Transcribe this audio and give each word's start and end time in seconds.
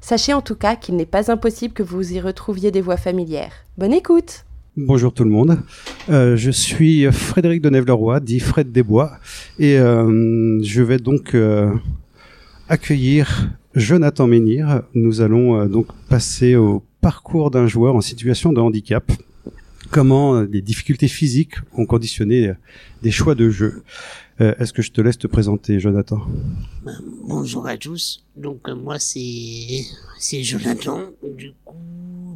Sachez 0.00 0.32
en 0.32 0.40
tout 0.40 0.54
cas 0.54 0.76
qu'il 0.76 0.96
n'est 0.96 1.06
pas 1.06 1.30
impossible 1.30 1.74
que 1.74 1.82
vous 1.82 2.12
y 2.12 2.20
retrouviez 2.20 2.70
des 2.70 2.80
voix 2.80 2.96
familières. 2.96 3.52
Bonne 3.76 3.92
écoute 3.92 4.44
Bonjour 4.76 5.12
tout 5.12 5.24
le 5.24 5.30
monde, 5.30 5.58
Euh, 6.08 6.36
je 6.36 6.52
suis 6.52 7.10
Frédéric 7.10 7.60
de 7.62 7.68
Nève-le-Roi, 7.68 8.20
dit 8.20 8.38
Fred 8.38 8.70
Desbois, 8.70 9.10
et 9.58 9.76
euh, 9.76 10.62
je 10.62 10.82
vais 10.82 10.98
donc 10.98 11.34
euh, 11.34 11.74
accueillir 12.68 13.50
Jonathan 13.74 14.28
Menhir. 14.28 14.82
Nous 14.94 15.20
allons 15.20 15.66
donc 15.66 15.88
passer 16.08 16.54
au 16.54 16.84
parcours 17.00 17.50
d'un 17.50 17.66
joueur 17.66 17.96
en 17.96 18.00
situation 18.00 18.52
de 18.52 18.60
handicap. 18.60 19.10
Comment 19.90 20.34
euh, 20.36 20.46
les 20.50 20.60
difficultés 20.60 21.08
physiques 21.08 21.54
ont 21.72 21.86
conditionné 21.86 22.48
euh, 22.48 22.54
des 23.02 23.10
choix 23.10 23.34
de 23.34 23.48
jeu. 23.48 23.82
Euh, 24.40 24.54
Est-ce 24.58 24.72
que 24.72 24.82
je 24.82 24.92
te 24.92 25.00
laisse 25.00 25.18
te 25.18 25.26
présenter, 25.26 25.80
Jonathan? 25.80 26.20
Bonjour 27.26 27.66
à 27.66 27.76
tous. 27.78 28.24
Donc 28.36 28.68
moi 28.68 28.98
c'est 28.98 29.84
Jonathan. 30.42 31.00
Du 31.36 31.52
coup, 31.64 31.74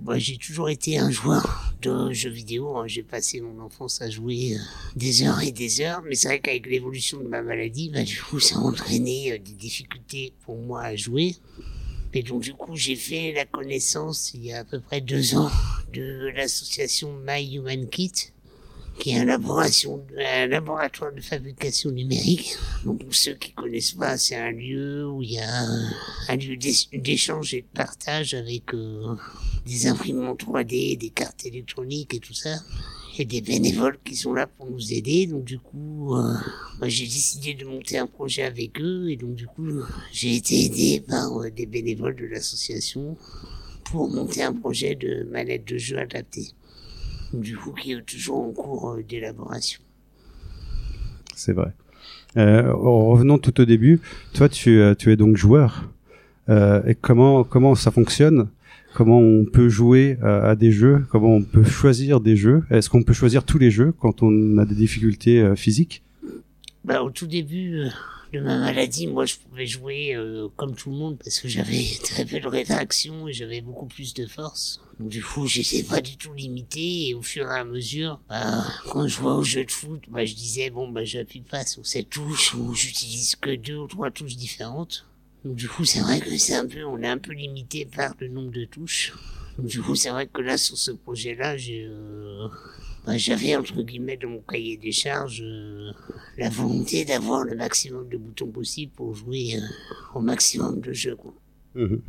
bah, 0.03 0.19
j'ai 0.19 0.37
toujours 0.39 0.71
été 0.71 0.99
un 0.99 1.11
joueur 1.11 1.75
de 1.83 2.13
jeux 2.13 2.31
vidéo. 2.31 2.77
hein. 2.79 2.85
J'ai 2.87 3.03
passé 3.03 3.41
mon 3.41 3.63
enfance 3.63 4.01
à 4.03 4.09
jouer 4.11 4.57
des 4.97 5.23
heures 5.23 5.43
et 5.43 5.53
des 5.53 5.81
heures. 5.83 6.03
Mais 6.09 6.15
c'est 6.15 6.29
vrai 6.29 6.41
qu'avec 6.41 6.67
l'évolution 6.67 7.21
de 7.21 7.29
ma 7.29 7.43
maladie, 7.43 7.91
bah, 7.93 8.03
du 8.03 8.19
coup, 8.21 8.41
ça 8.41 8.57
a 8.57 8.61
entraîné 8.61 9.39
des 9.39 9.53
difficultés 9.53 10.33
pour 10.45 10.57
moi 10.57 10.81
à 10.83 10.97
jouer. 10.97 11.37
Et 12.15 12.23
donc 12.23 12.43
du 12.43 12.55
coup, 12.55 12.77
j'ai 12.77 12.97
fait 12.97 13.33
la 13.33 13.45
connaissance 13.45 14.33
il 14.35 14.45
y 14.45 14.53
a 14.53 14.61
à 14.61 14.65
peu 14.65 14.81
près 14.81 15.01
deux 15.01 15.35
ans 15.35 15.51
de 15.93 16.31
l'association 16.35 17.13
My 17.27 17.55
Human 17.55 17.89
Kit 17.89 18.13
qui 18.99 19.11
est 19.11 19.21
un, 19.21 19.25
laboratoire 19.25 21.13
de 21.13 21.21
fabrication 21.21 21.91
numérique. 21.91 22.57
Donc, 22.85 23.03
pour 23.03 23.15
ceux 23.15 23.35
qui 23.35 23.53
connaissent 23.53 23.93
pas, 23.93 24.17
c'est 24.19 24.37
un 24.37 24.51
lieu 24.51 25.09
où 25.09 25.23
il 25.23 25.33
y 25.33 25.39
a 25.39 25.65
un, 26.29 26.37
lieu 26.37 26.57
d'é- 26.57 26.99
d'échange 26.99 27.55
et 27.55 27.63
de 27.63 27.67
partage 27.75 28.35
avec 28.35 28.75
euh, 28.75 29.17
des 29.67 29.87
imprimantes 29.87 30.45
3D, 30.45 30.99
des 30.99 31.11
cartes 31.11 31.47
électroniques 31.47 32.15
et 32.15 32.21
tout 32.21 32.35
ça. 32.35 32.57
Et 33.19 33.27
des 33.27 33.43
bénévoles 33.43 33.99
qui 34.05 34.17
sont 34.17 34.33
là 34.33 34.47
pour 34.47 34.71
nous 34.71 34.93
aider. 34.93 35.27
Donc, 35.27 35.45
du 35.45 35.59
coup, 35.59 36.15
euh, 36.15 36.35
moi, 36.79 36.89
j'ai 36.89 37.05
décidé 37.05 37.55
de 37.55 37.67
monter 37.67 37.99
un 37.99 38.07
projet 38.07 38.43
avec 38.43 38.81
eux. 38.81 39.11
Et 39.11 39.17
donc, 39.17 39.35
du 39.35 39.47
coup, 39.47 39.69
j'ai 40.13 40.37
été 40.37 40.65
aidé 40.65 41.05
par 41.07 41.43
euh, 41.43 41.51
des 41.51 41.67
bénévoles 41.67 42.17
de 42.17 42.25
l'association 42.25 43.17
pour 43.85 44.09
monter 44.09 44.43
un 44.43 44.55
projet 44.55 44.95
de 44.95 45.25
manette 45.31 45.67
de 45.67 45.77
jeu 45.77 45.99
adaptée 45.99 46.53
du 47.35 47.57
coup 47.57 47.73
qui 47.73 47.93
est 47.93 48.03
toujours 48.03 48.43
en 48.45 48.51
cours 48.51 48.91
euh, 48.91 49.03
d'élaboration. 49.03 49.81
C'est 51.35 51.53
vrai. 51.53 51.73
Revenons 52.35 53.39
tout 53.39 53.59
au 53.61 53.65
début. 53.65 54.01
Toi, 54.35 54.49
tu, 54.49 54.81
es 54.81 55.17
donc 55.17 55.37
joueur. 55.37 55.91
Et 56.49 56.95
comment 56.95 57.75
ça 57.75 57.91
fonctionne 57.91 58.49
Comment 58.95 59.19
on 59.19 59.45
peut 59.45 59.69
jouer 59.69 60.19
euh, 60.23 60.51
à 60.51 60.55
des 60.55 60.71
jeux? 60.71 61.07
Comment 61.11 61.37
on 61.37 61.43
peut 61.43 61.65
choisir 61.65 62.21
des 62.21 62.37
jeux? 62.37 62.63
Est-ce 62.71 62.91
qu'on 62.91 63.03
peut 63.03 63.15
choisir 63.15 63.45
tous 63.45 63.59
les 63.59 63.71
jeux 63.71 63.93
quand 63.93 64.23
on 64.23 64.59
a 64.59 64.67
des 64.67 64.75
difficultés 64.75 65.41
euh, 65.41 65.57
physiques? 65.57 66.03
Bah, 66.85 67.03
au 67.03 67.11
tout 67.11 67.27
début 67.27 67.79
euh, 67.79 67.89
de 68.35 68.41
ma 68.41 68.59
maladie, 68.59 69.07
moi 69.07 69.25
je 69.25 69.37
pouvais 69.37 69.67
jouer 69.67 70.17
comme 70.57 70.75
tout 70.75 70.91
le 70.91 70.97
monde 70.97 71.19
parce 71.19 71.41
que 71.41 71.49
j'avais 71.49 71.85
très 72.03 72.27
peu 72.27 72.39
de 72.39 72.47
rétraction 72.47 73.29
et 73.29 73.33
j'avais 73.33 73.63
beaucoup 73.63 73.87
plus 73.87 74.13
de 74.13 74.27
force. 74.27 74.83
Du 75.01 75.23
coup, 75.23 75.47
j'étais 75.47 75.83
pas 75.83 76.01
du 76.01 76.17
tout 76.17 76.35
limité 76.35 77.09
et 77.09 77.15
au 77.15 77.23
fur 77.23 77.51
et 77.51 77.59
à 77.59 77.65
mesure, 77.65 78.21
bah, 78.29 78.65
quand 78.91 79.07
je 79.07 79.17
jouais 79.17 79.33
au 79.33 79.43
jeu 79.43 79.65
de 79.65 79.71
foot, 79.71 80.03
bah, 80.09 80.25
je 80.25 80.35
disais 80.35 80.71
bon 80.71 80.91
bah 80.91 81.05
j'appuie 81.05 81.41
pas 81.41 81.65
sur 81.65 81.87
cette 81.87 82.11
touche 82.11 82.55
ou 82.55 82.75
j'utilise 82.75 83.37
que 83.37 83.57
deux 83.57 83.77
ou 83.77 83.87
trois 83.87 84.11
touches 84.11 84.37
différentes. 84.37 85.07
Donc 85.45 85.57
du 85.57 85.69
coup, 85.69 85.85
c'est 85.85 86.01
vrai 86.01 86.21
que 86.21 86.37
c'est 86.39 86.55
un 86.55 86.67
peu, 86.67 86.85
on 86.85 86.99
est 86.99 87.09
un 87.09 87.19
peu 87.19 87.33
limité 87.33 87.85
par 87.85 88.15
le 88.21 88.29
nombre 88.29 88.53
de 88.53 88.65
touches. 88.65 89.13
Donc, 89.59 89.67
du 89.67 89.83
coup, 89.83 89.95
c'est 89.95 90.11
vrai 90.11 90.27
que 90.27 90.41
là, 90.41 90.57
sur 90.57 90.79
ce 90.79 90.93
projet-là, 90.93 91.57
j'ai, 91.57 91.85
euh, 91.85 92.49
bah, 93.05 93.17
j'avais 93.19 93.57
entre 93.57 93.83
guillemets 93.83 94.17
dans 94.17 94.29
mon 94.29 94.41
cahier 94.41 94.77
des 94.77 94.93
charges 94.93 95.43
euh, 95.43 95.93
la 96.39 96.49
volonté 96.49 97.05
d'avoir 97.05 97.45
le 97.45 97.57
maximum 97.57 98.09
de 98.09 98.17
boutons 98.17 98.51
possible 98.51 98.93
pour 98.93 99.15
jouer 99.15 99.57
euh, 99.57 99.61
au 100.15 100.21
maximum 100.21 100.81
de 100.81 100.93
jeux. 100.93 101.17
Quoi. 101.17 101.35
Mhm. 101.75 102.01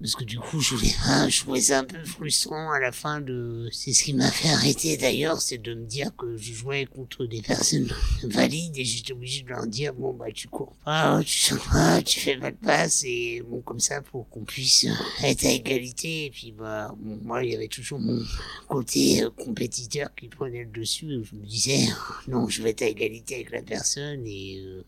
Parce 0.00 0.14
que 0.14 0.22
du 0.22 0.38
coup, 0.38 0.60
je, 0.60 0.76
ah, 1.06 1.28
je 1.28 1.40
trouvais 1.40 1.60
ça 1.60 1.80
un 1.80 1.84
peu 1.84 2.04
frustrant 2.04 2.70
à 2.70 2.78
la 2.78 2.92
fin 2.92 3.20
de... 3.20 3.68
C'est 3.72 3.92
ce 3.92 4.04
qui 4.04 4.14
m'a 4.14 4.30
fait 4.30 4.48
arrêter 4.48 4.96
d'ailleurs, 4.96 5.40
c'est 5.40 5.58
de 5.58 5.74
me 5.74 5.86
dire 5.86 6.14
que 6.16 6.36
je 6.36 6.52
jouais 6.52 6.86
contre 6.86 7.26
des 7.26 7.42
personnes 7.42 7.88
valides 8.22 8.78
et 8.78 8.84
j'étais 8.84 9.12
obligé 9.12 9.42
de 9.42 9.48
leur 9.48 9.66
dire, 9.66 9.92
bon, 9.94 10.12
bah, 10.12 10.26
tu 10.32 10.46
cours 10.46 10.76
pas, 10.84 11.20
tu 11.24 11.40
sautes 11.40 11.64
pas, 11.72 12.00
tu 12.00 12.20
fais 12.20 12.36
pas 12.36 12.52
de 12.52 12.56
passe 12.56 13.02
et 13.04 13.42
bon, 13.44 13.60
comme 13.60 13.80
ça, 13.80 14.00
pour 14.00 14.28
qu'on 14.28 14.44
puisse 14.44 14.86
être 15.24 15.44
à 15.44 15.50
égalité. 15.50 16.26
Et 16.26 16.30
puis, 16.30 16.52
bah, 16.52 16.94
bon, 16.96 17.18
moi, 17.24 17.42
il 17.42 17.50
y 17.50 17.56
avait 17.56 17.66
toujours 17.66 17.98
mon 17.98 18.22
côté 18.68 19.24
euh, 19.24 19.30
compétiteur 19.30 20.14
qui 20.14 20.28
prenait 20.28 20.62
le 20.62 20.70
dessus 20.70 21.06
où 21.06 21.24
je 21.24 21.34
me 21.34 21.44
disais, 21.44 21.88
non, 22.28 22.48
je 22.48 22.62
vais 22.62 22.70
être 22.70 22.82
à 22.82 22.86
égalité 22.86 23.34
avec 23.34 23.50
la 23.50 23.62
personne 23.62 24.24
et... 24.26 24.60
euh, 24.64 24.84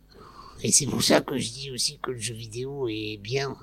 et 0.63 0.73
c'est 0.73 0.85
pour 0.85 1.03
ça 1.03 1.23
que 1.23 1.39
je 1.39 1.51
dis 1.53 1.71
aussi 1.71 1.99
que 2.03 2.11
le 2.11 2.19
jeu 2.19 2.35
vidéo 2.35 2.87
est 2.87 3.17
bien 3.17 3.57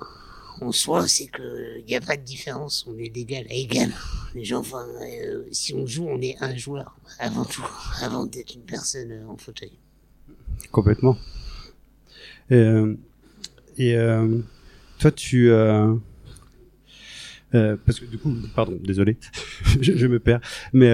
en 0.60 0.72
soi, 0.72 1.06
c'est 1.08 1.26
que 1.26 1.78
il 1.78 1.84
n'y 1.86 1.96
a 1.96 2.00
pas 2.00 2.16
de 2.16 2.22
différence, 2.22 2.86
on 2.88 2.98
est 2.98 3.08
d'égal 3.08 3.44
à 3.50 3.54
égal. 3.54 3.90
Les 4.34 4.44
gens, 4.44 4.60
enfin, 4.60 4.86
euh, 5.02 5.44
si 5.52 5.74
on 5.74 5.86
joue, 5.86 6.06
on 6.08 6.20
est 6.20 6.36
un 6.40 6.56
joueur 6.56 6.96
avant 7.18 7.44
tout, 7.44 7.66
avant 8.02 8.26
d'être 8.26 8.54
une 8.54 8.62
personne 8.62 9.12
euh, 9.12 9.26
en 9.28 9.36
fauteuil. 9.36 9.72
Complètement. 10.70 11.16
Et, 12.50 12.54
euh, 12.54 12.94
et 13.76 13.96
toi, 14.98 15.12
tu... 15.12 15.50
parce 17.52 18.00
que 18.00 18.06
du 18.06 18.18
coup, 18.18 18.34
pardon, 18.54 18.78
désolé, 18.82 19.16
je, 19.80 20.06
me 20.06 20.18
perds. 20.18 20.40
Mais 20.72 20.92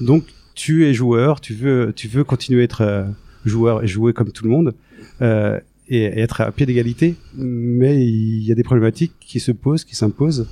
donc, 0.00 0.24
tu 0.54 0.86
es 0.86 0.94
joueur, 0.94 1.40
tu 1.40 1.54
veux, 1.54 1.92
tu 1.94 2.08
veux 2.08 2.24
continuer 2.24 2.62
à 2.62 2.64
être 2.64 3.14
joueur 3.44 3.82
et 3.82 3.86
jouer 3.86 4.12
comme 4.12 4.32
tout 4.32 4.44
le 4.44 4.50
monde 4.50 4.74
euh, 5.22 5.60
et, 5.90 6.04
être 6.20 6.40
à 6.40 6.50
pied 6.52 6.64
d'égalité, 6.64 7.16
mais 7.34 8.06
il 8.06 8.42
y 8.44 8.52
a 8.52 8.54
des 8.54 8.62
problématiques 8.62 9.12
qui 9.20 9.40
se 9.40 9.52
posent, 9.52 9.84
qui 9.84 9.96
s'imposent, 9.96 10.48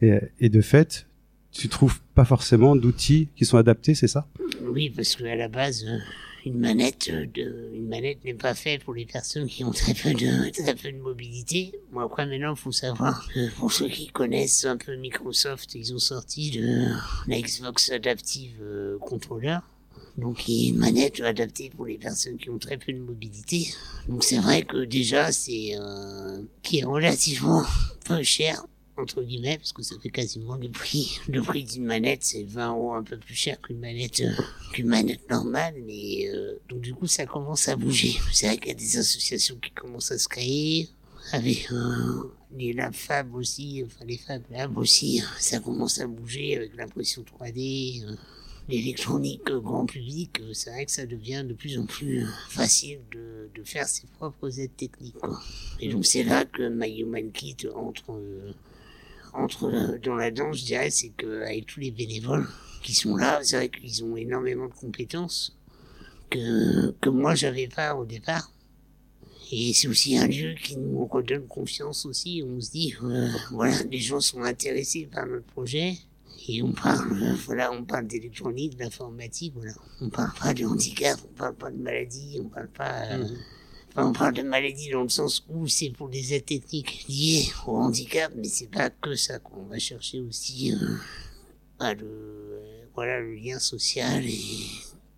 et, 0.00 0.48
de 0.48 0.60
fait, 0.60 1.06
tu 1.50 1.68
trouves 1.68 2.00
pas 2.14 2.24
forcément 2.24 2.76
d'outils 2.76 3.28
qui 3.36 3.44
sont 3.44 3.58
adaptés, 3.58 3.94
c'est 3.94 4.06
ça? 4.06 4.28
Oui, 4.62 4.90
parce 4.90 5.16
que 5.16 5.24
à 5.24 5.34
la 5.34 5.48
base, 5.48 5.84
euh, 5.88 5.98
une 6.46 6.60
manette 6.60 7.10
de, 7.10 7.72
une 7.74 7.88
manette 7.88 8.24
n'est 8.24 8.34
pas 8.34 8.54
faite 8.54 8.84
pour 8.84 8.94
les 8.94 9.06
personnes 9.06 9.48
qui 9.48 9.64
ont 9.64 9.72
très 9.72 9.94
peu 9.94 10.12
de, 10.12 10.98
mobilité. 11.02 11.72
Bon, 11.92 12.00
après, 12.00 12.26
maintenant, 12.26 12.54
faut 12.54 12.70
savoir 12.70 13.26
que 13.34 13.50
pour 13.56 13.72
ceux 13.72 13.88
qui 13.88 14.06
connaissent 14.06 14.64
un 14.64 14.76
peu 14.76 14.94
Microsoft, 14.94 15.74
ils 15.74 15.92
ont 15.92 15.98
sorti 15.98 16.52
le, 16.52 16.86
la 17.26 17.40
Xbox 17.40 17.90
Adaptive 17.90 18.56
euh, 18.62 18.98
Controller. 18.98 19.58
Donc, 20.18 20.38
qui 20.38 20.66
est 20.66 20.68
une 20.70 20.78
manette 20.78 21.20
adaptée 21.20 21.70
pour 21.74 21.86
les 21.86 21.96
personnes 21.96 22.36
qui 22.36 22.50
ont 22.50 22.58
très 22.58 22.76
peu 22.76 22.92
de 22.92 22.98
mobilité. 22.98 23.68
Donc, 24.08 24.24
c'est 24.24 24.38
vrai 24.38 24.62
que 24.62 24.84
déjà, 24.84 25.32
c'est, 25.32 25.76
euh, 25.78 26.42
qui 26.62 26.80
est 26.80 26.84
relativement 26.84 27.64
peu 28.04 28.22
cher 28.22 28.64
entre 28.98 29.22
guillemets, 29.22 29.58
parce 29.58 29.72
que 29.72 29.82
ça 29.82 29.96
fait 30.00 30.10
quasiment 30.10 30.56
le 30.56 30.68
prix. 30.68 31.18
Le 31.28 31.40
prix 31.42 31.64
d'une 31.64 31.84
manette, 31.84 32.24
c'est 32.24 32.42
20 32.42 32.70
euros 32.70 32.94
un 32.94 33.02
peu 33.02 33.16
plus 33.16 33.34
cher 33.34 33.60
qu'une 33.60 33.78
manette, 33.78 34.20
euh, 34.20 34.32
qu'une 34.72 34.88
manette 34.88 35.28
normale, 35.30 35.74
mais 35.86 36.28
euh, 36.28 36.58
donc 36.68 36.80
du 36.80 36.94
coup, 36.94 37.06
ça 37.06 37.26
commence 37.26 37.68
à 37.68 37.76
bouger. 37.76 38.16
C'est 38.32 38.46
vrai 38.46 38.58
qu'il 38.58 38.68
y 38.68 38.72
a 38.72 38.74
des 38.74 38.98
associations 38.98 39.56
qui 39.56 39.70
commencent 39.70 40.12
à 40.12 40.18
se 40.18 40.28
créer, 40.28 40.88
avec 41.32 41.70
euh, 41.72 42.32
les 42.56 42.72
Lab 42.72 42.94
Fab 42.94 43.34
aussi, 43.34 43.82
enfin 43.86 44.04
les 44.04 44.18
Fab 44.18 44.42
Lab 44.50 44.76
aussi, 44.78 45.22
ça 45.38 45.60
commence 45.60 46.00
à 46.00 46.06
bouger 46.06 46.56
avec 46.56 46.76
l'impression 46.76 47.22
3D. 47.22 48.04
L'électronique 48.68 49.50
grand 49.50 49.86
public, 49.86 50.40
euh, 50.40 50.52
c'est 50.52 50.70
vrai 50.70 50.84
que 50.84 50.92
ça 50.92 51.06
devient 51.06 51.42
de 51.48 51.54
plus 51.54 51.78
en 51.78 51.86
plus 51.86 52.24
euh, 52.24 52.28
facile 52.50 53.00
de, 53.10 53.48
de 53.54 53.64
faire 53.64 53.88
ses 53.88 54.06
propres 54.18 54.60
aides 54.60 54.76
techniques. 54.76 55.14
Quoi. 55.14 55.40
Et 55.80 55.88
donc 55.88 56.04
c'est 56.04 56.22
là 56.22 56.44
que 56.44 56.68
My 56.68 57.00
Human 57.00 57.32
Kit 57.32 57.56
entre 57.74 58.12
euh, 58.12 58.52
entre 59.32 59.98
dans 60.02 60.16
la 60.16 60.30
danse, 60.30 60.58
je 60.58 60.64
dirais, 60.66 60.90
c'est 60.90 61.10
qu'avec 61.16 61.64
tous 61.66 61.80
les 61.80 61.90
bénévoles 61.90 62.46
qui 62.82 62.94
sont 62.94 63.16
là, 63.16 63.40
c'est 63.42 63.56
vrai 63.56 63.68
qu'ils 63.70 64.04
ont 64.04 64.16
énormément 64.16 64.68
de 64.68 64.74
compétences 64.74 65.56
que, 66.28 66.90
que 67.00 67.08
moi 67.08 67.34
j'avais 67.34 67.68
pas 67.68 67.94
au 67.94 68.04
départ. 68.04 68.52
Et 69.50 69.72
c'est 69.72 69.88
aussi 69.88 70.18
un 70.18 70.26
lieu 70.26 70.54
qui 70.62 70.76
nous 70.76 71.06
redonne 71.06 71.46
confiance 71.46 72.04
aussi. 72.04 72.42
On 72.46 72.60
se 72.60 72.70
dit, 72.70 72.94
voilà, 73.50 73.74
les 73.90 73.98
gens 73.98 74.20
sont 74.20 74.42
intéressés 74.42 75.08
par 75.10 75.26
notre 75.26 75.46
projet. 75.46 75.96
Et 76.48 76.62
on 76.62 76.72
parle, 76.72 77.22
euh, 77.22 77.34
voilà, 77.44 77.70
on 77.72 77.84
parle 77.84 78.06
d'électronique, 78.06 78.76
d'informatique, 78.76 79.52
voilà. 79.54 79.72
On 80.00 80.08
parle 80.08 80.32
pas 80.40 80.54
de 80.54 80.64
handicap, 80.64 81.18
on 81.30 81.34
parle 81.34 81.54
pas 81.54 81.70
de 81.70 81.76
maladie, 81.76 82.40
on 82.42 82.48
parle 82.48 82.68
pas, 82.68 83.04
euh, 83.12 83.26
Enfin, 83.90 84.06
on 84.06 84.12
parle 84.12 84.34
de 84.34 84.42
maladie 84.42 84.90
dans 84.90 85.02
le 85.02 85.08
sens 85.08 85.44
où 85.48 85.66
c'est 85.66 85.90
pour 85.90 86.08
des 86.08 86.34
aides 86.34 86.44
techniques 86.44 87.06
liées 87.08 87.46
au 87.66 87.76
handicap, 87.76 88.32
mais 88.36 88.48
c'est 88.48 88.70
pas 88.70 88.90
que 88.90 89.14
ça. 89.14 89.38
Quoi. 89.38 89.58
On 89.60 89.66
va 89.66 89.78
chercher 89.78 90.20
aussi 90.20 90.72
euh, 90.72 90.96
bah, 91.78 91.94
le, 91.94 92.04
euh, 92.04 92.84
voilà, 92.94 93.20
le 93.20 93.34
lien 93.34 93.58
social 93.58 94.24
et, 94.24 94.38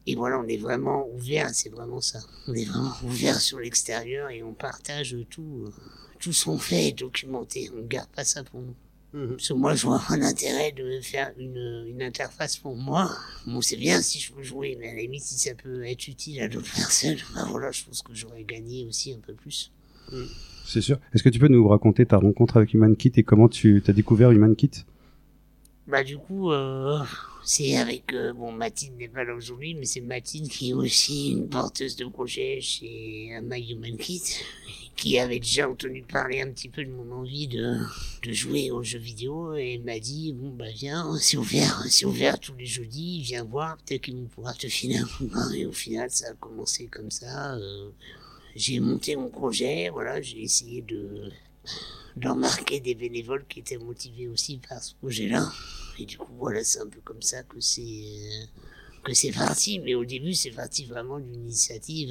et 0.06 0.15
voilà, 0.15 0.38
on 0.38 0.47
est 0.47 0.56
vraiment 0.56 1.06
ouvert. 1.15 1.50
C'est 1.53 1.69
vraiment 1.69 2.00
ça. 2.00 2.21
On 2.47 2.55
est 2.55 2.65
vraiment 2.65 2.94
ouvert 3.05 3.41
sur 3.41 3.59
l'extérieur 3.59 4.31
et 4.31 4.43
on 4.43 4.55
partage 4.55 5.17
tout. 5.29 5.73
tout 6.19 6.32
ce 6.32 6.44
qu'on 6.44 6.59
fait 6.59 6.88
est 6.88 6.99
documenté. 6.99 7.71
On 7.77 7.82
garde 7.85 8.09
pas 8.11 8.25
ça 8.25 8.44
pour 8.44 8.61
nous. 8.61 8.75
Parce 9.12 9.49
que 9.49 9.55
moi, 9.55 9.75
je 9.75 9.87
vois 9.87 10.01
un 10.09 10.23
intérêt 10.23 10.73
de 10.73 11.01
faire 11.01 11.33
une, 11.37 11.85
une 11.89 12.03
interface 12.03 12.57
pour 12.57 12.77
moi. 12.77 13.11
Bon, 13.47 13.61
c'est 13.61 13.77
bien 13.77 14.01
si 14.03 14.21
je 14.21 14.33
peux 14.33 14.43
jouer, 14.43 14.77
mais 14.79 14.89
à 14.89 14.95
la 14.95 15.01
limite, 15.01 15.23
si 15.23 15.37
ça 15.37 15.55
peut 15.55 15.85
être 15.85 16.07
utile 16.07 16.41
à 16.41 16.49
d'autres 16.49 16.73
personnes, 16.73 17.17
bah 17.35 17.45
voilà, 17.49 17.73
je 17.73 17.85
pense 17.85 18.03
que 18.03 18.15
j'aurais 18.15 18.45
gagné 18.45 18.87
aussi 18.87 19.12
un 19.12 19.19
peu 19.19 19.35
plus. 19.35 19.73
C'est 20.65 20.81
sûr. 20.81 20.99
Est-ce 21.12 21.23
que 21.23 21.29
tu 21.29 21.39
peux 21.39 21.49
nous 21.49 21.67
raconter 21.67 22.07
ta 22.07 22.19
rencontre 22.19 22.57
avec 22.57 22.73
HumanKit 22.73 23.12
et 23.17 23.23
comment 23.25 23.49
tu 23.49 23.83
as 23.89 23.93
découvert 23.93 24.31
HumanKit 24.31 24.85
Bah 25.89 26.05
du 26.05 26.17
coup, 26.17 26.53
euh, 26.53 27.01
c'est 27.45 27.77
avec 27.77 28.13
euh, 28.13 28.33
bon 28.33 28.53
Mathilde 28.53 28.97
n'est 28.99 29.09
pas 29.09 29.25
là 29.25 29.35
aujourd'hui, 29.35 29.75
mais 29.75 29.87
c'est 29.87 30.01
Mathilde 30.01 30.49
qui 30.49 30.71
est 30.71 30.75
aussi 30.75 31.33
une 31.33 31.49
porteuse 31.49 31.97
de 31.97 32.05
projet 32.07 32.61
chez 32.61 33.31
My 33.43 33.73
Human 33.73 33.97
Kit, 33.97 34.23
qui 34.97 35.19
avait 35.19 35.41
déjà 35.41 35.69
entendu 35.69 36.03
parler 36.03 36.41
un 36.43 36.51
petit 36.51 36.69
peu 36.69 36.85
de 36.85 36.91
mon 36.91 37.11
envie 37.13 37.49
de, 37.49 37.77
de 38.23 38.33
jouer 38.33 38.71
aux 38.71 38.83
jeux 38.83 38.99
vidéo 38.99 39.55
et 39.55 39.79
m'a 39.79 39.99
dit 39.99 40.33
bon 40.33 40.51
bah 40.51 40.71
viens, 40.75 41.17
c'est 41.19 41.37
ouvert, 41.37 41.83
c'est 41.89 42.05
ouvert 42.05 42.39
tous 42.39 42.55
les 42.55 42.67
jeudis, 42.67 43.23
viens 43.23 43.45
voir, 43.45 43.77
peut-être 43.79 44.03
qu'ils 44.03 44.17
vont 44.17 44.27
pouvoir 44.27 44.57
te 44.57 44.69
filer 44.69 44.99
un 44.99 45.07
coup. 45.07 45.31
Et 45.55 45.67
au 45.67 45.73
final, 45.73 46.11
ça 46.11 46.31
a 46.31 46.35
commencé 46.35 46.87
comme 46.87 47.11
ça. 47.11 47.55
euh, 47.57 47.91
j'ai 48.57 48.81
monté 48.81 49.17
mon 49.17 49.29
projet, 49.31 49.91
voilà, 49.91 50.21
j'ai 50.21 50.43
essayé 50.43 50.83
de 50.83 51.31
de 52.17 52.29
remarquer 52.29 52.81
des 52.81 52.95
bénévoles 52.95 53.45
qui 53.49 53.61
étaient 53.61 53.79
motivés 53.79 54.29
aussi 54.29 54.59
par 54.69 54.83
ce 54.83 54.95
projet-là. 54.97 55.51
Et 56.00 56.06
du 56.06 56.17
coup, 56.17 56.32
voilà, 56.38 56.64
c'est 56.64 56.81
un 56.81 56.87
peu 56.87 57.00
comme 57.05 57.20
ça 57.20 57.43
que 57.43 57.61
c'est 57.61 58.49
que 59.05 59.12
c'est 59.12 59.32
parti. 59.32 59.81
Mais 59.81 59.94
au 59.94 60.05
début, 60.05 60.32
c'est 60.32 60.50
parti 60.50 60.87
vraiment 60.87 61.19
d'une 61.19 61.43
initiative 61.43 62.11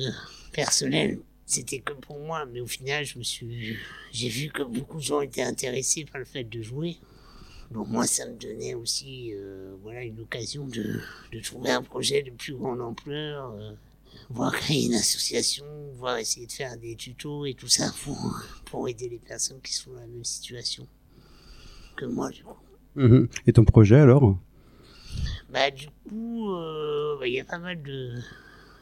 personnelle. 0.51 1.19
C'était 1.47 1.79
que 1.79 1.93
pour 1.93 2.19
moi, 2.19 2.45
mais 2.45 2.61
au 2.61 2.67
final, 2.67 3.03
je 3.03 3.17
me 3.17 3.23
suis, 3.23 3.75
j'ai 4.11 4.29
vu 4.29 4.49
que 4.49 4.61
beaucoup 4.61 4.97
de 4.97 5.03
gens 5.03 5.21
étaient 5.21 5.41
intéressés 5.41 6.05
par 6.05 6.19
le 6.19 6.25
fait 6.25 6.43
de 6.43 6.61
jouer. 6.61 6.97
Donc 7.71 7.87
moi, 7.87 8.05
ça 8.05 8.27
me 8.27 8.35
donnait 8.35 8.75
aussi, 8.75 9.31
euh, 9.33 9.75
voilà, 9.81 10.03
une 10.03 10.19
occasion 10.19 10.67
de, 10.67 11.01
de 11.31 11.39
trouver 11.39 11.71
un 11.71 11.81
projet 11.81 12.21
de 12.21 12.29
plus 12.29 12.53
grande 12.53 12.81
ampleur, 12.81 13.51
euh, 13.53 13.71
voir 14.29 14.51
créer 14.53 14.85
une 14.85 14.93
association, 14.93 15.65
voir 15.95 16.17
essayer 16.17 16.45
de 16.45 16.51
faire 16.51 16.77
des 16.77 16.95
tutos 16.95 17.47
et 17.47 17.55
tout 17.55 17.67
ça 17.67 17.91
pour, 18.03 18.43
pour 18.65 18.87
aider 18.87 19.09
les 19.09 19.19
personnes 19.19 19.61
qui 19.61 19.73
sont 19.73 19.91
dans 19.91 19.99
la 19.99 20.07
même 20.07 20.23
situation 20.23 20.87
que 21.95 22.05
moi, 22.05 22.29
du 22.29 22.43
coup. 22.43 22.68
Mhm. 22.99 23.29
Et 23.47 23.53
ton 23.53 23.63
projet 23.63 23.95
alors 23.95 24.37
Bah, 25.49 25.71
du 25.71 25.87
coup, 25.87 26.51
euh, 26.51 27.17
bah, 27.17 27.27
il 27.27 27.33
y 27.33 27.39
a 27.39 27.45
pas 27.45 27.57
mal 27.57 27.81
de, 27.81 28.13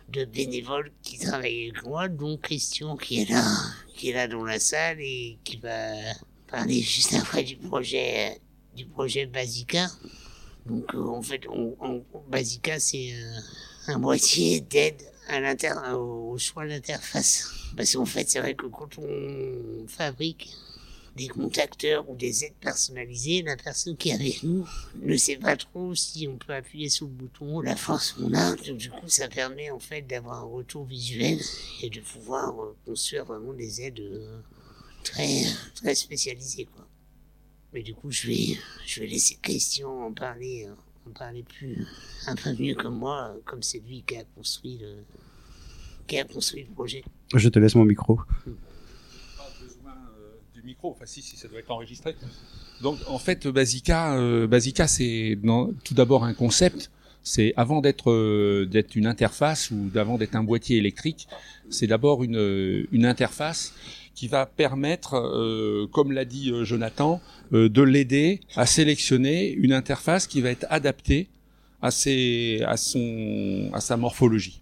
de 0.09 0.25
bénévoles 0.25 0.91
qui 1.03 1.19
travaillent 1.19 1.69
avec 1.69 1.85
moi, 1.85 2.07
dont 2.07 2.35
Christian 2.37 2.97
qui 2.97 3.21
est 3.21 3.29
là, 3.29 3.43
qui 3.95 4.09
est 4.09 4.13
là 4.13 4.27
dans 4.27 4.43
la 4.43 4.59
salle 4.59 4.97
et 4.99 5.37
qui 5.43 5.57
va 5.57 5.91
parler 6.47 6.81
juste 6.81 7.13
après 7.13 7.43
du 7.43 7.57
projet, 7.57 8.41
du 8.75 8.85
projet 8.85 9.27
Basica. 9.27 9.85
Donc, 10.65 10.95
euh, 10.95 11.07
en 11.07 11.21
fait, 11.21 11.43
on, 11.47 12.03
Basica, 12.27 12.79
c'est 12.79 13.13
euh, 13.13 13.93
un 13.93 13.99
boîtier 13.99 14.61
d'aide 14.61 15.03
au 15.93 16.37
choix 16.39 16.65
d'interface. 16.65 17.53
Parce 17.75 17.93
qu'en 17.93 18.05
fait, 18.05 18.27
c'est 18.27 18.39
vrai 18.39 18.55
que 18.55 18.65
quand 18.65 18.97
on 18.97 19.87
fabrique 19.87 20.49
des 21.17 21.27
contacteurs 21.27 22.09
ou 22.09 22.15
des 22.15 22.45
aides 22.45 22.55
personnalisées, 22.61 23.41
la 23.41 23.57
personne 23.57 23.97
qui 23.97 24.09
est 24.09 24.13
avec 24.13 24.43
nous 24.43 24.65
ne 25.01 25.17
sait 25.17 25.35
pas 25.35 25.57
trop 25.57 25.95
si 25.95 26.27
on 26.27 26.37
peut 26.37 26.53
appuyer 26.53 26.89
sur 26.89 27.07
le 27.07 27.11
bouton, 27.11 27.59
la 27.61 27.75
force 27.75 28.13
qu'on 28.13 28.33
a. 28.33 28.55
Donc, 28.55 28.77
du 28.77 28.89
coup, 28.89 29.09
ça 29.09 29.27
permet 29.27 29.71
en 29.71 29.79
fait 29.79 30.03
d'avoir 30.03 30.43
un 30.43 30.47
retour 30.47 30.85
visuel 30.85 31.39
et 31.81 31.89
de 31.89 31.99
pouvoir 31.99 32.61
euh, 32.61 32.75
construire 32.85 33.25
vraiment 33.25 33.53
des 33.53 33.81
aides 33.81 33.99
euh, 33.99 34.39
très, 35.03 35.43
très 35.75 35.95
spécialisées, 35.95 36.65
quoi. 36.65 36.87
Mais 37.73 37.81
du 37.81 37.93
coup, 37.93 38.11
je 38.11 38.27
vais, 38.27 38.57
je 38.85 39.01
vais 39.01 39.07
laisser 39.07 39.37
Christian 39.41 39.89
en 39.89 40.13
parler, 40.13 40.67
euh, 40.67 41.09
en 41.09 41.11
parler 41.11 41.43
plus, 41.43 41.85
un 42.27 42.35
peu 42.35 42.53
mieux 42.57 42.75
que 42.75 42.87
moi, 42.87 43.35
comme 43.45 43.63
c'est 43.63 43.79
lui 43.79 44.03
qui 44.07 44.15
a 44.15 44.23
construit 44.35 44.77
le, 44.77 45.03
qui 46.05 46.17
a 46.17 46.23
construit 46.23 46.63
le 46.63 46.73
projet. 46.73 47.03
Je 47.35 47.49
te 47.49 47.59
laisse 47.59 47.75
mon 47.75 47.85
micro. 47.85 48.19
du 48.45 48.53
si, 51.05 51.21
ça 51.21 51.47
doit 51.47 51.59
être 51.59 51.71
enregistré. 51.71 52.15
Donc, 52.81 52.97
en 53.07 53.19
fait, 53.19 53.47
Basica, 53.47 54.15
euh, 54.17 54.47
Basica, 54.47 54.87
c'est 54.87 55.37
tout 55.83 55.93
d'abord 55.93 56.23
un 56.23 56.33
concept. 56.33 56.91
C'est 57.23 57.53
avant 57.57 57.81
d'être 57.81 58.11
euh, 58.11 58.65
d'être 58.65 58.95
une 58.95 59.05
interface 59.05 59.71
ou 59.71 59.89
d'avant 59.89 60.17
d'être 60.17 60.35
un 60.35 60.43
boîtier 60.43 60.77
électrique, 60.77 61.27
c'est 61.69 61.87
d'abord 61.87 62.23
une 62.23 62.37
euh, 62.37 62.87
une 62.91 63.05
interface 63.05 63.73
qui 64.15 64.27
va 64.27 64.47
permettre, 64.47 65.11
comme 65.91 66.11
l'a 66.11 66.25
dit 66.25 66.51
Jonathan, 66.63 67.21
de 67.51 67.81
l'aider 67.83 68.39
à 68.55 68.65
sélectionner 68.65 69.51
une 69.51 69.73
interface 69.73 70.25
qui 70.25 70.41
va 70.41 70.49
être 70.49 70.65
adaptée 70.71 71.27
à 71.83 71.91
ses 71.91 72.63
à 72.65 72.77
son 72.77 73.69
à 73.73 73.79
sa 73.79 73.95
morphologie. 73.95 74.59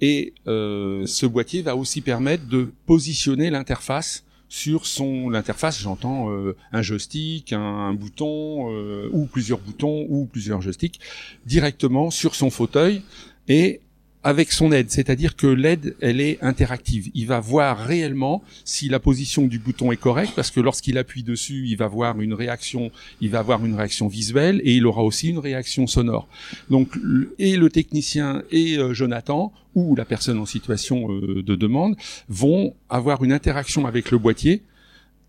Et 0.00 0.34
ce 0.46 1.24
boîtier 1.24 1.62
va 1.62 1.76
aussi 1.76 2.00
permettre 2.00 2.48
de 2.48 2.72
positionner 2.86 3.48
l'interface 3.48 4.24
sur 4.50 4.84
son 4.84 5.30
l'interface, 5.30 5.80
j'entends 5.80 6.30
euh, 6.30 6.56
un 6.72 6.82
joystick, 6.82 7.52
un, 7.52 7.94
bouton 7.94 8.70
euh, 8.74 9.08
ou 9.12 9.26
plusieurs 9.26 9.60
boutons 9.60 10.06
ou 10.08 10.26
plusieurs 10.26 10.60
joysticks 10.60 11.00
directement 11.46 12.10
sur 12.10 12.34
son 12.34 12.50
fauteuil 12.50 13.02
et 13.48 13.80
avec 14.22 14.52
son 14.52 14.70
aide, 14.72 14.90
c'est-à-dire 14.90 15.34
que 15.34 15.46
l'aide, 15.46 15.96
elle 16.00 16.20
est 16.20 16.38
interactive. 16.42 17.10
Il 17.14 17.26
va 17.26 17.40
voir 17.40 17.78
réellement 17.78 18.42
si 18.64 18.88
la 18.88 19.00
position 19.00 19.46
du 19.46 19.58
bouton 19.58 19.92
est 19.92 19.96
correcte, 19.96 20.32
parce 20.36 20.50
que 20.50 20.60
lorsqu'il 20.60 20.98
appuie 20.98 21.22
dessus, 21.22 21.66
il 21.66 21.76
va 21.76 21.88
voir 21.88 22.20
une 22.20 22.34
réaction, 22.34 22.90
il 23.20 23.30
va 23.30 23.38
avoir 23.38 23.64
une 23.64 23.74
réaction 23.74 24.08
visuelle 24.08 24.60
et 24.64 24.74
il 24.76 24.86
aura 24.86 25.02
aussi 25.02 25.28
une 25.28 25.38
réaction 25.38 25.86
sonore. 25.86 26.28
Donc, 26.68 26.98
et 27.38 27.56
le 27.56 27.70
technicien 27.70 28.42
et 28.50 28.76
euh, 28.76 28.92
Jonathan 28.92 29.52
ou 29.74 29.94
la 29.96 30.04
personne 30.04 30.38
en 30.38 30.46
situation 30.46 31.10
euh, 31.10 31.42
de 31.42 31.54
demande 31.54 31.96
vont 32.28 32.74
avoir 32.90 33.24
une 33.24 33.32
interaction 33.32 33.86
avec 33.86 34.10
le 34.10 34.18
boîtier 34.18 34.62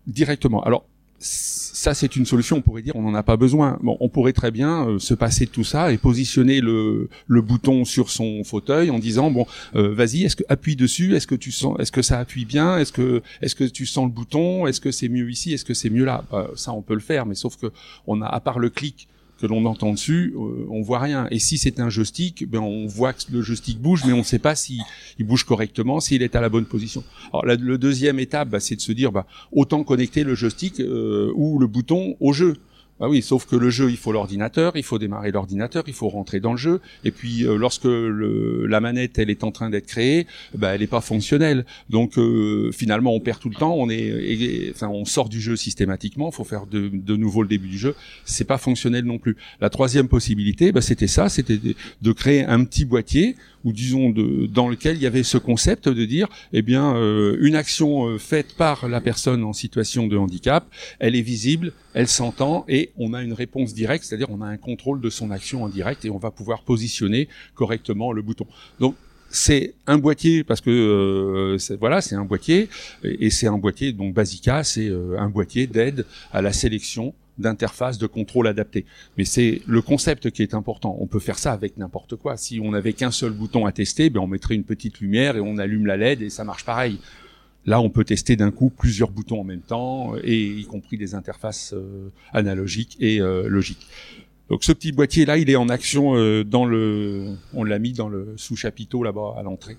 directement. 0.06 0.62
Alors, 0.64 0.84
ça 1.22 1.94
c'est 1.94 2.16
une 2.16 2.26
solution. 2.26 2.58
On 2.58 2.62
pourrait 2.62 2.82
dire 2.82 2.96
on 2.96 3.02
n'en 3.02 3.14
a 3.14 3.22
pas 3.22 3.36
besoin. 3.36 3.78
Bon, 3.82 3.96
on 4.00 4.08
pourrait 4.08 4.32
très 4.32 4.50
bien 4.50 4.86
euh, 4.88 4.98
se 4.98 5.14
passer 5.14 5.46
de 5.46 5.50
tout 5.50 5.64
ça 5.64 5.92
et 5.92 5.98
positionner 5.98 6.60
le, 6.60 7.08
le 7.26 7.40
bouton 7.40 7.84
sur 7.84 8.10
son 8.10 8.44
fauteuil 8.44 8.90
en 8.90 8.98
disant 8.98 9.30
bon, 9.30 9.46
euh, 9.76 9.94
vas-y, 9.94 10.24
est-ce 10.24 10.36
que 10.36 10.44
appuie 10.48 10.76
dessus, 10.76 11.14
est-ce 11.14 11.26
que 11.26 11.34
tu 11.34 11.52
sens, 11.52 11.78
est-ce 11.78 11.92
que 11.92 12.02
ça 12.02 12.18
appuie 12.18 12.44
bien, 12.44 12.78
est-ce 12.78 12.92
que 12.92 13.22
est-ce 13.40 13.54
que 13.54 13.64
tu 13.64 13.86
sens 13.86 14.06
le 14.06 14.12
bouton, 14.12 14.66
est-ce 14.66 14.80
que 14.80 14.90
c'est 14.90 15.08
mieux 15.08 15.30
ici, 15.30 15.52
est-ce 15.52 15.64
que 15.64 15.74
c'est 15.74 15.90
mieux 15.90 16.04
là? 16.04 16.24
Bah, 16.30 16.50
ça 16.56 16.72
on 16.72 16.82
peut 16.82 16.94
le 16.94 17.00
faire, 17.00 17.24
mais 17.26 17.34
sauf 17.34 17.56
que 17.56 17.72
on 18.06 18.20
a 18.20 18.26
à 18.26 18.40
part 18.40 18.58
le 18.58 18.68
clic 18.68 19.08
que 19.42 19.46
l'on 19.48 19.64
entend 19.66 19.92
dessus, 19.92 20.34
euh, 20.36 20.66
on 20.70 20.82
voit 20.82 21.00
rien. 21.00 21.26
Et 21.32 21.40
si 21.40 21.58
c'est 21.58 21.80
un 21.80 21.90
joystick, 21.90 22.48
ben 22.48 22.60
on 22.60 22.86
voit 22.86 23.12
que 23.12 23.24
le 23.32 23.42
joystick 23.42 23.80
bouge, 23.80 24.04
mais 24.06 24.12
on 24.12 24.18
ne 24.18 24.22
sait 24.22 24.38
pas 24.38 24.54
s'il 24.54 24.80
il 25.18 25.26
bouge 25.26 25.42
correctement, 25.42 25.98
s'il 25.98 26.22
est 26.22 26.36
à 26.36 26.40
la 26.40 26.48
bonne 26.48 26.64
position. 26.64 27.02
Alors 27.32 27.44
la, 27.44 27.56
le 27.56 27.76
deuxième 27.76 28.20
étape, 28.20 28.50
bah, 28.50 28.60
c'est 28.60 28.76
de 28.76 28.80
se 28.80 28.92
dire, 28.92 29.10
bah, 29.10 29.26
autant 29.50 29.82
connecter 29.82 30.22
le 30.22 30.36
joystick 30.36 30.78
euh, 30.78 31.32
ou 31.34 31.58
le 31.58 31.66
bouton 31.66 32.16
au 32.20 32.32
jeu. 32.32 32.56
Bah 33.02 33.08
oui, 33.08 33.20
sauf 33.20 33.46
que 33.46 33.56
le 33.56 33.68
jeu, 33.68 33.90
il 33.90 33.96
faut 33.96 34.12
l'ordinateur, 34.12 34.76
il 34.76 34.84
faut 34.84 34.96
démarrer 34.96 35.32
l'ordinateur, 35.32 35.82
il 35.88 35.92
faut 35.92 36.08
rentrer 36.08 36.38
dans 36.38 36.52
le 36.52 36.56
jeu. 36.56 36.80
Et 37.02 37.10
puis, 37.10 37.44
euh, 37.44 37.56
lorsque 37.56 37.82
le, 37.82 38.64
la 38.68 38.78
manette, 38.78 39.18
elle 39.18 39.28
est 39.28 39.42
en 39.42 39.50
train 39.50 39.70
d'être 39.70 39.86
créée, 39.86 40.28
bah, 40.54 40.72
elle 40.72 40.82
n'est 40.82 40.86
pas 40.86 41.00
fonctionnelle. 41.00 41.66
Donc, 41.90 42.16
euh, 42.16 42.70
finalement, 42.70 43.12
on 43.12 43.18
perd 43.18 43.40
tout 43.40 43.48
le 43.48 43.56
temps. 43.56 43.74
On 43.76 43.90
est, 43.90 44.70
enfin, 44.70 44.86
on 44.86 45.04
sort 45.04 45.28
du 45.28 45.40
jeu 45.40 45.56
systématiquement. 45.56 46.30
Il 46.30 46.36
faut 46.36 46.44
faire 46.44 46.66
de, 46.66 46.90
de, 46.92 47.16
nouveau 47.16 47.42
le 47.42 47.48
début 47.48 47.66
du 47.66 47.76
jeu. 47.76 47.96
C'est 48.24 48.44
pas 48.44 48.56
fonctionnel 48.56 49.04
non 49.04 49.18
plus. 49.18 49.36
La 49.60 49.68
troisième 49.68 50.06
possibilité, 50.06 50.70
bah, 50.70 50.80
c'était 50.80 51.08
ça, 51.08 51.28
c'était 51.28 51.58
de 51.58 52.12
créer 52.12 52.44
un 52.44 52.62
petit 52.62 52.84
boîtier 52.84 53.34
ou 53.64 53.72
disons 53.72 54.10
de, 54.10 54.46
dans 54.46 54.68
lequel 54.68 54.96
il 54.96 55.02
y 55.02 55.06
avait 55.06 55.22
ce 55.22 55.38
concept 55.38 55.88
de 55.88 56.04
dire, 56.04 56.28
eh 56.52 56.62
bien, 56.62 56.96
euh, 56.96 57.36
une 57.40 57.54
action 57.54 58.06
euh, 58.06 58.18
faite 58.18 58.54
par 58.54 58.88
la 58.88 59.00
personne 59.00 59.44
en 59.44 59.52
situation 59.52 60.06
de 60.06 60.16
handicap, 60.16 60.66
elle 60.98 61.16
est 61.16 61.22
visible, 61.22 61.72
elle 61.94 62.08
s'entend 62.08 62.64
et 62.68 62.90
on 62.96 63.14
a 63.14 63.22
une 63.22 63.32
réponse 63.32 63.74
directe, 63.74 64.04
c'est-à-dire 64.04 64.30
on 64.30 64.40
a 64.40 64.46
un 64.46 64.56
contrôle 64.56 65.00
de 65.00 65.10
son 65.10 65.30
action 65.30 65.62
en 65.62 65.68
direct 65.68 66.04
et 66.04 66.10
on 66.10 66.18
va 66.18 66.30
pouvoir 66.30 66.62
positionner 66.62 67.28
correctement 67.54 68.12
le 68.12 68.22
bouton. 68.22 68.46
Donc 68.80 68.94
c'est 69.32 69.74
un 69.86 69.98
boîtier 69.98 70.44
parce 70.44 70.60
que 70.60 70.70
euh, 70.70 71.76
voilà, 71.80 72.00
c'est 72.00 72.14
un 72.14 72.24
boîtier 72.24 72.68
et, 73.02 73.30
c'est 73.30 73.46
un 73.46 73.58
boîtier 73.58 73.92
donc 73.92 74.14
Basica, 74.14 74.62
c'est 74.62 74.88
euh, 74.88 75.18
un 75.18 75.30
boîtier 75.30 75.66
d'aide 75.66 76.06
à 76.32 76.42
la 76.42 76.52
sélection 76.52 77.14
d'interface 77.42 77.98
de 77.98 78.06
contrôle 78.06 78.46
adapté. 78.46 78.86
Mais 79.18 79.24
c'est 79.24 79.60
le 79.66 79.82
concept 79.82 80.30
qui 80.30 80.42
est 80.42 80.54
important. 80.54 80.96
On 81.00 81.06
peut 81.06 81.20
faire 81.20 81.38
ça 81.38 81.52
avec 81.52 81.76
n'importe 81.76 82.16
quoi. 82.16 82.36
Si 82.36 82.60
on 82.60 82.70
n'avait 82.70 82.94
qu'un 82.94 83.10
seul 83.10 83.32
bouton 83.32 83.66
à 83.66 83.72
tester, 83.72 84.08
ben 84.08 84.20
on 84.20 84.26
mettrait 84.26 84.54
une 84.54 84.64
petite 84.64 85.00
lumière 85.00 85.36
et 85.36 85.40
on 85.40 85.58
allume 85.58 85.86
la 85.86 85.96
LED 85.96 86.22
et 86.22 86.30
ça 86.30 86.44
marche 86.44 86.64
pareil. 86.64 86.98
Là, 87.64 87.80
on 87.80 87.90
peut 87.90 88.04
tester 88.04 88.34
d'un 88.34 88.50
coup 88.50 88.70
plusieurs 88.70 89.10
boutons 89.10 89.40
en 89.40 89.44
même 89.44 89.60
temps, 89.60 90.14
et 90.22 90.46
y 90.46 90.64
compris 90.64 90.96
des 90.96 91.14
interfaces 91.14 91.74
euh, 91.74 92.08
analogiques 92.32 92.96
et 92.98 93.20
euh, 93.20 93.48
logiques. 93.48 93.86
Donc 94.50 94.64
ce 94.64 94.72
petit 94.72 94.90
boîtier 94.90 95.24
là, 95.24 95.38
il 95.38 95.48
est 95.48 95.56
en 95.56 95.68
action 95.68 96.16
euh, 96.16 96.42
dans 96.44 96.64
le, 96.64 97.36
on 97.54 97.62
l'a 97.62 97.78
mis 97.78 97.92
dans 97.92 98.08
le 98.08 98.34
sous 98.36 98.56
chapiteau 98.56 99.04
là-bas 99.04 99.34
à 99.38 99.42
l'entrée. 99.42 99.76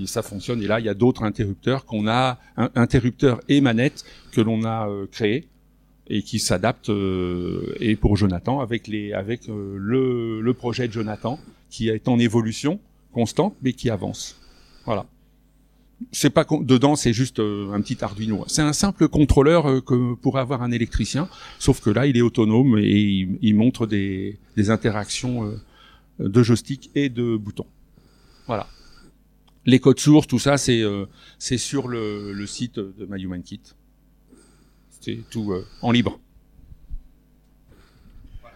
Et 0.00 0.06
ça 0.06 0.22
fonctionne. 0.22 0.62
Et 0.62 0.66
là, 0.66 0.80
il 0.80 0.86
y 0.86 0.88
a 0.88 0.94
d'autres 0.94 1.22
interrupteurs 1.22 1.84
qu'on 1.84 2.08
a, 2.08 2.38
interrupteurs 2.74 3.40
et 3.48 3.60
manettes 3.60 4.04
que 4.32 4.40
l'on 4.40 4.64
a 4.64 4.88
créés 5.10 5.48
et 6.08 6.22
qui 6.22 6.38
s'adapte 6.38 6.88
euh, 6.88 7.74
et 7.80 7.96
pour 7.96 8.16
Jonathan 8.16 8.60
avec 8.60 8.86
les 8.86 9.12
avec 9.12 9.48
euh, 9.48 9.76
le, 9.78 10.40
le 10.40 10.54
projet 10.54 10.88
de 10.88 10.92
Jonathan 10.92 11.38
qui 11.70 11.88
est 11.88 12.08
en 12.08 12.18
évolution 12.18 12.80
constante 13.12 13.54
mais 13.62 13.72
qui 13.74 13.90
avance. 13.90 14.40
Voilà. 14.86 15.06
C'est 16.12 16.30
pas 16.30 16.46
dedans, 16.62 16.94
c'est 16.94 17.12
juste 17.12 17.40
euh, 17.40 17.72
un 17.72 17.80
petit 17.80 17.98
Arduino. 18.02 18.44
C'est 18.46 18.62
un 18.62 18.72
simple 18.72 19.08
contrôleur 19.08 19.68
euh, 19.68 19.80
que 19.80 20.14
pourrait 20.14 20.40
avoir 20.40 20.62
un 20.62 20.70
électricien, 20.70 21.28
sauf 21.58 21.80
que 21.80 21.90
là 21.90 22.06
il 22.06 22.16
est 22.16 22.22
autonome 22.22 22.78
et 22.78 23.00
il, 23.00 23.38
il 23.42 23.54
montre 23.54 23.86
des, 23.86 24.38
des 24.56 24.70
interactions 24.70 25.52
de 26.20 26.42
joystick 26.42 26.90
et 26.94 27.08
de 27.08 27.36
boutons. 27.36 27.66
Voilà. 28.46 28.66
Les 29.66 29.80
codes 29.80 29.98
sources, 30.00 30.26
tout 30.26 30.38
ça, 30.38 30.56
c'est 30.56 30.82
c'est 31.38 31.58
sur 31.58 31.88
le, 31.88 32.32
le 32.32 32.46
site 32.46 32.78
de 32.78 33.06
MyHumanKit 33.06 33.60
c'est 35.00 35.18
tout 35.30 35.52
euh, 35.52 35.64
en 35.82 35.92
libre. 35.92 36.18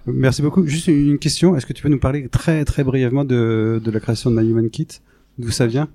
Merci 0.07 0.43
beaucoup. 0.43 0.67
Juste 0.67 0.89
une 0.89 1.19
question. 1.19 1.55
Est-ce 1.57 1.67
que 1.67 1.73
tu 1.73 1.83
peux 1.83 1.89
nous 1.89 2.01
parler 2.01 2.29
très 2.29 2.65
très 2.65 2.83
brièvement 2.83 3.25
de, 3.25 3.81
de 3.83 3.91
la 3.91 4.01
création 4.01 4.31
de 4.31 4.41
My 4.41 4.49
Human 4.49 4.69
Kit? 4.69 4.89
D'où 5.39 5.51
ça 5.51 5.67
vient? 5.67 5.89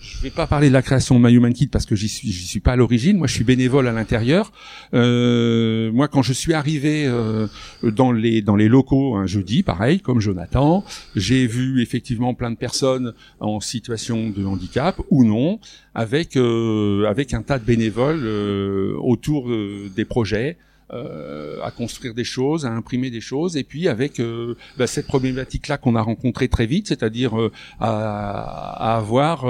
Je 0.00 0.22
vais 0.22 0.30
pas 0.30 0.46
parler 0.46 0.68
de 0.68 0.72
la 0.72 0.82
création 0.82 1.18
de 1.18 1.26
My 1.26 1.32
Human 1.32 1.52
Kit 1.52 1.68
parce 1.68 1.86
que 1.86 1.94
j'y 1.94 2.08
suis, 2.08 2.30
j'y 2.32 2.46
suis 2.46 2.60
pas 2.60 2.72
à 2.72 2.76
l'origine. 2.76 3.18
Moi, 3.18 3.26
je 3.26 3.34
suis 3.34 3.44
bénévole 3.44 3.86
à 3.88 3.92
l'intérieur. 3.92 4.52
Euh, 4.94 5.92
moi, 5.92 6.08
quand 6.08 6.22
je 6.22 6.32
suis 6.32 6.54
arrivé 6.54 7.06
euh, 7.06 7.46
dans 7.82 8.12
les 8.12 8.42
dans 8.42 8.56
les 8.56 8.68
locaux 8.68 9.16
un 9.16 9.26
jeudi, 9.26 9.62
pareil, 9.62 10.00
comme 10.00 10.20
Jonathan, 10.20 10.84
j'ai 11.16 11.46
vu 11.46 11.82
effectivement 11.82 12.34
plein 12.34 12.50
de 12.50 12.56
personnes 12.56 13.14
en 13.40 13.60
situation 13.60 14.30
de 14.30 14.44
handicap 14.44 15.00
ou 15.10 15.24
non, 15.24 15.60
avec 15.94 16.36
euh, 16.36 17.06
avec 17.08 17.34
un 17.34 17.42
tas 17.42 17.58
de 17.58 17.64
bénévoles 17.64 18.22
euh, 18.24 18.94
autour 18.98 19.50
euh, 19.50 19.90
des 19.94 20.04
projets. 20.04 20.56
Euh, 20.92 21.60
à 21.62 21.70
construire 21.70 22.14
des 22.14 22.24
choses, 22.24 22.66
à 22.66 22.72
imprimer 22.72 23.10
des 23.10 23.20
choses, 23.20 23.56
et 23.56 23.62
puis 23.62 23.86
avec 23.86 24.18
euh, 24.18 24.56
bah, 24.76 24.88
cette 24.88 25.06
problématique-là 25.06 25.78
qu'on 25.78 25.94
a 25.94 26.02
rencontrée 26.02 26.48
très 26.48 26.66
vite, 26.66 26.88
c'est-à-dire 26.88 27.38
euh, 27.40 27.52
à, 27.78 28.94
à, 28.94 28.96
avoir 28.96 29.44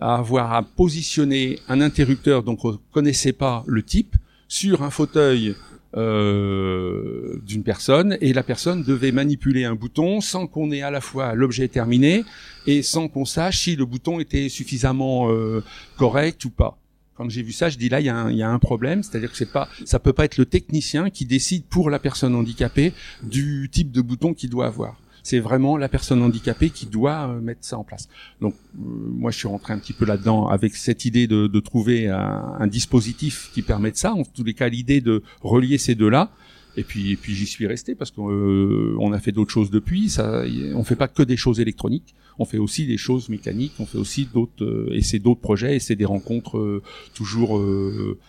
à 0.00 0.14
avoir 0.14 0.54
à 0.54 0.62
positionner 0.62 1.58
un 1.68 1.82
interrupteur 1.82 2.42
dont 2.44 2.56
on 2.64 2.72
ne 2.72 2.76
connaissait 2.92 3.34
pas 3.34 3.62
le 3.66 3.82
type 3.82 4.16
sur 4.48 4.82
un 4.82 4.90
fauteuil 4.90 5.54
euh, 5.96 7.40
d'une 7.46 7.62
personne. 7.62 8.18
Et 8.20 8.34
la 8.34 8.42
personne 8.42 8.82
devait 8.82 9.12
manipuler 9.12 9.64
un 9.64 9.74
bouton 9.74 10.20
sans 10.20 10.46
qu'on 10.46 10.70
ait 10.70 10.82
à 10.82 10.90
la 10.90 11.00
fois 11.00 11.34
l'objet 11.34 11.66
terminé 11.68 12.24
et 12.66 12.82
sans 12.82 13.08
qu'on 13.08 13.24
sache 13.24 13.60
si 13.60 13.74
le 13.76 13.86
bouton 13.86 14.20
était 14.20 14.48
suffisamment 14.50 15.30
euh, 15.30 15.64
correct 15.96 16.44
ou 16.44 16.50
pas 16.50 16.77
quand 17.18 17.28
j'ai 17.28 17.42
vu 17.42 17.50
ça, 17.50 17.68
je 17.68 17.76
dis 17.76 17.88
là, 17.88 18.00
il 18.00 18.06
y, 18.06 18.08
a 18.08 18.16
un, 18.16 18.30
y 18.30 18.42
a 18.44 18.48
un 18.48 18.60
problème, 18.60 19.02
c'est-à-dire 19.02 19.30
que 19.30 19.36
c'est 19.36 19.52
pas, 19.52 19.68
ça 19.84 19.98
peut 19.98 20.12
pas 20.12 20.24
être 20.24 20.38
le 20.38 20.46
technicien 20.46 21.10
qui 21.10 21.26
décide 21.26 21.64
pour 21.64 21.90
la 21.90 21.98
personne 21.98 22.34
handicapée 22.36 22.92
du 23.24 23.68
type 23.72 23.90
de 23.90 24.00
bouton 24.00 24.34
qu'il 24.34 24.50
doit 24.50 24.66
avoir. 24.66 24.96
C'est 25.24 25.40
vraiment 25.40 25.76
la 25.76 25.88
personne 25.88 26.22
handicapée 26.22 26.70
qui 26.70 26.86
doit 26.86 27.28
euh, 27.28 27.40
mettre 27.40 27.64
ça 27.64 27.76
en 27.76 27.82
place. 27.82 28.08
Donc, 28.40 28.54
euh, 28.54 28.78
moi, 28.78 29.32
je 29.32 29.38
suis 29.38 29.48
rentré 29.48 29.72
un 29.72 29.78
petit 29.78 29.92
peu 29.92 30.04
là-dedans 30.04 30.46
avec 30.46 30.76
cette 30.76 31.04
idée 31.04 31.26
de, 31.26 31.48
de 31.48 31.60
trouver 31.60 32.08
un, 32.08 32.54
un, 32.60 32.66
dispositif 32.68 33.50
qui 33.52 33.62
permette 33.62 33.96
ça. 33.96 34.14
En 34.14 34.22
tous 34.22 34.44
les 34.44 34.54
cas, 34.54 34.68
l'idée 34.68 35.00
de 35.00 35.24
relier 35.42 35.76
ces 35.76 35.96
deux-là. 35.96 36.30
Et 36.78 36.84
puis, 36.84 37.16
puis 37.16 37.34
j'y 37.34 37.46
suis 37.46 37.66
resté 37.66 37.94
parce 37.94 38.12
qu'on 38.12 38.30
euh, 38.30 39.12
a 39.12 39.18
fait 39.18 39.32
d'autres 39.32 39.50
choses 39.50 39.70
depuis. 39.70 40.08
Ça, 40.08 40.44
on 40.74 40.84
fait 40.84 40.96
pas 40.96 41.08
que 41.08 41.22
des 41.22 41.36
choses 41.36 41.60
électroniques 41.60 42.14
on 42.38 42.44
fait 42.44 42.58
aussi 42.58 42.86
des 42.86 42.96
choses 42.96 43.28
mécaniques, 43.28 43.72
on 43.78 43.86
fait 43.86 43.98
aussi 43.98 44.26
d'autres, 44.32 44.64
euh, 44.64 44.88
et 44.92 45.02
c'est 45.02 45.18
d'autres 45.18 45.40
projets, 45.40 45.76
et 45.76 45.80
c'est 45.80 45.96
des 45.96 46.04
rencontres 46.04 46.58
euh, 46.58 46.82
toujours 47.14 47.60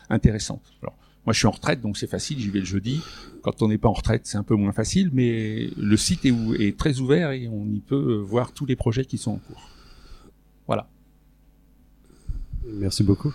intéressantes. 0.10 0.74
Alors, 0.82 0.98
moi, 1.26 1.34
je 1.34 1.38
suis 1.38 1.48
en 1.48 1.52
retraite, 1.52 1.82
donc 1.82 1.96
c'est 1.96 2.10
facile, 2.10 2.40
j'y 2.40 2.50
vais 2.50 2.60
le 2.60 2.66
jeudi. 2.66 3.02
Quand 3.44 3.62
on 3.62 3.68
n'est 3.68 3.78
pas 3.78 3.90
en 3.90 3.94
retraite, 3.94 4.22
c'est 4.24 4.38
un 4.38 4.44
peu 4.44 4.56
moins 4.56 4.72
facile, 4.72 5.12
mais 5.14 5.70
le 5.78 5.96
site 5.98 6.26
est 6.26 6.78
très 6.78 7.00
ouvert 7.00 7.32
et 7.32 7.48
on 7.48 7.68
y 7.68 7.82
peut 7.82 8.16
voir 8.16 8.52
tous 8.52 8.66
les 8.66 8.76
projets 8.76 9.06
qui 9.06 9.20
sont 9.20 9.34
en 9.34 9.38
cours. 9.38 9.70
Voilà. 10.66 10.90
Merci 12.66 13.04
beaucoup. 13.04 13.34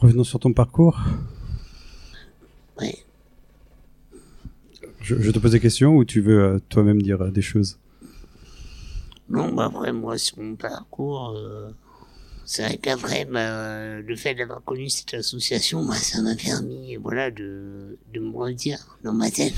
Revenons 0.00 0.24
sur 0.24 0.38
ton 0.38 0.54
parcours. 0.54 0.98
Oui. 2.80 2.94
Je, 5.02 5.20
je, 5.20 5.30
te 5.30 5.38
pose 5.38 5.52
des 5.52 5.60
questions 5.60 5.94
ou 5.94 6.06
tu 6.06 6.22
veux 6.22 6.42
euh, 6.42 6.58
toi-même 6.70 7.02
dire 7.02 7.20
euh, 7.20 7.30
des 7.30 7.42
choses? 7.42 7.78
Non, 9.28 9.52
bah 9.52 9.66
après, 9.66 9.92
moi, 9.92 10.16
sur 10.16 10.38
mon 10.38 10.56
parcours, 10.56 11.34
euh, 11.36 11.70
c'est 12.46 12.62
vrai 12.62 12.78
qu'après, 12.78 13.26
bah, 13.26 14.00
le 14.00 14.16
fait 14.16 14.34
d'avoir 14.34 14.64
connu 14.64 14.88
cette 14.88 15.12
association, 15.12 15.84
bah, 15.84 15.94
ça 15.94 16.22
m'a 16.22 16.34
permis, 16.34 16.96
voilà, 16.96 17.30
de, 17.30 17.98
de 18.14 18.20
me 18.20 18.34
redire 18.34 18.98
dans 19.04 19.12
ma 19.12 19.30
tête, 19.30 19.54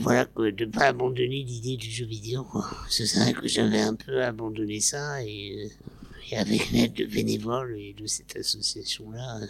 voilà, 0.00 0.24
que 0.24 0.50
de 0.50 0.64
pas 0.64 0.86
abandonner 0.86 1.44
l'idée 1.44 1.76
du 1.76 1.90
jeu 1.90 2.06
vidéo. 2.06 2.46
C'est 2.88 3.04
vrai 3.18 3.34
que 3.34 3.46
j'avais 3.46 3.80
un 3.82 3.94
peu 3.94 4.24
abandonné 4.24 4.80
ça 4.80 5.22
et, 5.22 5.70
et 6.32 6.36
avec 6.36 6.70
l'aide 6.70 6.94
de 6.94 7.04
bénévoles 7.04 7.76
et 7.78 7.92
de 7.92 8.06
cette 8.06 8.36
association-là, 8.36 9.40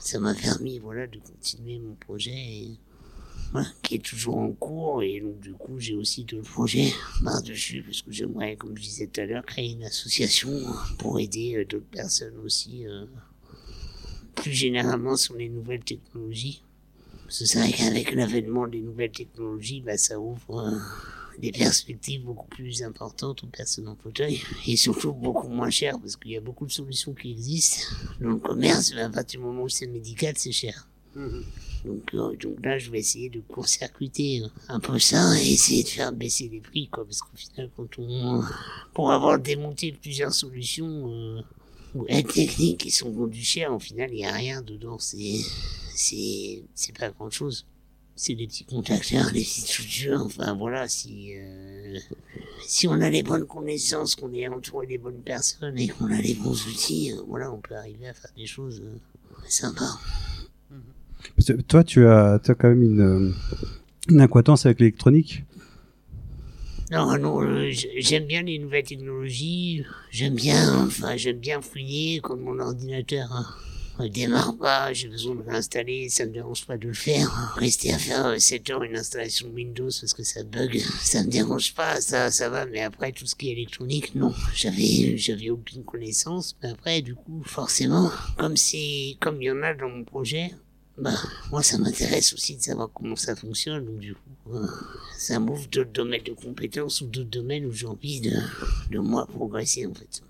ça 0.00 0.18
m'a 0.18 0.34
permis, 0.34 0.78
voilà, 0.78 1.06
de 1.06 1.18
continuer 1.18 1.78
mon 1.78 1.94
projet 1.94 2.30
et, 2.32 2.78
voilà, 3.52 3.68
qui 3.82 3.96
est 3.96 4.04
toujours 4.04 4.38
en 4.38 4.50
cours 4.52 5.02
et 5.02 5.20
donc 5.20 5.38
du 5.40 5.52
coup 5.52 5.78
j'ai 5.78 5.94
aussi 5.94 6.24
deux 6.24 6.40
projets 6.40 6.90
par-dessus 7.22 7.82
parce 7.82 8.00
que 8.00 8.10
j'aimerais, 8.10 8.56
comme 8.56 8.74
je 8.76 8.82
disais 8.82 9.06
tout 9.08 9.20
à 9.20 9.26
l'heure, 9.26 9.44
créer 9.44 9.72
une 9.72 9.84
association 9.84 10.50
pour 10.98 11.20
aider 11.20 11.56
euh, 11.56 11.66
d'autres 11.66 11.84
personnes 11.90 12.38
aussi 12.42 12.86
euh, 12.86 13.04
plus 14.34 14.52
généralement 14.52 15.16
sur 15.16 15.36
les 15.36 15.50
nouvelles 15.50 15.84
technologies. 15.84 16.62
C'est 17.28 17.58
vrai 17.58 17.72
qu'avec 17.72 18.12
l'avènement 18.12 18.66
des 18.66 18.80
nouvelles 18.80 19.12
technologies, 19.12 19.82
bah, 19.82 19.98
ça 19.98 20.18
ouvre 20.18 20.60
euh, 20.60 20.78
des 21.38 21.52
perspectives 21.52 22.22
beaucoup 22.22 22.48
plus 22.48 22.82
importantes 22.82 23.42
aux 23.44 23.48
personnes 23.48 23.88
en 23.88 23.96
fauteuil 23.96 24.40
et 24.66 24.76
surtout 24.76 25.12
beaucoup 25.12 25.48
moins 25.48 25.70
chères 25.70 25.98
parce 25.98 26.16
qu'il 26.16 26.32
y 26.32 26.36
a 26.36 26.40
beaucoup 26.40 26.66
de 26.66 26.72
solutions 26.72 27.14
qui 27.14 27.30
existent 27.30 27.86
dans 28.20 28.30
le 28.30 28.36
commerce, 28.36 28.92
à 28.96 29.08
partir 29.08 29.40
du 29.40 29.46
moment 29.46 29.62
où 29.62 29.68
c'est 29.68 29.86
médical, 29.86 30.34
c'est 30.36 30.52
cher. 30.52 30.88
Donc, 31.84 32.14
euh, 32.14 32.36
donc 32.36 32.64
là, 32.64 32.78
je 32.78 32.90
vais 32.90 33.00
essayer 33.00 33.28
de 33.28 33.40
court-circuiter 33.40 34.42
un 34.68 34.80
peu 34.80 34.98
ça 34.98 35.36
et 35.40 35.52
essayer 35.52 35.82
de 35.82 35.88
faire 35.88 36.12
baisser 36.12 36.48
les 36.48 36.60
prix, 36.60 36.88
quoi, 36.88 37.04
parce 37.04 37.20
qu'au 37.20 37.36
final, 37.36 37.70
quand 37.76 37.98
on, 37.98 38.42
pour 38.94 39.10
avoir 39.10 39.38
démonté 39.38 39.92
plusieurs 39.92 40.32
solutions 40.32 41.10
euh, 41.10 41.40
ou 41.94 42.04
aides 42.08 42.32
techniques 42.32 42.80
qui 42.80 42.90
sont 42.90 43.10
vendues 43.10 43.42
cher, 43.42 43.74
au 43.74 43.80
final, 43.80 44.10
il 44.12 44.16
n'y 44.16 44.24
a 44.24 44.32
rien 44.32 44.62
dedans. 44.62 44.98
C'est, 44.98 45.40
c'est, 45.94 46.62
c'est 46.74 46.96
pas 46.96 47.10
grand-chose. 47.10 47.66
C'est 48.14 48.34
des 48.34 48.46
petits 48.46 48.64
contacteurs, 48.64 49.32
des 49.32 49.40
petites 49.40 49.66
structures. 49.66 50.22
Enfin 50.24 50.54
voilà, 50.54 50.86
si 50.86 51.32
euh, 51.36 51.98
si 52.66 52.86
on 52.86 53.00
a 53.00 53.10
les 53.10 53.22
bonnes 53.22 53.46
connaissances, 53.46 54.14
qu'on 54.14 54.32
est 54.32 54.46
entouré 54.48 54.86
des 54.86 54.98
bonnes 54.98 55.22
personnes 55.22 55.78
et 55.78 55.88
qu'on 55.88 56.10
a 56.12 56.20
les 56.20 56.34
bons 56.34 56.66
outils, 56.66 57.12
euh, 57.12 57.22
voilà, 57.26 57.50
on 57.50 57.58
peut 57.58 57.74
arriver 57.74 58.08
à 58.08 58.14
faire 58.14 58.30
des 58.36 58.46
choses 58.46 58.82
euh, 58.84 58.98
sympas. 59.48 59.98
Parce 61.36 61.48
que 61.48 61.62
toi, 61.62 61.84
tu 61.84 62.06
as, 62.06 62.38
tu 62.44 62.50
as 62.50 62.54
quand 62.54 62.68
même 62.68 62.82
une, 62.82 63.34
une 64.08 64.20
incohérence 64.20 64.66
avec 64.66 64.80
l'électronique? 64.80 65.44
Non, 66.90 67.16
non, 67.16 67.70
j'aime 67.70 68.26
bien 68.26 68.42
les 68.42 68.58
nouvelles 68.58 68.84
technologies. 68.84 69.82
J'aime 70.10 70.34
bien, 70.34 70.84
enfin, 70.84 71.16
j'aime 71.16 71.38
bien 71.38 71.62
fouiller 71.62 72.20
quand 72.20 72.36
mon 72.36 72.58
ordinateur 72.58 73.32
hein, 73.32 73.46
ne 74.00 74.08
démarre 74.08 74.56
pas. 74.56 74.92
J'ai 74.92 75.08
besoin 75.08 75.34
de 75.34 75.42
l'installer, 75.42 76.08
ça 76.08 76.26
me 76.26 76.32
dérange 76.32 76.66
pas 76.66 76.76
de 76.76 76.88
le 76.88 76.94
faire. 76.94 77.54
Rester 77.56 77.92
à 77.92 77.98
faire 77.98 78.26
euh, 78.26 78.38
7 78.38 78.70
heures 78.70 78.82
une 78.82 78.96
installation 78.96 79.48
Windows 79.48 79.90
parce 80.00 80.14
que 80.14 80.22
ça 80.22 80.42
bug, 80.42 80.78
ça 81.00 81.22
me 81.22 81.30
dérange 81.30 81.74
pas, 81.74 82.00
ça, 82.00 82.30
ça 82.30 82.48
va. 82.48 82.66
Mais 82.66 82.80
après, 82.80 83.12
tout 83.12 83.26
ce 83.26 83.34
qui 83.34 83.48
est 83.48 83.52
électronique, 83.52 84.14
non. 84.14 84.34
J'avais, 84.54 85.16
j'avais 85.16 85.50
aucune 85.50 85.84
connaissance. 85.84 86.56
Mais 86.62 86.70
après, 86.70 87.02
du 87.02 87.14
coup, 87.14 87.42
forcément, 87.44 88.10
comme 88.38 88.56
c'est, 88.56 89.16
comme 89.20 89.40
il 89.42 89.46
y 89.46 89.50
en 89.50 89.62
a 89.62 89.74
dans 89.74 89.88
mon 89.88 90.04
projet, 90.04 90.52
bah, 90.98 91.14
moi, 91.50 91.62
ça 91.62 91.78
m'intéresse 91.78 92.32
aussi 92.34 92.56
de 92.56 92.62
savoir 92.62 92.90
comment 92.92 93.16
ça 93.16 93.34
fonctionne. 93.34 93.84
Donc, 93.84 93.98
du 93.98 94.14
coup, 94.14 94.54
euh, 94.54 94.66
ça 95.16 95.38
m'ouvre 95.38 95.66
d'autres 95.68 95.92
domaines 95.92 96.22
de 96.22 96.32
compétences 96.32 97.00
ou 97.00 97.06
d'autres 97.06 97.30
domaines 97.30 97.64
où 97.66 97.72
j'ai 97.72 97.86
envie 97.86 98.20
de, 98.20 98.32
de 98.90 98.98
moi 98.98 99.26
progresser, 99.26 99.86
en 99.86 99.94
fait. 99.94 100.22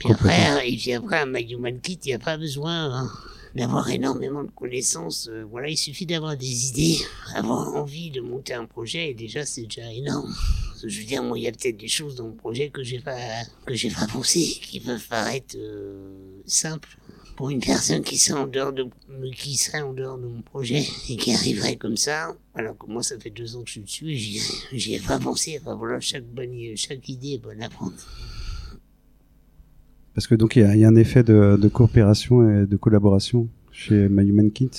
Puis 0.00 0.12
après, 0.12 0.66
et 0.66 0.76
puis 0.76 0.92
après, 0.94 1.18
un 1.18 1.34
Human 1.34 1.78
Kit, 1.78 1.98
il 2.04 2.08
n'y 2.08 2.14
a 2.14 2.18
pas 2.18 2.38
besoin 2.38 3.02
hein, 3.02 3.10
d'avoir 3.54 3.90
énormément 3.90 4.42
de 4.42 4.50
connaissances. 4.50 5.28
Euh, 5.30 5.44
voilà, 5.50 5.68
il 5.68 5.76
suffit 5.76 6.06
d'avoir 6.06 6.38
des 6.38 6.68
idées, 6.68 6.96
avoir 7.34 7.76
envie 7.76 8.10
de 8.10 8.22
monter 8.22 8.54
un 8.54 8.64
projet, 8.64 9.10
et 9.10 9.14
déjà, 9.14 9.44
c'est 9.44 9.64
déjà 9.64 9.92
énorme. 9.92 10.34
Je 10.82 11.00
veux 11.00 11.04
dire, 11.04 11.22
moi, 11.22 11.38
il 11.38 11.42
y 11.42 11.48
a 11.48 11.52
peut-être 11.52 11.76
des 11.76 11.88
choses 11.88 12.14
dans 12.14 12.28
le 12.28 12.34
projet 12.34 12.70
que 12.70 12.82
j'ai 12.82 12.98
pas, 12.98 13.18
que 13.66 13.74
j'ai 13.74 13.90
pas 13.90 14.06
pensé, 14.06 14.40
qui 14.40 14.80
peuvent 14.80 15.06
paraître 15.06 15.54
euh, 15.58 16.40
simples 16.46 16.96
pour 17.36 17.50
une 17.50 17.60
personne 17.60 18.02
qui 18.02 18.16
serait 18.16 18.40
en 18.40 18.46
dehors 18.46 18.72
de, 18.72 18.88
qui 19.34 19.58
serait 19.58 19.82
en 19.82 19.92
dehors 19.92 20.16
de 20.16 20.26
mon 20.26 20.40
projet 20.40 20.86
et 21.10 21.16
qui 21.16 21.34
arriverait 21.34 21.76
comme 21.76 21.98
ça. 21.98 22.34
Alors 22.54 22.76
que 22.78 22.86
moi, 22.86 23.02
ça 23.02 23.18
fait 23.18 23.30
deux 23.30 23.54
ans 23.56 23.62
que 23.62 23.68
je 23.68 23.72
suis 23.72 23.80
dessus 23.82 24.10
et 24.12 24.78
j'y, 24.78 24.94
ai 24.94 25.00
pas 25.00 25.18
pensé. 25.18 25.58
Enfin 25.60 25.74
voilà, 25.74 26.00
chaque 26.00 26.24
bonne, 26.24 26.54
chaque 26.76 27.06
idée 27.10 27.32
est 27.32 27.38
bonne 27.38 27.62
à 27.62 27.68
prendre. 27.68 27.92
Parce 30.14 30.26
que 30.26 30.34
donc 30.34 30.56
il 30.56 30.62
y 30.62 30.64
a, 30.64 30.74
il 30.74 30.80
y 30.80 30.84
a 30.84 30.88
un 30.88 30.96
effet 30.96 31.22
de, 31.22 31.56
de 31.60 31.68
coopération 31.68 32.42
et 32.62 32.66
de 32.66 32.76
collaboration 32.76 33.48
chez 33.72 34.08
My 34.08 34.26
Human 34.28 34.50
Kit. 34.50 34.70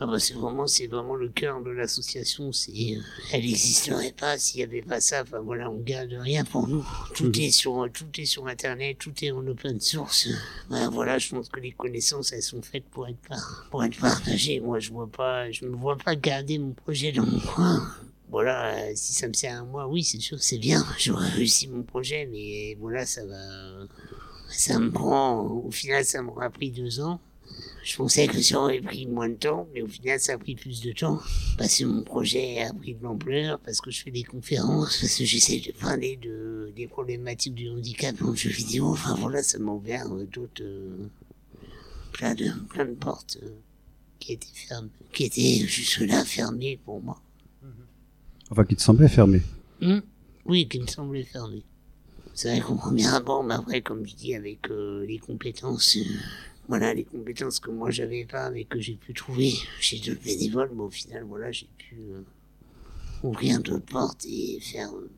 Ah 0.00 0.06
bah 0.06 0.18
c'est 0.18 0.34
vraiment, 0.34 0.66
c'est 0.66 0.88
vraiment 0.88 1.14
le 1.14 1.28
cœur 1.28 1.62
de 1.62 1.70
l'association. 1.70 2.50
C'est, 2.50 2.72
euh, 2.72 3.00
elle 3.32 3.42
n'existerait 3.42 4.12
pas 4.18 4.36
s'il 4.36 4.58
n'y 4.58 4.64
avait 4.64 4.82
pas 4.82 5.00
ça. 5.00 5.22
Enfin 5.22 5.38
voilà, 5.38 5.70
on 5.70 5.78
garde 5.78 6.10
rien 6.12 6.42
pour 6.44 6.66
nous. 6.66 6.84
Tout 7.14 7.26
Mhm. 7.26 7.32
est 7.36 7.50
sur, 7.52 7.86
tout 7.92 8.06
est 8.18 8.24
sur 8.24 8.48
Internet, 8.48 8.96
tout 8.98 9.12
est 9.22 9.30
en 9.30 9.46
open 9.46 9.78
source. 9.80 10.28
Ben 10.70 10.88
voilà, 10.90 11.18
je 11.18 11.28
pense 11.28 11.48
que 11.50 11.60
les 11.60 11.70
connaissances, 11.70 12.32
elles 12.32 12.42
sont 12.42 12.62
faites 12.62 12.84
pour 12.86 13.06
être, 13.06 13.18
par- 13.28 13.66
pour 13.70 13.84
être 13.84 13.96
partagées. 14.00 14.58
Moi, 14.58 14.80
je 14.80 14.90
vois 14.90 15.06
pas, 15.08 15.48
je 15.52 15.66
me 15.66 15.76
vois 15.76 15.96
pas 15.96 16.16
garder 16.16 16.58
mon 16.58 16.72
projet 16.72 17.12
dans 17.12 17.24
mon 17.26 17.38
coin. 17.38 17.86
Voilà, 18.28 18.74
euh, 18.74 18.92
si 18.96 19.12
ça 19.12 19.28
me 19.28 19.34
sert 19.34 19.60
à 19.60 19.62
moi, 19.64 19.86
oui, 19.86 20.02
c'est 20.02 20.18
sûr, 20.18 20.38
c'est 20.42 20.58
bien. 20.58 20.84
J'aurais 20.98 21.28
réussi 21.28 21.68
mon 21.68 21.82
projet, 21.82 22.26
mais 22.32 22.76
voilà, 22.80 23.06
ça 23.06 23.24
va, 23.24 23.36
ça 24.52 24.78
me 24.78 24.90
prend, 24.90 25.40
au 25.40 25.70
final, 25.70 26.04
ça 26.04 26.22
m'aura 26.22 26.50
pris 26.50 26.70
deux 26.70 27.00
ans. 27.00 27.20
Je 27.84 27.96
pensais 27.96 28.28
que 28.28 28.40
ça 28.40 28.60
aurait 28.60 28.80
pris 28.80 29.06
moins 29.06 29.28
de 29.28 29.34
temps, 29.34 29.66
mais 29.74 29.82
au 29.82 29.88
final, 29.88 30.18
ça 30.20 30.34
a 30.34 30.38
pris 30.38 30.54
plus 30.54 30.80
de 30.80 30.92
temps. 30.92 31.20
Parce 31.58 31.78
que 31.78 31.84
mon 31.84 32.02
projet 32.02 32.62
a 32.62 32.72
pris 32.72 32.94
de 32.94 33.02
l'ampleur, 33.02 33.58
parce 33.60 33.80
que 33.80 33.90
je 33.90 34.02
fais 34.02 34.10
des 34.10 34.22
conférences, 34.22 34.98
parce 35.00 35.16
que 35.16 35.24
j'essaie 35.24 35.60
de 35.60 35.72
parler 35.72 36.16
de, 36.16 36.72
des 36.76 36.86
problématiques 36.86 37.54
du 37.54 37.68
handicap 37.68 38.16
dans 38.20 38.30
le 38.30 38.36
jeu 38.36 38.50
vidéo. 38.50 38.86
Enfin 38.88 39.14
voilà, 39.16 39.42
ça 39.42 39.58
m'a 39.58 39.72
ouvert 39.72 40.06
euh, 40.12 40.24
d'autres, 40.32 40.62
euh, 40.62 41.08
plein 42.12 42.34
de, 42.34 42.50
plein 42.68 42.84
de 42.84 42.92
portes 42.94 43.38
euh, 43.42 43.50
qui 44.20 44.32
étaient 44.34 44.46
fermées, 44.54 44.90
qui 45.12 45.24
étaient 45.24 45.66
jusque-là 45.66 46.24
fermées 46.24 46.78
pour 46.84 47.02
moi. 47.02 47.20
Enfin, 48.50 48.64
qui 48.64 48.76
te 48.76 48.82
semblait 48.82 49.08
fermé. 49.08 49.40
Hmm, 49.80 50.00
Oui, 50.44 50.68
qui 50.68 50.78
me 50.78 50.86
semblait 50.86 51.24
fermé. 51.24 51.64
C'est 52.34 52.48
vrai 52.50 52.60
qu'au 52.60 52.74
premier 52.74 53.06
abord, 53.06 53.44
mais 53.44 53.54
après, 53.54 53.82
comme 53.82 54.06
je 54.06 54.14
dis, 54.14 54.34
avec 54.34 54.70
euh, 54.70 55.04
les 55.06 55.18
compétences, 55.18 55.96
euh, 55.96 56.04
voilà, 56.68 56.94
les 56.94 57.04
compétences 57.04 57.60
que 57.60 57.70
moi 57.70 57.90
j'avais 57.90 58.24
pas, 58.24 58.50
mais 58.50 58.64
que 58.64 58.80
j'ai 58.80 58.94
pu 58.94 59.12
trouver 59.12 59.52
chez 59.80 59.98
d'autres 59.98 60.24
bénévoles, 60.24 60.70
mais 60.74 60.82
au 60.82 60.90
final, 60.90 61.24
voilà, 61.24 61.52
j'ai 61.52 61.68
pu 61.76 61.96
euh, 61.96 62.22
ouvrir 63.22 63.60
d'autres 63.60 63.84
portes 63.84 64.24
et 64.26 64.58
faire 64.60 64.90
euh, 64.94 65.10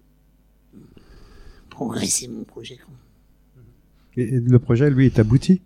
progresser 1.71 2.29
mon 2.29 2.45
projet. 2.45 2.77
quoi. 2.77 2.95
Et 4.17 4.27
le 4.41 4.59
projet, 4.59 4.91
lui, 4.91 5.07
est 5.07 5.19
abouti? 5.19 5.61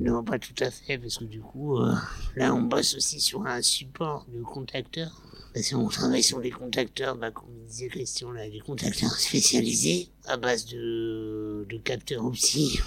Non, 0.00 0.22
pas 0.22 0.38
tout 0.38 0.54
à 0.60 0.70
fait, 0.70 0.98
parce 0.98 1.18
que 1.18 1.24
du 1.24 1.40
coup, 1.40 1.78
euh, 1.78 1.94
là, 2.34 2.54
on 2.54 2.62
bosse 2.62 2.94
aussi 2.94 3.20
sur 3.20 3.46
un 3.46 3.62
support 3.62 4.26
de 4.32 4.42
contacteurs. 4.42 5.22
Parce 5.54 5.70
qu'on 5.70 5.88
travaille 5.88 6.22
sur 6.22 6.40
les 6.40 6.50
contacteurs, 6.50 7.16
bah, 7.16 7.30
comme 7.30 7.48
disait 7.66 7.88
Christian, 7.88 8.30
là, 8.30 8.48
des 8.48 8.60
contacteurs 8.60 9.12
spécialisés 9.18 10.08
à 10.26 10.36
base 10.36 10.66
de, 10.66 11.66
de 11.68 11.78
capteurs 11.78 12.24
opti 12.26 12.78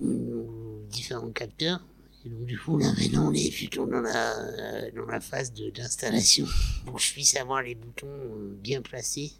ou, 0.00 0.46
différents 0.90 1.30
capteurs. 1.30 1.80
Et 2.24 2.28
donc, 2.28 2.44
du 2.46 2.58
coup, 2.58 2.78
là, 2.78 2.92
maintenant, 2.98 3.28
on 3.30 3.32
est 3.32 3.52
plutôt 3.54 3.86
dans 3.86 4.00
la, 4.00 4.90
dans 4.90 5.06
la 5.06 5.20
phase 5.20 5.52
d'installation 5.52 6.46
pour 6.84 6.96
que 6.96 7.02
je 7.02 7.12
puisse 7.12 7.36
avoir 7.36 7.62
les 7.62 7.76
boutons 7.76 8.08
euh, 8.08 8.56
bien 8.60 8.82
placés 8.82 9.32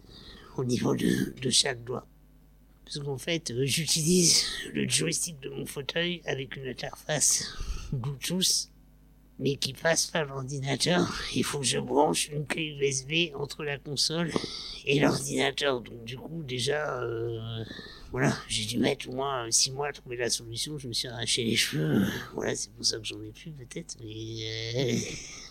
au 0.55 0.63
niveau 0.63 0.95
de, 0.95 1.33
de 1.41 1.49
chaque 1.49 1.83
doigt. 1.83 2.07
Parce 2.87 3.05
qu'en 3.05 3.17
fait, 3.17 3.51
euh, 3.51 3.65
j'utilise 3.65 4.45
le 4.73 4.87
joystick 4.87 5.41
de 5.41 5.49
mon 5.49 5.65
fauteuil 5.65 6.21
avec 6.25 6.55
une 6.55 6.67
interface 6.67 7.53
Bluetooth, 7.91 8.69
mais 9.39 9.57
qui 9.57 9.73
passe 9.73 10.07
par 10.07 10.23
l'ordinateur. 10.23 11.13
Il 11.35 11.43
faut 11.43 11.59
que 11.59 11.65
je 11.65 11.79
branche 11.79 12.29
une 12.29 12.45
clé 12.45 12.77
USB 12.79 13.35
entre 13.35 13.65
la 13.65 13.77
console 13.77 14.31
et 14.85 15.01
l'ordinateur. 15.01 15.81
Donc 15.81 16.05
du 16.05 16.17
coup, 16.17 16.43
déjà, 16.43 17.01
euh, 17.03 17.65
voilà, 18.11 18.33
j'ai 18.47 18.63
dû 18.63 18.77
mettre 18.77 19.09
au 19.09 19.11
moins 19.11 19.51
6 19.51 19.71
mois 19.71 19.89
à 19.89 19.91
trouver 19.91 20.15
la 20.15 20.29
solution. 20.29 20.77
Je 20.77 20.87
me 20.87 20.93
suis 20.93 21.09
arraché 21.09 21.43
les 21.43 21.57
cheveux. 21.57 22.05
Voilà, 22.35 22.55
c'est 22.55 22.71
pour 22.71 22.85
ça 22.85 22.99
que 22.99 23.03
j'en 23.03 23.21
ai 23.21 23.31
plus 23.31 23.51
peut-être. 23.51 23.97
Mais, 23.99 24.45
euh, 24.85 24.99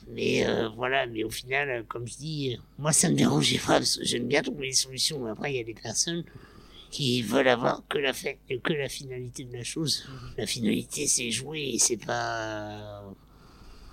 mais 0.08 0.46
voilà, 0.74 1.06
mais 1.06 1.22
au 1.22 1.30
final, 1.30 1.84
comme 1.86 2.08
je 2.08 2.16
dis, 2.16 2.58
moi 2.78 2.94
ça 2.94 3.10
me 3.10 3.14
dérangeait 3.14 3.58
pas 3.58 3.74
parce 3.78 3.98
que 3.98 4.06
j'aime 4.06 4.26
bien 4.26 4.40
trouver 4.40 4.68
des 4.68 4.74
solutions. 4.74 5.22
Mais 5.22 5.30
après, 5.32 5.52
il 5.52 5.58
y 5.58 5.60
a 5.60 5.64
des 5.64 5.74
personnes 5.74 6.24
qui 6.96 7.20
veulent 7.20 7.48
avoir 7.48 7.86
que 7.88 7.98
la, 7.98 8.14
fait, 8.14 8.38
que 8.48 8.72
la 8.72 8.88
finalité 8.88 9.44
de 9.44 9.52
la 9.52 9.64
chose. 9.64 10.08
La 10.38 10.46
finalité, 10.46 11.06
c'est 11.06 11.30
jouer 11.30 11.76
c'est 11.78 11.98
pas. 11.98 13.04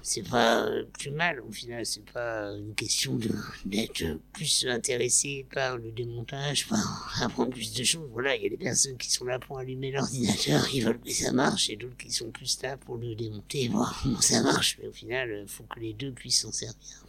C'est 0.06 0.30
pas 0.30 0.66
euh, 0.66 0.84
plus 1.00 1.12
mal 1.12 1.40
au 1.40 1.52
final, 1.52 1.86
c'est 1.86 2.04
pas 2.12 2.52
une 2.58 2.76
question 2.76 3.18
d'être 3.64 4.04
plus 4.34 4.68
intéressé 4.68 5.46
par 5.54 5.78
le 5.78 5.92
démontage, 5.92 6.68
par 6.68 7.22
apprendre 7.22 7.52
plus 7.52 7.74
de 7.74 7.86
choses. 7.86 8.10
Voilà, 8.12 8.36
il 8.36 8.44
y 8.44 8.48
a 8.48 8.50
des 8.50 8.58
personnes 8.58 8.98
qui 8.98 9.10
sont 9.10 9.24
là 9.24 9.40
pour 9.40 9.60
allumer 9.60 9.92
l'ordinateur, 9.92 10.68
ils 10.74 10.84
veulent 10.84 11.00
que 11.00 11.10
ça 11.10 11.32
marche, 11.32 11.70
et 11.70 11.78
d'autres 11.78 11.96
qui 11.96 12.12
sont 12.12 12.32
plus 12.32 12.62
là 12.64 12.76
pour 12.76 12.98
le 12.98 13.16
démonter 13.16 13.70
voir 13.70 13.98
comment 14.04 14.20
ça 14.20 14.44
marche. 14.44 14.78
Mais 14.82 14.90
au 14.90 14.94
final, 14.94 15.44
il 15.44 15.48
faut 15.48 15.64
que 15.64 15.80
les 15.80 15.94
deux 15.94 16.12
puissent 16.12 16.42
s'en 16.42 16.52
servir. 16.52 17.06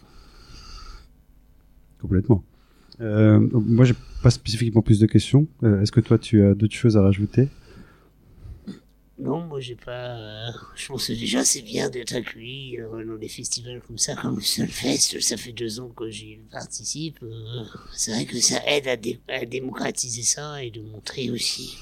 Complètement. 2.00 2.44
Euh, 3.00 3.40
moi, 3.52 3.84
j'ai 3.84 3.94
pas 4.22 4.30
spécifiquement 4.30 4.82
plus 4.82 4.98
de 5.00 5.06
questions. 5.06 5.46
Euh, 5.62 5.80
Est-ce 5.82 5.92
que 5.92 6.00
toi, 6.00 6.18
tu 6.18 6.44
as 6.44 6.54
d'autres 6.54 6.74
choses 6.74 6.96
à 6.96 7.02
rajouter? 7.02 7.48
Non, 9.16 9.42
moi 9.46 9.60
j'ai 9.60 9.76
pas. 9.76 10.16
euh, 10.18 10.50
je 10.74 10.88
pense 10.88 11.06
que 11.06 11.12
déjà 11.12 11.44
c'est 11.44 11.62
bien 11.62 11.88
d'être 11.88 12.14
accueilli 12.16 12.80
euh, 12.80 13.04
dans 13.04 13.14
des 13.16 13.28
festivals 13.28 13.80
comme 13.86 13.96
ça, 13.96 14.16
comme 14.16 14.36
le 14.36 14.42
Solfest. 14.42 15.20
Ça 15.20 15.36
fait 15.36 15.52
deux 15.52 15.78
ans 15.78 15.88
que 15.90 16.10
j'y 16.10 16.38
participe. 16.50 17.24
c'est 17.92 18.10
vrai 18.10 18.24
que 18.24 18.40
ça 18.40 18.60
aide 18.66 18.88
à, 18.88 18.96
dé- 18.96 19.20
à 19.28 19.44
démocratiser 19.46 20.22
ça 20.22 20.64
et 20.64 20.70
de 20.72 20.82
montrer 20.82 21.30
aussi 21.30 21.76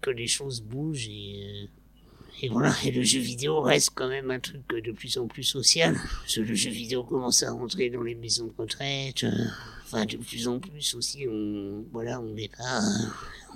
que, 0.00 0.10
les 0.10 0.26
choses 0.26 0.60
bougent 0.60 1.08
et, 1.08 1.68
voilà, 2.50 2.74
et 2.84 2.90
le 2.90 3.02
jeu 3.02 3.20
vidéo 3.20 3.60
reste 3.60 3.90
quand 3.94 4.08
même 4.08 4.30
un 4.32 4.40
truc 4.40 4.62
de 4.68 4.92
plus 4.92 5.18
en 5.18 5.26
plus 5.28 5.44
social. 5.44 5.96
Le 6.36 6.54
jeu 6.54 6.70
vidéo 6.70 7.04
commence 7.04 7.44
à 7.44 7.52
rentrer 7.52 7.90
dans 7.90 8.02
les 8.02 8.14
maisons 8.16 8.46
de 8.46 8.52
retraite. 8.58 9.24
Enfin, 9.88 10.04
de 10.04 10.16
plus 10.16 10.48
en 10.48 10.58
plus 10.58 10.94
aussi, 10.96 11.26
on, 11.30 11.84
voilà, 11.92 12.20
on 12.20 12.34
n'est 12.34 12.48
pas, 12.48 12.80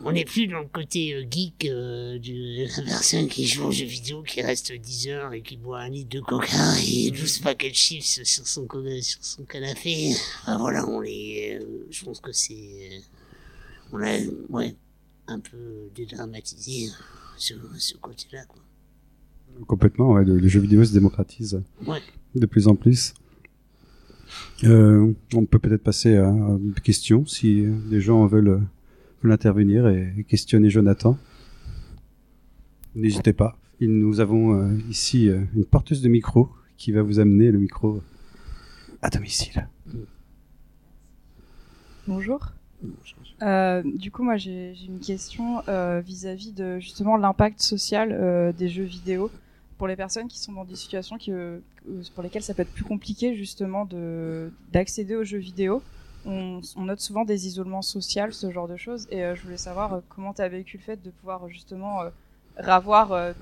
on 0.04 0.12
n'est 0.12 0.24
plus 0.24 0.46
dans 0.46 0.60
le 0.60 0.68
côté 0.68 1.12
euh, 1.14 1.24
geek 1.28 1.64
euh, 1.64 2.20
de 2.20 2.66
la 2.68 2.84
personne 2.84 3.26
qui 3.26 3.48
joue 3.48 3.64
aux 3.64 3.72
jeux 3.72 3.84
vidéo, 3.84 4.22
qui 4.22 4.40
reste 4.40 4.70
10 4.72 5.08
heures 5.08 5.32
et 5.32 5.42
qui 5.42 5.56
boit 5.56 5.80
un 5.80 5.88
litre 5.88 6.10
de 6.10 6.20
coca 6.20 6.78
et 6.86 7.10
12 7.10 7.40
paquets 7.40 7.70
de 7.70 7.74
chips 7.74 8.22
sur 8.22 8.46
son, 8.46 8.68
sur 9.02 9.24
son 9.24 9.42
canapé. 9.42 10.12
Enfin, 10.42 10.56
voilà, 10.58 10.88
on 10.88 11.00
les, 11.00 11.58
euh, 11.60 11.86
je 11.90 12.04
pense 12.04 12.20
que 12.20 12.30
c'est, 12.30 13.02
on 13.92 14.00
a, 14.00 14.16
ouais, 14.50 14.76
un 15.26 15.40
peu 15.40 15.90
dédramatisé 15.96 16.90
ce, 17.36 17.54
ce 17.76 17.96
côté-là, 17.96 18.44
quoi. 18.44 18.62
Complètement, 19.66 20.12
ouais, 20.12 20.24
le, 20.24 20.38
le 20.38 20.48
jeu 20.48 20.60
vidéo 20.60 20.84
se 20.84 20.92
démocratise 20.92 21.60
Ouais. 21.84 22.00
de 22.36 22.46
plus 22.46 22.68
en 22.68 22.76
plus. 22.76 23.14
Euh, 24.64 25.12
on 25.34 25.46
peut 25.46 25.58
peut-être 25.58 25.82
passer 25.82 26.16
à, 26.16 26.28
une 26.28 26.74
question 26.82 27.24
si 27.24 27.66
les 27.88 28.00
gens 28.00 28.26
veulent, 28.26 28.62
intervenir 29.24 29.86
et 29.88 30.24
questionner 30.28 30.70
Jonathan. 30.70 31.18
N'hésitez 32.94 33.32
pas. 33.32 33.56
Nous 33.80 34.20
avons 34.20 34.54
euh, 34.54 34.78
ici 34.88 35.28
euh, 35.28 35.40
une 35.54 35.64
porteuse 35.64 36.02
de 36.02 36.08
micro 36.08 36.50
qui 36.76 36.92
va 36.92 37.02
vous 37.02 37.18
amener 37.20 37.50
le 37.50 37.58
micro 37.58 38.02
à 39.02 39.10
domicile. 39.10 39.68
Bonjour. 42.06 42.52
Du 43.84 44.10
coup, 44.10 44.22
moi, 44.22 44.36
j'ai 44.36 44.74
une 44.86 45.00
question 45.00 45.62
vis-à-vis 46.00 46.52
de 46.52 46.78
justement 46.78 47.16
l'impact 47.16 47.60
social 47.60 48.54
des 48.56 48.68
jeux 48.68 48.84
vidéo 48.84 49.30
pour 49.80 49.88
les 49.88 49.96
personnes 49.96 50.28
qui 50.28 50.38
sont 50.38 50.52
dans 50.52 50.66
des 50.66 50.76
situations 50.76 51.16
qui, 51.16 51.32
euh, 51.32 51.58
pour 52.14 52.22
lesquelles 52.22 52.42
ça 52.42 52.52
peut 52.52 52.60
être 52.60 52.74
plus 52.74 52.84
compliqué 52.84 53.34
justement 53.34 53.86
de 53.86 54.52
d'accéder 54.72 55.16
aux 55.16 55.24
jeux 55.24 55.38
vidéo. 55.38 55.82
On, 56.26 56.60
note 56.76 57.00
souvent 57.00 57.24
des 57.24 57.46
isolements 57.46 57.80
sociaux, 57.80 58.30
ce 58.30 58.50
genre 58.50 58.68
de 58.68 58.76
choses, 58.76 59.08
et 59.10 59.24
euh, 59.24 59.34
je 59.34 59.42
voulais 59.42 59.56
savoir 59.56 59.94
euh, 59.94 60.00
comment 60.10 60.34
tu 60.34 60.42
as 60.42 60.50
vécu 60.50 60.76
le 60.76 60.82
fait 60.82 61.02
de 61.02 61.08
pouvoir 61.08 61.48
justement 61.48 62.02
euh, 62.02 62.10
avoir 62.58 63.12
euh, 63.12 63.32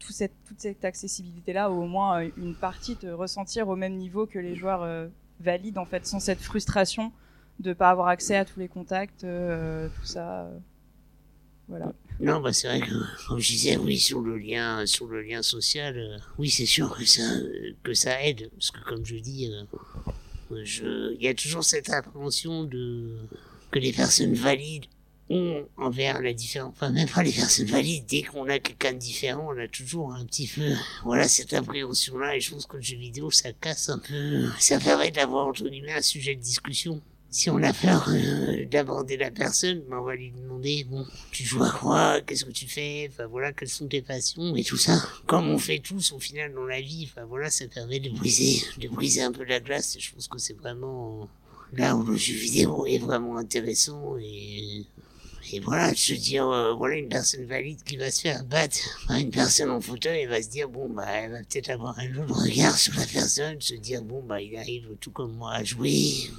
toute 0.00 0.16
cette 0.58 0.84
accessibilité-là, 0.84 1.70
ou 1.70 1.84
au 1.84 1.86
moins 1.86 2.24
euh, 2.24 2.30
une 2.38 2.56
partie 2.56 2.96
de 2.96 3.12
ressentir 3.12 3.68
au 3.68 3.76
même 3.76 3.94
niveau 3.94 4.26
que 4.26 4.40
les 4.40 4.56
joueurs 4.56 4.82
euh, 4.82 5.06
valides, 5.38 5.78
en 5.78 5.84
fait, 5.84 6.08
sans 6.08 6.18
cette 6.18 6.40
frustration 6.40 7.12
de 7.60 7.72
pas 7.72 7.90
avoir 7.90 8.08
accès 8.08 8.34
à 8.34 8.44
tous 8.44 8.58
les 8.58 8.66
contacts, 8.66 9.22
euh, 9.22 9.88
tout 10.00 10.06
ça. 10.06 10.40
euh, 10.40 10.58
voilà. 11.68 11.92
Non, 12.20 12.40
bah 12.40 12.52
c'est 12.52 12.68
vrai 12.68 12.80
que, 12.80 12.94
comme 13.26 13.40
je 13.40 13.48
disais, 13.48 13.76
oui, 13.76 13.98
sur 13.98 14.20
le 14.20 14.38
lien, 14.38 14.86
sur 14.86 15.06
le 15.06 15.22
lien 15.22 15.42
social, 15.42 15.98
euh, 15.98 16.18
oui, 16.38 16.48
c'est 16.48 16.66
sûr 16.66 16.96
que 16.96 17.04
ça, 17.04 17.22
euh, 17.22 17.74
que 17.82 17.92
ça 17.92 18.22
aide, 18.22 18.50
parce 18.52 18.70
que 18.70 18.80
comme 18.84 19.04
je 19.04 19.16
dis, 19.16 19.50
euh, 20.52 21.14
il 21.18 21.22
y 21.22 21.28
a 21.28 21.34
toujours 21.34 21.64
cette 21.64 21.90
appréhension 21.90 22.64
de 22.64 23.16
que 23.70 23.78
les 23.80 23.92
personnes 23.92 24.34
valides 24.34 24.84
ont 25.30 25.66
envers 25.76 26.20
la 26.20 26.32
différence. 26.32 26.72
Enfin, 26.76 26.90
même 26.90 27.08
pas 27.08 27.22
les 27.22 27.32
personnes 27.32 27.66
valides. 27.66 28.04
Dès 28.06 28.22
qu'on 28.22 28.48
a 28.48 28.58
quelqu'un 28.60 28.92
de 28.92 28.98
différent, 28.98 29.48
on 29.52 29.58
a 29.58 29.66
toujours 29.66 30.12
un 30.12 30.24
petit 30.24 30.46
peu, 30.46 30.74
voilà, 31.02 31.26
cette 31.26 31.52
appréhension-là. 31.52 32.36
Et 32.36 32.40
je 32.40 32.52
pense 32.52 32.66
que 32.66 32.76
le 32.76 32.82
jeu 32.82 32.96
vidéo, 32.96 33.30
ça 33.30 33.52
casse 33.52 33.88
un 33.88 33.98
peu. 33.98 34.48
Ça 34.60 34.78
permet 34.78 35.10
d'avoir 35.10 35.48
entre 35.48 35.68
guillemets 35.68 35.94
un 35.94 36.02
sujet 36.02 36.36
de 36.36 36.40
discussion. 36.40 37.00
Si 37.34 37.50
on 37.50 37.60
a 37.64 37.72
peur 37.72 38.08
euh, 38.10 38.64
d'aborder 38.66 39.16
la 39.16 39.32
personne, 39.32 39.82
ben 39.90 39.98
on 39.98 40.04
va 40.04 40.14
lui 40.14 40.30
demander, 40.30 40.84
bon, 40.84 41.04
tu 41.32 41.42
joues 41.42 41.64
à 41.64 41.70
quoi, 41.70 42.20
qu'est-ce 42.20 42.44
que 42.44 42.52
tu 42.52 42.68
fais, 42.68 43.10
enfin 43.10 43.26
voilà, 43.26 43.52
quelles 43.52 43.68
sont 43.68 43.88
tes 43.88 44.02
passions 44.02 44.54
et 44.54 44.62
tout 44.62 44.76
ça. 44.76 45.02
Comme 45.26 45.48
on 45.48 45.58
fait 45.58 45.80
tous 45.80 46.12
au 46.12 46.20
final 46.20 46.54
dans 46.54 46.64
la 46.64 46.80
vie, 46.80 47.10
enfin 47.10 47.26
voilà, 47.26 47.50
ça 47.50 47.66
permet 47.66 47.98
de 47.98 48.10
briser, 48.10 48.62
de 48.78 48.86
briser 48.86 49.20
un 49.20 49.32
peu 49.32 49.42
la 49.42 49.58
glace. 49.58 49.96
Et 49.96 49.98
je 49.98 50.14
pense 50.14 50.28
que 50.28 50.38
c'est 50.38 50.56
vraiment 50.56 51.28
là 51.72 51.96
où 51.96 52.04
le 52.04 52.16
jeu 52.16 52.34
vidéo 52.34 52.86
est 52.86 52.98
vraiment 52.98 53.36
intéressant 53.36 54.16
et 54.16 54.86
et 55.52 55.60
voilà, 55.60 55.90
de 55.90 55.96
se 55.96 56.14
dire, 56.14 56.48
euh, 56.48 56.72
voilà 56.74 56.96
une 56.96 57.08
personne 57.08 57.44
valide 57.44 57.82
qui 57.82 57.96
va 57.96 58.10
se 58.10 58.22
faire 58.22 58.44
battre 58.44 58.78
une 59.10 59.30
personne 59.30 59.70
en 59.70 59.80
fauteuil, 59.80 60.22
elle 60.22 60.28
va 60.28 60.42
se 60.42 60.48
dire, 60.48 60.68
bon, 60.68 60.88
bah, 60.88 61.06
elle 61.06 61.32
va 61.32 61.38
peut-être 61.38 61.70
avoir 61.70 61.98
un 61.98 62.14
autre 62.16 62.42
regard 62.42 62.76
sur 62.76 62.94
la 62.94 63.06
personne, 63.06 63.60
se 63.60 63.74
dire, 63.74 64.02
bon, 64.02 64.22
bah, 64.22 64.40
il 64.40 64.56
arrive 64.56 64.88
tout 65.00 65.10
comme 65.10 65.34
moi 65.34 65.52
à 65.52 65.64
jouer. 65.64 66.30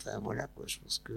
Enfin, 0.00 0.18
voilà, 0.22 0.46
quoi, 0.54 0.64
je 0.66 0.78
pense 0.78 1.00
que... 1.04 1.12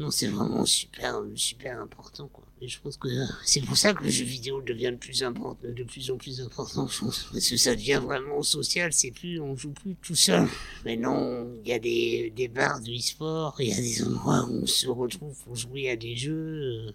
Non, 0.00 0.10
c'est 0.10 0.26
vraiment 0.26 0.66
super, 0.66 1.20
super 1.36 1.80
important, 1.80 2.28
quoi. 2.32 2.44
Et 2.60 2.66
je 2.66 2.80
pense 2.80 2.96
que 2.96 3.08
c'est 3.44 3.60
pour 3.60 3.76
ça 3.76 3.94
que 3.94 4.02
le 4.02 4.10
jeu 4.10 4.24
vidéo 4.24 4.60
devient 4.60 4.90
de 4.90 4.96
plus 4.96 5.22
en 5.22 6.16
plus 6.16 6.40
important, 6.40 6.88
je 6.88 6.98
pense. 6.98 7.28
Parce 7.32 7.48
que 7.48 7.56
ça 7.56 7.76
devient 7.76 8.00
vraiment 8.02 8.42
social, 8.42 8.92
c'est 8.92 9.12
plus, 9.12 9.38
on 9.40 9.54
joue 9.54 9.70
plus 9.70 9.94
tout 10.02 10.16
seul. 10.16 10.48
Maintenant, 10.84 11.46
il 11.62 11.68
y 11.68 11.72
a 11.72 11.78
des, 11.78 12.32
des 12.34 12.48
bars 12.48 12.80
de 12.80 12.90
e-sport, 12.90 13.54
il 13.60 13.68
y 13.68 13.72
a 13.72 13.76
des 13.76 14.02
endroits 14.02 14.44
où 14.48 14.62
on 14.62 14.66
se 14.66 14.88
retrouve 14.88 15.36
pour 15.44 15.54
jouer 15.54 15.90
à 15.90 15.96
des 15.96 16.16
jeux. 16.16 16.92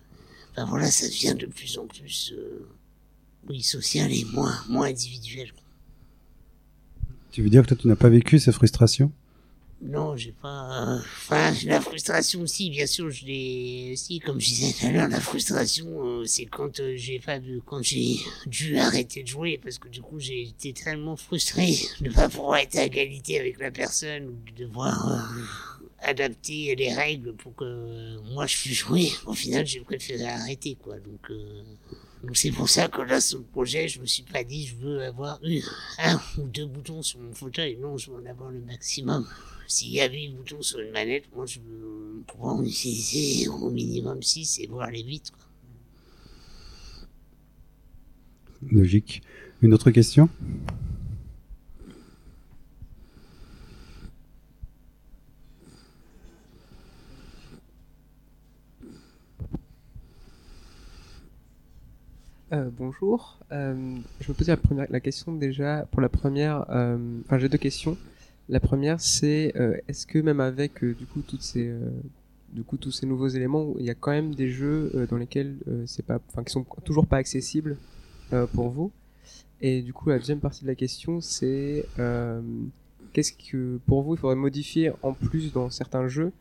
Enfin 0.51 0.65
voilà, 0.65 0.91
ça 0.91 1.07
devient 1.07 1.35
de 1.39 1.45
plus 1.45 1.77
en 1.77 1.85
plus, 1.85 2.33
euh, 2.35 2.67
oui, 3.47 3.61
social 3.61 4.11
et 4.11 4.25
moins, 4.25 4.55
moins 4.67 4.87
individuel. 4.87 5.53
Tu 7.31 7.43
veux 7.43 7.49
dire 7.49 7.61
que 7.61 7.67
toi, 7.69 7.77
tu 7.77 7.87
n'as 7.87 7.95
pas 7.95 8.09
vécu 8.09 8.39
ces 8.39 8.51
frustrations 8.51 9.11
Non, 9.81 10.17
j'ai 10.17 10.33
pas. 10.33 10.97
Enfin, 10.97 11.53
la 11.65 11.79
frustration 11.79 12.41
aussi, 12.41 12.69
bien 12.69 12.85
sûr, 12.85 13.09
je 13.09 13.25
l'ai. 13.25 13.93
Si, 13.95 14.19
comme 14.19 14.39
je 14.41 14.47
disais 14.47 14.73
tout 14.77 14.85
à 14.87 14.91
l'heure, 14.91 15.07
la 15.07 15.21
frustration, 15.21 15.87
euh, 16.05 16.25
c'est 16.25 16.45
quand 16.47 16.81
euh, 16.81 16.95
j'ai 16.97 17.19
pas 17.19 17.39
de... 17.39 17.61
quand 17.65 17.81
j'ai 17.81 18.17
dû 18.45 18.77
arrêter 18.77 19.23
de 19.23 19.27
jouer 19.29 19.57
parce 19.63 19.77
que 19.79 19.87
du 19.87 20.01
coup, 20.01 20.19
j'ai 20.19 20.41
été 20.43 20.73
tellement 20.73 21.15
frustré 21.15 21.77
de 22.01 22.09
pas 22.11 22.27
pouvoir 22.27 22.57
être 22.57 22.75
à 22.77 22.83
égalité 22.83 23.39
avec 23.39 23.57
la 23.57 23.71
personne 23.71 24.25
ou 24.27 24.51
de 24.51 24.65
devoir 24.65 25.11
euh, 25.13 25.43
adapter 25.99 26.75
les 26.75 26.93
règles 26.93 27.33
pour 27.35 27.55
que 27.55 27.63
euh, 27.63 28.19
moi 28.33 28.47
je 28.47 28.57
puisse 28.57 28.77
jouer. 28.79 29.09
Au 29.27 29.33
final, 29.33 29.65
j'ai 29.65 29.79
préféré 29.79 30.27
arrêter, 30.27 30.75
quoi. 30.75 30.99
Donc. 30.99 31.31
euh, 31.31 31.63
donc 32.21 32.35
c'est 32.35 32.51
pour 32.51 32.67
ça 32.67 32.89
que 32.89 33.01
là, 33.01 33.21
sur 33.21 33.37
le 33.37 33.45
projet, 33.45 33.87
je 33.87 34.01
me 34.01 34.05
suis 34.05 34.23
pas 34.23 34.43
dit, 34.43 34.67
je 34.67 34.75
veux 34.75 35.03
avoir 35.05 35.39
eu 35.41 35.63
un 35.99 36.19
ou 36.37 36.47
deux 36.49 36.65
boutons 36.65 37.01
sur 37.01 37.17
mon 37.21 37.33
fauteuil. 37.33 37.77
Non, 37.77 37.95
je 37.95 38.11
veux 38.11 38.17
en 38.21 38.25
avoir 38.25 38.51
le 38.51 38.59
maximum. 38.59 39.25
S'il 39.69 39.91
y 39.91 40.01
avait 40.01 40.23
8 40.23 40.29
boutons 40.29 40.61
sur 40.63 40.79
une 40.79 40.89
manette, 40.91 41.25
moi 41.35 41.45
je 41.45 41.59
pouvoir 42.25 42.55
en 42.55 42.63
utiliser 42.63 43.47
au 43.47 43.69
minimum 43.69 44.21
6 44.21 44.59
et 44.61 44.67
voir 44.67 44.89
vite. 44.89 45.31
Quoi. 45.31 45.45
Logique. 48.71 49.21
Une 49.61 49.73
autre 49.75 49.91
question? 49.91 50.27
Euh, 62.51 62.69
bonjour. 62.75 63.37
Euh, 63.51 63.97
je 64.21 64.29
me 64.31 64.33
posais 64.33 64.51
la, 64.51 64.57
première, 64.57 64.87
la 64.89 64.99
question 64.99 65.33
déjà 65.33 65.87
pour 65.91 66.01
la 66.01 66.09
première. 66.09 66.65
euh, 66.71 66.97
Enfin, 67.25 67.37
j'ai 67.37 67.49
deux 67.49 67.57
questions. 67.59 67.95
La 68.49 68.59
première, 68.59 68.99
c'est 68.99 69.53
euh, 69.57 69.77
est-ce 69.87 70.07
que 70.07 70.17
même 70.17 70.39
avec 70.39 70.83
euh, 70.83 70.95
du 70.95 71.05
coup 71.05 71.21
toutes 71.21 71.43
ces, 71.43 71.67
euh, 71.67 71.79
du 72.51 72.63
coup 72.63 72.77
tous 72.77 72.91
ces 72.91 73.05
nouveaux 73.05 73.27
éléments, 73.27 73.75
il 73.77 73.85
y 73.85 73.91
a 73.91 73.93
quand 73.93 74.09
même 74.09 74.33
des 74.33 74.49
jeux 74.49 74.91
dans 75.11 75.17
lesquels 75.17 75.55
c'est 75.85 76.03
pas, 76.03 76.19
enfin, 76.29 76.43
qui 76.43 76.51
sont 76.51 76.65
toujours 76.83 77.05
pas 77.05 77.17
accessibles 77.17 77.77
pour 78.53 78.69
vous? 78.69 78.91
Et 79.61 79.83
du 79.83 79.93
coup, 79.93 80.09
la 80.09 80.17
deuxième 80.17 80.39
partie 80.39 80.63
de 80.63 80.67
la 80.67 80.73
question, 80.75 81.21
c'est 81.21 81.85
qu'est-ce 83.13 83.33
que 83.33 83.79
pour 83.85 84.01
vous 84.01 84.15
il 84.15 84.17
faudrait 84.17 84.35
modifier 84.35 84.91
en 85.03 85.13
plus 85.13 85.53
dans 85.53 85.69
certains 85.69 86.07
jeux 86.07 86.31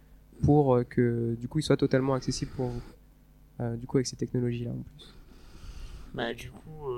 pour 0.43 0.81
que 0.89 1.37
du 1.39 1.47
coup 1.47 1.59
ils 1.59 1.63
soient 1.63 1.77
totalement 1.77 2.15
accessibles 2.15 2.53
pour 2.57 2.69
vous? 2.69 3.77
Du 3.77 3.87
coup, 3.87 3.99
avec 3.99 4.07
ces 4.07 4.17
technologies-là 4.17 4.71
en 4.71 4.83
plus. 4.97 5.15
Bah 6.15 6.33
du 6.33 6.51
coup, 6.51 6.91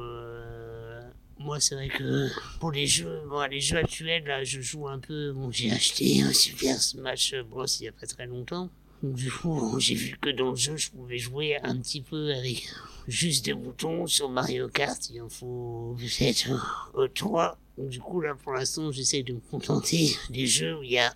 moi 1.40 1.58
c'est 1.58 1.74
vrai 1.74 1.88
que 1.88 2.28
pour 2.58 2.70
les 2.70 2.86
jeux, 2.86 3.22
bon, 3.28 3.40
les 3.50 3.60
jeux 3.60 3.78
actuels, 3.78 4.24
là, 4.24 4.44
je 4.44 4.60
joue 4.60 4.86
un 4.86 4.98
peu. 4.98 5.34
J'ai 5.50 5.72
acheté 5.72 6.22
un 6.22 6.32
Super 6.32 6.80
Smash 6.80 7.34
Bros 7.48 7.66
il 7.66 7.84
y 7.84 7.88
a 7.88 7.92
pas 7.92 8.06
très 8.06 8.26
longtemps. 8.26 8.70
Donc, 9.02 9.14
du 9.14 9.32
coup, 9.32 9.80
j'ai 9.80 9.94
vu 9.94 10.18
que 10.20 10.28
dans 10.28 10.50
le 10.50 10.56
jeu, 10.56 10.76
je 10.76 10.90
pouvais 10.90 11.16
jouer 11.16 11.56
un 11.62 11.78
petit 11.78 12.02
peu 12.02 12.34
avec 12.34 12.68
juste 13.08 13.46
des 13.46 13.54
boutons. 13.54 14.06
Sur 14.06 14.28
Mario 14.28 14.68
Kart, 14.68 15.08
il 15.08 15.22
en 15.22 15.30
faut 15.30 15.96
peut-être 15.98 16.50
trois. 17.14 17.56
Donc, 17.78 17.88
du 17.88 18.00
coup, 18.00 18.20
là, 18.20 18.34
pour 18.34 18.52
l'instant, 18.52 18.92
j'essaie 18.92 19.22
de 19.22 19.32
me 19.32 19.40
contenter 19.40 20.14
des 20.28 20.46
jeux 20.46 20.78
où 20.78 20.82
il 20.82 20.92
y 20.92 20.98
a 20.98 21.14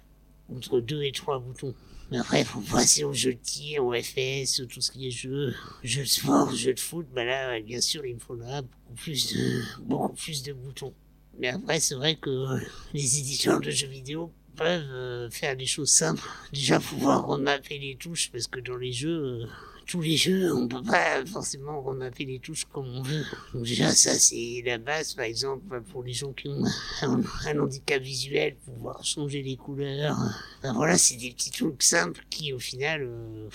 entre 0.50 0.80
deux 0.80 1.02
et 1.02 1.12
trois 1.12 1.38
boutons. 1.38 1.74
Mais 2.10 2.18
après, 2.18 2.44
pour 2.44 2.62
passer 2.62 3.04
aux 3.04 3.12
jeux 3.12 3.34
de 3.34 3.38
tir, 3.42 3.84
au 3.84 3.94
FPS, 3.94 4.62
tout 4.68 4.80
ce 4.80 4.90
qui 4.90 5.08
est 5.08 5.10
jeux, 5.10 5.54
jeux 5.82 6.02
de 6.02 6.08
sport, 6.08 6.54
jeux 6.54 6.74
de 6.74 6.80
foot, 6.80 7.06
bah 7.14 7.24
là, 7.24 7.58
bien 7.60 7.80
sûr, 7.80 8.04
il 8.04 8.14
me 8.14 8.20
faudra 8.20 8.62
beaucoup 8.62 8.94
plus 8.96 9.34
de, 9.34 9.62
beaucoup 9.82 10.14
plus 10.14 10.42
de 10.42 10.52
boutons. 10.52 10.94
Mais 11.38 11.48
après, 11.48 11.80
c'est 11.80 11.94
vrai 11.94 12.16
que 12.16 12.60
les 12.92 13.18
éditeurs 13.18 13.60
de 13.60 13.70
jeux 13.70 13.88
vidéo 13.88 14.32
peuvent 14.56 14.90
euh, 14.92 15.30
faire 15.30 15.56
des 15.56 15.66
choses 15.66 15.90
simples. 15.90 16.22
Déjà, 16.52 16.78
pouvoir 16.78 17.26
remapper 17.26 17.78
les 17.78 17.96
touches, 17.96 18.30
parce 18.30 18.46
que 18.46 18.60
dans 18.60 18.76
les 18.76 18.92
jeux, 18.92 19.42
euh, 19.42 19.46
tous 19.86 20.00
les 20.00 20.16
jeux, 20.16 20.52
on 20.54 20.68
peut 20.68 20.82
pas 20.82 21.24
forcément 21.26 21.80
remapper 21.80 22.24
les 22.24 22.38
touches 22.38 22.64
comme 22.72 22.86
on 22.86 23.02
veut. 23.02 23.24
Donc 23.52 23.64
déjà, 23.64 23.90
ça 23.92 24.14
c'est 24.14 24.62
la 24.64 24.78
base, 24.78 25.14
par 25.14 25.24
exemple, 25.24 25.82
pour 25.92 26.02
les 26.02 26.12
gens 26.12 26.32
qui 26.32 26.48
ont 26.48 26.64
un, 27.02 27.58
handicap 27.58 28.02
visuel, 28.02 28.56
pouvoir 28.64 29.04
changer 29.04 29.42
les 29.42 29.56
couleurs. 29.56 30.16
Enfin, 30.58 30.72
voilà, 30.74 30.98
c'est 30.98 31.16
des 31.16 31.30
petits 31.30 31.50
trucs 31.50 31.82
simples 31.82 32.24
qui, 32.30 32.52
au 32.52 32.58
final, 32.58 33.02
euh, 33.02 33.48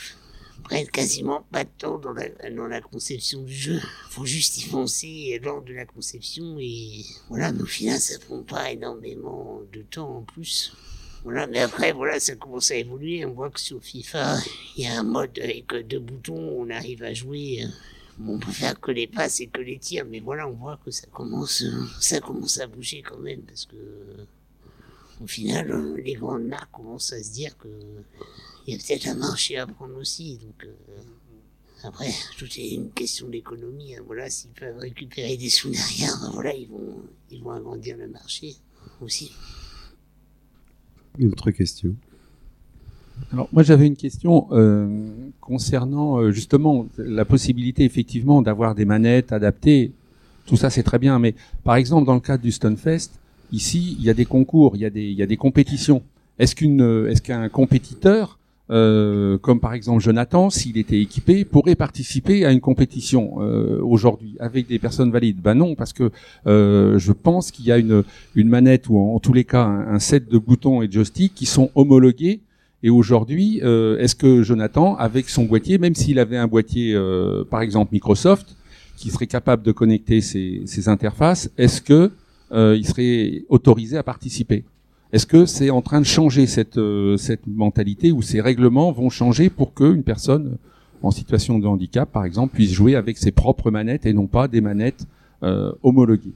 prennent 0.64 0.88
quasiment 0.88 1.46
pas 1.52 1.64
de 1.64 1.70
temps 1.78 1.98
dans 1.98 2.14
la, 2.14 2.30
dans 2.52 2.68
la 2.68 2.82
conception 2.82 3.44
du 3.44 3.54
jeu. 3.54 3.80
Faut 4.10 4.26
juste 4.26 4.64
y 4.64 4.70
penser 4.70 5.40
lors 5.44 5.62
de 5.62 5.74
la 5.74 5.86
conception 5.86 6.58
et 6.60 7.06
voilà, 7.30 7.52
mais 7.52 7.62
au 7.62 7.66
final, 7.66 8.00
ça 8.00 8.20
prend 8.20 8.44
pas 8.44 8.72
énormément 8.72 9.62
de 9.72 9.82
temps 9.82 10.18
en 10.18 10.22
plus. 10.22 10.74
Voilà, 11.24 11.48
mais 11.48 11.60
après, 11.60 11.92
voilà, 11.92 12.20
ça 12.20 12.36
commence 12.36 12.72
à 12.72 12.76
évoluer. 12.76 13.26
On 13.26 13.34
voit 13.34 13.50
que 13.50 13.60
sur 13.60 13.82
FIFA, 13.84 14.38
il 14.78 14.84
y 14.84 14.88
a 14.88 15.00
un 15.00 15.04
mode 15.04 15.38
avec 15.40 15.68
deux 15.88 16.00
boutons, 16.00 16.56
on 16.62 16.70
arrive 16.70 17.04
à 17.04 17.14
jouer. 17.14 17.66
on 18.26 18.40
peut 18.40 18.52
faire 18.52 18.80
que 18.80 18.92
les 18.92 19.08
passes 19.08 19.40
et 19.42 19.48
que 19.48 19.62
les 19.62 19.80
tirs, 19.80 20.06
mais 20.10 20.20
voilà, 20.20 20.48
on 20.48 20.54
voit 20.54 20.80
que 20.84 20.92
ça 20.92 21.08
commence, 21.08 21.64
ça 22.00 22.20
commence 22.20 22.60
à 22.60 22.68
bouger 22.68 23.02
quand 23.02 23.18
même, 23.20 23.42
parce 23.42 23.66
que, 23.66 23.76
au 25.22 25.28
final, 25.28 25.96
les 26.04 26.14
grandes 26.16 26.44
marques 26.46 26.72
commencent 26.72 27.14
à 27.14 27.22
se 27.24 27.32
dire 27.32 27.58
que 27.58 27.68
il 28.68 28.74
y 28.74 28.78
a 28.78 28.80
peut-être 28.80 29.08
un 29.08 29.16
marché 29.16 29.58
à 29.58 29.66
prendre 29.68 29.98
aussi, 29.98 30.38
donc. 30.38 30.64
euh, 30.66 31.02
après, 31.84 32.12
tout 32.38 32.46
est 32.58 32.72
une 32.72 32.92
question 32.92 33.30
d'économie. 33.30 33.96
hein. 33.96 34.02
Voilà, 34.06 34.30
s'ils 34.30 34.50
peuvent 34.52 34.78
récupérer 34.78 35.38
des 35.38 35.50
sous 35.50 35.70
derrière, 35.70 36.14
voilà, 36.34 36.54
ils 36.54 36.68
vont, 36.68 37.02
ils 37.32 37.42
vont 37.42 37.52
agrandir 37.52 37.96
le 37.98 38.08
marché 38.08 38.56
aussi. 39.02 39.32
Une 41.20 41.28
autre 41.28 41.52
question. 41.52 41.94
Alors 43.34 43.50
moi 43.52 43.62
j'avais 43.62 43.86
une 43.86 43.98
question 43.98 44.48
euh, 44.52 45.06
concernant 45.42 46.18
euh, 46.18 46.32
justement 46.32 46.88
la 46.98 47.26
possibilité 47.26 47.84
effectivement 47.84 48.42
d'avoir 48.42 48.74
des 48.74 48.86
manettes 48.86 49.34
adaptées. 49.34 49.92
Tout 50.46 50.56
ça 50.56 50.70
c'est 50.70 50.84
très 50.84 50.98
bien, 50.98 51.20
mais 51.20 51.36
par 51.66 51.76
exemple 51.76 52.06
dans 52.06 52.14
le 52.14 52.22
cadre 52.22 52.42
du 52.42 52.54
Stunfest, 52.54 53.12
ici 53.52 53.98
il 54.00 54.06
y 54.06 54.10
a 54.10 54.14
des 54.14 54.26
concours, 54.26 54.78
il 54.78 54.82
y 54.82 54.86
a 54.86 54.90
des, 54.90 55.04
il 55.04 55.18
y 55.18 55.22
a 55.22 55.28
des 55.28 55.38
compétitions. 55.38 56.02
Est-ce 56.40 56.56
qu'une, 56.56 56.82
euh, 56.82 57.12
est-ce 57.12 57.22
qu'un 57.22 57.50
compétiteur, 57.50 58.39
euh, 58.72 59.38
comme 59.38 59.60
par 59.60 59.74
exemple 59.74 60.02
Jonathan, 60.02 60.50
s'il 60.50 60.78
était 60.78 61.00
équipé, 61.00 61.44
pourrait 61.46 61.76
participer 61.76 62.46
à 62.46 62.52
une 62.52 62.62
compétition 62.62 63.42
euh, 63.42 63.80
aujourd'hui 63.82 64.36
avec 64.40 64.68
des 64.68 64.80
personnes 64.80 65.12
valides. 65.12 65.42
Ben 65.42 65.56
non, 65.56 65.76
parce 65.76 65.94
que 65.94 66.12
euh, 66.48 66.98
je 67.00 67.12
pense 67.12 67.52
qu'il 67.52 67.66
y 67.66 67.72
a 67.72 67.78
une, 67.78 68.04
une 68.36 68.50
manette 68.50 68.90
ou 68.90 68.98
en, 68.98 69.20
tous 69.20 69.34
les 69.34 69.44
cas 69.44 69.64
un, 69.66 70.00
set 70.00 70.30
de 70.30 70.38
boutons 70.38 70.82
et 70.82 70.88
de 70.88 70.94
joysticks 70.94 71.34
qui 71.34 71.46
sont 71.46 71.72
homologués. 71.76 72.42
Et 72.82 72.90
aujourd'hui, 72.90 73.60
euh, 73.64 73.98
est-ce 73.98 74.16
que 74.16 74.42
Jonathan, 74.42 74.96
avec 74.96 75.30
son 75.30 75.44
boîtier, 75.44 75.78
même 75.78 75.96
s'il 75.96 76.18
avait 76.18 76.38
un 76.38 76.48
boîtier, 76.48 76.94
euh, 76.94 77.44
par 77.44 77.62
exemple 77.62 77.90
Microsoft, 77.92 78.56
qui 78.96 79.10
serait 79.10 79.28
capable 79.28 79.64
de 79.64 79.72
connecter 79.72 80.22
ses, 80.22 80.62
ses 80.66 80.88
interfaces, 80.88 81.50
est-ce 81.58 81.82
que 81.82 82.12
euh, 82.52 82.78
il 82.78 82.86
serait 82.86 83.44
autorisé 83.50 83.98
à 83.98 84.04
participer? 84.04 84.64
Est-ce 85.12 85.26
que 85.26 85.46
c'est 85.46 85.72
en 85.72 85.82
train 85.82 86.00
de 86.00 86.06
changer 86.06 86.46
cette, 86.46 86.78
euh, 86.78 87.18
cette 87.18 87.48
mentalité 87.48 88.12
ou 88.12 88.22
ces 88.22 88.42
règlements 88.42 88.92
vont 88.92 89.10
changer 89.10 89.50
pour 89.50 89.74
qu'une 89.74 90.04
personne 90.04 90.58
en 91.02 91.12
situation 91.12 91.58
de 91.58 91.66
handicap, 91.66 92.12
par 92.12 92.26
exemple, 92.26 92.54
puisse 92.54 92.72
jouer 92.72 92.96
avec 92.96 93.18
ses 93.18 93.32
propres 93.32 93.72
manettes 93.72 94.06
et 94.06 94.14
non 94.14 94.28
pas 94.28 94.48
des 94.48 94.62
manettes 94.62 95.08
euh, 95.42 95.72
homologuées? 95.82 96.34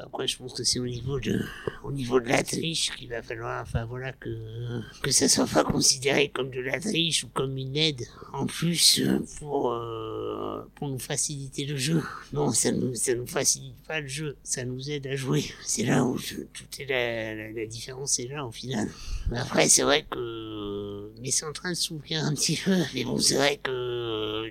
Après, 0.00 0.28
je 0.28 0.36
pense 0.38 0.54
que 0.54 0.62
c'est 0.62 0.78
au 0.78 0.86
niveau 0.86 1.18
de, 1.18 1.40
au 1.82 1.90
niveau 1.90 2.20
de 2.20 2.28
la 2.28 2.42
triche 2.44 2.90
qu'il 2.96 3.08
va 3.08 3.20
falloir, 3.20 3.62
enfin 3.62 3.84
voilà, 3.84 4.12
que, 4.12 4.28
que 5.02 5.10
ça 5.10 5.28
soit 5.28 5.46
pas 5.46 5.64
considéré 5.64 6.28
comme 6.28 6.50
de 6.50 6.60
la 6.60 6.78
triche 6.78 7.24
ou 7.24 7.28
comme 7.28 7.56
une 7.56 7.76
aide 7.76 8.06
en 8.32 8.46
plus 8.46 9.00
euh, 9.00 9.18
pour, 9.38 9.72
euh, 9.72 10.62
pour 10.76 10.88
nous 10.88 11.00
faciliter 11.00 11.66
le 11.66 11.76
jeu. 11.76 12.00
Non, 12.32 12.52
ça 12.52 12.70
nous, 12.70 12.94
ça 12.94 13.14
nous 13.14 13.26
facilite 13.26 13.74
pas 13.88 14.00
le 14.00 14.06
jeu, 14.06 14.36
ça 14.44 14.64
nous 14.64 14.88
aide 14.88 15.06
à 15.08 15.16
jouer. 15.16 15.44
C'est 15.64 15.84
là 15.84 16.04
où 16.04 16.16
je- 16.16 16.36
tout 16.52 16.64
est 16.78 16.86
la, 16.86 17.52
la, 17.52 17.66
différence 17.66 18.18
est 18.20 18.28
là 18.28 18.46
au 18.46 18.52
final. 18.52 18.88
Après, 19.34 19.68
c'est 19.68 19.82
vrai 19.82 20.06
que, 20.08 21.10
mais 21.20 21.30
c'est 21.32 21.44
en 21.44 21.52
train 21.52 21.70
de 21.70 21.76
s'ouvrir 21.76 22.24
un 22.24 22.34
petit 22.34 22.56
peu. 22.56 22.76
Mais 22.94 23.04
bon, 23.04 23.18
c'est 23.18 23.34
vrai 23.34 23.58
que, 23.62 23.70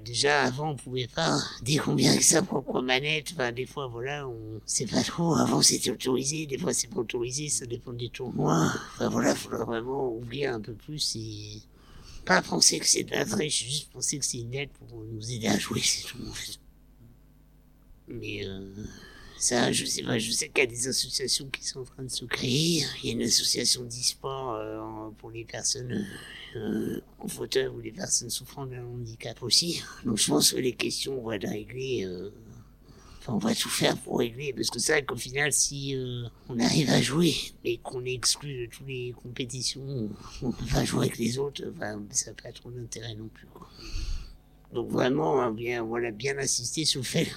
déjà 0.08 0.44
avant, 0.44 0.72
on 0.72 0.76
pouvait 0.76 1.08
pas, 1.08 1.38
qu'on 1.84 1.96
vient 1.96 2.12
avec 2.12 2.24
sa 2.24 2.42
propre 2.42 2.82
manette, 2.82 3.36
des 3.54 3.66
fois, 3.66 3.88
voilà, 3.88 4.28
on 4.28 4.62
sait 4.66 4.86
pas 4.86 5.04
trop. 5.04 5.36
Avant, 5.36 5.62
c'était 5.62 5.92
autorisé, 5.92 6.46
des 6.46 6.58
fois, 6.58 6.74
c'est 6.74 6.88
pas 6.88 7.02
autorisé, 7.02 7.50
ça 7.50 7.66
dépend 7.66 7.94
des 7.94 8.10
tournois. 8.10 8.72
Enfin, 8.94 9.10
voilà, 9.10 9.36
faudra 9.36 9.66
vraiment 9.66 10.12
ouvrir 10.14 10.54
un 10.54 10.62
peu 10.62 10.74
plus 10.74 11.16
et 11.16 11.62
pas 12.26 12.42
penser 12.42 12.80
que 12.80 12.86
c'est 12.86 13.04
de 13.04 13.12
la 13.12 13.26
triche, 13.26 13.64
juste 13.64 13.92
penser 13.92 14.20
que 14.20 14.26
c'est 14.26 14.40
une 14.40 14.54
aide 14.54 14.70
pour 14.72 15.04
nous 15.04 15.32
aider 15.32 15.48
à 15.48 15.58
jouer, 15.58 15.82
c'est 15.84 16.08
tout. 16.08 16.18
Mais, 18.08 18.46
euh, 18.46 18.70
ça, 19.38 19.72
je 19.72 19.86
sais 19.86 20.04
pas, 20.04 20.18
je 20.18 20.32
sais 20.32 20.50
qu'il 20.50 20.64
y 20.64 20.68
a 20.68 20.70
des 20.70 20.88
associations 20.88 21.48
qui 21.50 21.66
sont 21.66 21.80
en 21.82 21.86
train 21.86 22.04
de 22.04 22.10
se 22.10 22.26
créer. 22.26 22.84
Il 23.04 23.08
y 23.08 23.10
a 23.10 23.14
une 23.14 23.22
association 23.24 23.84
d'e-sport 23.84 24.54
euh, 24.54 25.10
pour 25.18 25.32
les 25.32 25.46
personnes 25.46 26.06
euh, 26.56 27.02
en 27.20 27.28
fauteuil 27.28 27.68
ou 27.68 27.80
les 27.80 27.92
personnes 27.92 28.30
souffrant 28.30 28.66
d'un 28.66 28.84
handicap 28.84 29.42
aussi. 29.44 29.82
Donc 30.06 30.18
je 30.18 30.28
pense 30.28 30.52
que 30.54 30.58
les 30.58 30.74
questions 30.74 31.22
vont 31.22 31.32
être 31.32 31.48
réglées. 31.48 32.06
euh, 32.06 32.32
Enfin, 33.20 33.34
on 33.34 33.40
va 33.40 33.54
tout 33.54 33.68
faire 33.68 33.98
pour 33.98 34.20
régler, 34.20 34.54
parce 34.54 34.70
que 34.70 34.80
c'est 34.80 34.94
vrai 34.94 35.04
qu'au 35.04 35.18
final, 35.18 35.52
si 35.52 35.94
euh, 35.98 36.24
on 36.48 36.58
arrive 36.62 36.90
à 36.90 37.02
jouer, 37.02 37.36
mais 37.62 37.76
qu'on 37.76 38.06
est 38.06 38.14
exclu 38.14 38.62
de 38.66 38.72
toutes 38.72 38.88
les 38.88 39.14
compétitions, 39.22 40.10
on 40.42 40.52
peut 40.54 40.66
pas 40.72 40.86
jouer 40.86 41.08
avec 41.08 41.18
les 41.18 41.38
autres, 41.38 41.62
ça 42.12 42.32
n'a 42.32 42.36
pas 42.42 42.54
trop 42.54 42.72
d'intérêt 42.72 43.16
non 43.16 43.28
plus. 43.28 43.48
Donc 44.74 44.90
vraiment, 44.90 45.42
hein, 45.42 45.52
bien, 45.52 45.84
voilà, 45.84 46.12
bien 46.12 46.38
insister 46.38 46.86
sur 46.86 47.02
le 47.02 47.06
fait 47.06 47.28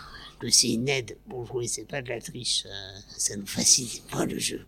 que 0.40 0.50
c'est 0.50 0.72
une 0.72 0.88
aide 0.88 1.16
pour 1.28 1.46
jouer, 1.46 1.66
c'est 1.68 1.84
pas 1.84 2.02
de 2.02 2.08
la 2.08 2.20
triche, 2.20 2.62
ça, 2.62 2.68
ça 3.18 3.36
nous 3.36 3.46
facilite 3.46 4.04
pas 4.10 4.24
le 4.24 4.38
jeu. 4.38 4.66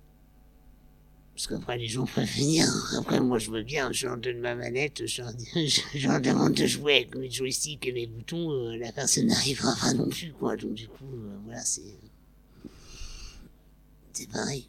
Parce 1.34 1.46
qu'après, 1.46 1.78
les 1.78 1.88
gens 1.88 2.04
peuvent 2.04 2.24
venir. 2.24 2.66
Après, 2.98 3.18
moi, 3.18 3.38
je 3.38 3.50
veux 3.50 3.62
bien, 3.62 3.90
je 3.90 4.06
leur 4.06 4.18
donne 4.18 4.38
ma 4.40 4.54
manette, 4.54 5.06
je 5.06 5.22
leur 6.06 6.20
demande 6.20 6.52
de 6.52 6.66
jouer 6.66 6.96
avec 6.96 7.16
mes 7.16 7.30
joysticks 7.30 7.86
et 7.86 7.92
mes 7.92 8.06
boutons, 8.06 8.50
euh, 8.52 8.76
la 8.76 8.92
personne 8.92 9.26
n'arrivera 9.26 9.74
pas 9.80 9.94
non 9.94 10.08
plus, 10.08 10.32
quoi. 10.32 10.56
Donc, 10.56 10.74
du 10.74 10.88
coup, 10.88 11.04
euh, 11.04 11.38
voilà, 11.44 11.64
c'est. 11.64 11.98
C'est 14.12 14.28
pareil. 14.28 14.68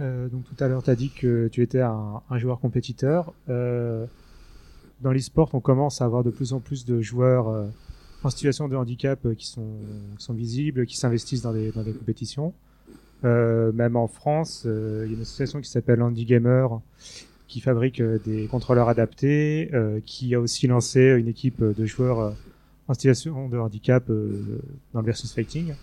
Euh, 0.00 0.28
donc 0.28 0.44
tout 0.44 0.62
à 0.62 0.68
l'heure, 0.68 0.82
tu 0.82 0.90
as 0.90 0.96
dit 0.96 1.10
que 1.10 1.48
tu 1.48 1.62
étais 1.62 1.80
un, 1.80 2.22
joueur 2.38 2.60
compétiteur. 2.60 3.32
Euh, 3.48 4.06
dans 5.00 5.12
l'e-sport, 5.12 5.50
on 5.52 5.60
commence 5.60 6.00
à 6.00 6.04
avoir 6.04 6.24
de 6.24 6.30
plus 6.30 6.52
en 6.52 6.60
plus 6.60 6.84
de 6.84 7.00
joueurs 7.00 7.48
euh, 7.48 7.66
en 8.22 8.30
situation 8.30 8.68
de 8.68 8.76
handicap 8.76 9.20
qui 9.34 9.46
sont, 9.46 10.34
visibles, 10.34 10.86
qui 10.86 10.96
s'investissent 10.96 11.42
dans 11.42 11.52
des, 11.52 11.72
dans 11.72 11.84
compétitions. 11.84 12.52
Même 13.22 13.96
en 13.96 14.06
France, 14.06 14.62
il 14.64 15.10
y 15.10 15.12
a 15.12 15.16
une 15.16 15.20
association 15.20 15.60
qui 15.60 15.68
s'appelle 15.68 16.02
Handy 16.02 16.24
Gamer 16.24 16.80
qui 17.48 17.60
fabrique 17.60 18.00
des 18.00 18.46
contrôleurs 18.46 18.88
adaptés, 18.88 19.70
qui 20.06 20.34
a 20.34 20.40
aussi 20.40 20.66
lancé 20.66 21.00
une 21.18 21.28
équipe 21.28 21.62
de 21.62 21.84
joueurs 21.84 22.34
en 22.88 22.94
situation 22.94 23.48
de 23.48 23.58
handicap 23.58 24.06
dans 24.06 25.00
le 25.00 25.06
versus 25.06 25.32
fighting. 25.34 25.74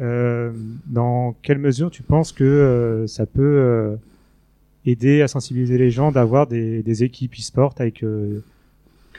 Euh, 0.00 0.52
dans 0.86 1.34
quelle 1.42 1.58
mesure 1.58 1.90
tu 1.90 2.02
penses 2.02 2.32
que 2.32 2.44
euh, 2.44 3.06
ça 3.06 3.26
peut 3.26 3.42
euh, 3.42 3.96
aider 4.86 5.20
à 5.20 5.28
sensibiliser 5.28 5.76
les 5.76 5.90
gens 5.90 6.10
d'avoir 6.10 6.46
des, 6.46 7.04
équipes 7.04 7.34
e-sport 7.34 7.74
avec 7.78 8.00
que 8.00 8.42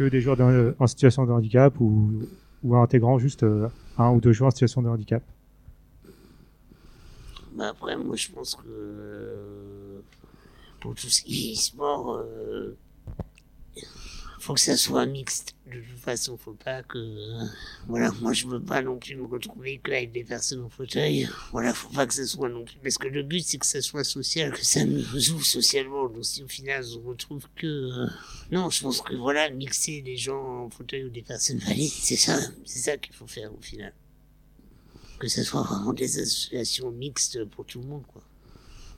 des 0.09 0.21
joueurs 0.21 0.37
en 0.79 0.87
situation 0.87 1.25
de 1.25 1.31
handicap 1.31 1.79
ou, 1.79 2.11
ou 2.63 2.75
intégrant 2.75 3.19
juste 3.19 3.45
un 3.97 4.09
ou 4.11 4.19
deux 4.19 4.31
joueurs 4.31 4.47
en 4.47 4.51
situation 4.51 4.81
de 4.81 4.89
handicap? 4.89 5.21
Bah 7.53 7.67
après, 7.69 7.95
moi, 7.97 8.15
je 8.15 8.29
pense 8.29 8.55
que 8.55 10.01
pour 10.79 10.95
tout 10.95 11.07
ce 11.07 11.21
qui 11.21 11.51
est 11.51 11.55
sport, 11.55 12.23
faut 14.41 14.53
que 14.53 14.59
ça 14.59 14.75
soit 14.75 15.05
mixte. 15.05 15.55
De 15.67 15.79
toute 15.79 15.99
façon, 15.99 16.35
faut 16.37 16.53
pas 16.53 16.83
que. 16.83 16.97
voilà, 17.87 18.11
moi, 18.21 18.33
je 18.33 18.47
veux 18.47 18.61
pas 18.61 18.81
non 18.81 18.97
plus 18.97 19.15
me 19.15 19.25
retrouver 19.25 19.79
qu'avec 19.83 20.11
des 20.11 20.23
personnes 20.23 20.63
en 20.63 20.69
fauteuil. 20.69 21.29
Voilà, 21.51 21.73
faut 21.73 21.89
pas 21.89 22.05
que 22.05 22.13
ça 22.13 22.25
soit 22.25 22.49
non 22.49 22.65
plus. 22.65 22.77
Parce 22.83 22.97
que 22.97 23.07
le 23.07 23.23
but, 23.23 23.41
c'est 23.45 23.57
que 23.57 23.65
ça 23.65 23.81
soit 23.81 24.03
social, 24.03 24.51
que 24.51 24.65
ça 24.65 24.83
nous 24.83 25.31
ouvre 25.31 25.45
socialement. 25.45 26.09
Donc, 26.09 26.25
si 26.25 26.43
au 26.43 26.47
final, 26.47 26.83
on 26.97 27.07
retrouve 27.09 27.47
que. 27.55 27.67
euh, 27.67 28.07
non, 28.51 28.69
je 28.69 28.81
pense 28.81 29.01
que 29.01 29.15
voilà, 29.15 29.49
mixer 29.49 30.01
des 30.01 30.17
gens 30.17 30.65
en 30.65 30.69
fauteuil 30.69 31.05
ou 31.05 31.09
des 31.09 31.21
personnes 31.21 31.59
valides, 31.59 31.91
c'est 31.91 32.17
ça, 32.17 32.37
c'est 32.65 32.79
ça 32.79 32.97
qu'il 32.97 33.13
faut 33.13 33.27
faire 33.27 33.53
au 33.53 33.61
final 33.61 33.93
que 35.21 35.27
ce 35.27 35.43
soit 35.43 35.61
vraiment 35.61 35.93
des 35.93 36.17
associations 36.17 36.89
mixtes 36.89 37.45
pour 37.45 37.63
tout 37.63 37.79
le 37.79 37.87
monde, 37.87 38.03
quoi. 38.07 38.23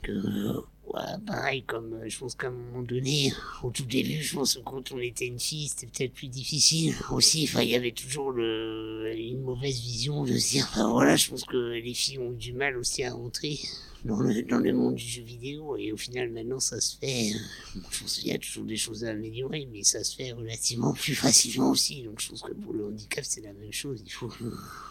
Que, 0.01 0.12
euh, 0.13 0.62
voilà, 0.86 1.17
pareil, 1.26 1.63
comme 1.63 1.93
euh, 1.93 2.10
je 2.10 2.19
pense 2.19 2.36
qu'à 2.36 2.48
un 2.48 2.52
moment 2.52 2.82
donné, 2.84 3.32
au 3.63 3.72
tout 3.72 3.86
début, 3.86 4.22
je 4.22 4.36
pense 4.36 4.56
que 4.56 4.60
quand 4.62 4.91
on 4.91 5.00
était 5.00 5.26
une 5.28 5.39
fille, 5.39 5.69
c'était 5.69 5.88
peut-être 5.88 6.13
plus 6.13 6.28
difficile 6.28 6.93
aussi. 7.10 7.46
Enfin, 7.50 7.62
il 7.62 7.69
y 7.69 7.76
avait 7.76 7.93
toujours 7.93 8.32
le, 8.32 9.13
une 9.15 9.41
mauvaise 9.41 9.80
vision 9.80 10.24
de 10.24 10.38
se 10.38 10.50
dire, 10.52 10.67
enfin 10.69 10.91
voilà, 10.91 11.15
je 11.15 11.30
pense 11.30 11.46
que 11.46 11.72
les 11.72 11.93
filles 11.93 12.19
ont 12.19 12.34
eu 12.34 12.36
du 12.36 12.54
mal 12.54 12.78
aussi 12.78 13.04
à 13.04 13.13
rentrer 13.13 13.58
dans 14.04 14.19
le, 14.19 14.43
dans 14.43 14.58
le 14.60 14.74
monde 14.74 14.96
du 14.96 15.06
jeu 15.08 15.24
vidéo. 15.24 15.78
Et 15.78 15.93
au 15.93 15.98
final, 15.98 16.30
maintenant, 16.30 16.60
ça 16.60 16.82
se 16.82 16.98
fait. 16.98 17.32
euh, 17.34 17.80
Je 17.89 18.00
pense 18.02 18.17
qu'il 18.17 18.28
y 18.28 18.34
a 18.34 18.38
toujours 18.38 18.65
des 18.65 18.76
choses 18.76 19.06
à 19.06 19.12
améliorer, 19.12 19.65
mais 19.72 19.84
ça 19.84 20.04
se 20.04 20.15
fait 20.17 20.34
relativement 20.34 20.93
plus 20.93 21.15
facilement 21.15 21.69
aussi. 21.72 22.04
Donc, 22.04 22.19
je 22.19 22.30
pense 22.30 22.41
que 22.41 22.52
pour 22.54 22.74
le 22.74 22.88
handicap, 22.88 23.24
c'est 23.26 23.41
la 23.41 23.54
même 23.54 23.72
chose. 23.72 24.04
Il 24.06 24.12
faut, 24.12 24.30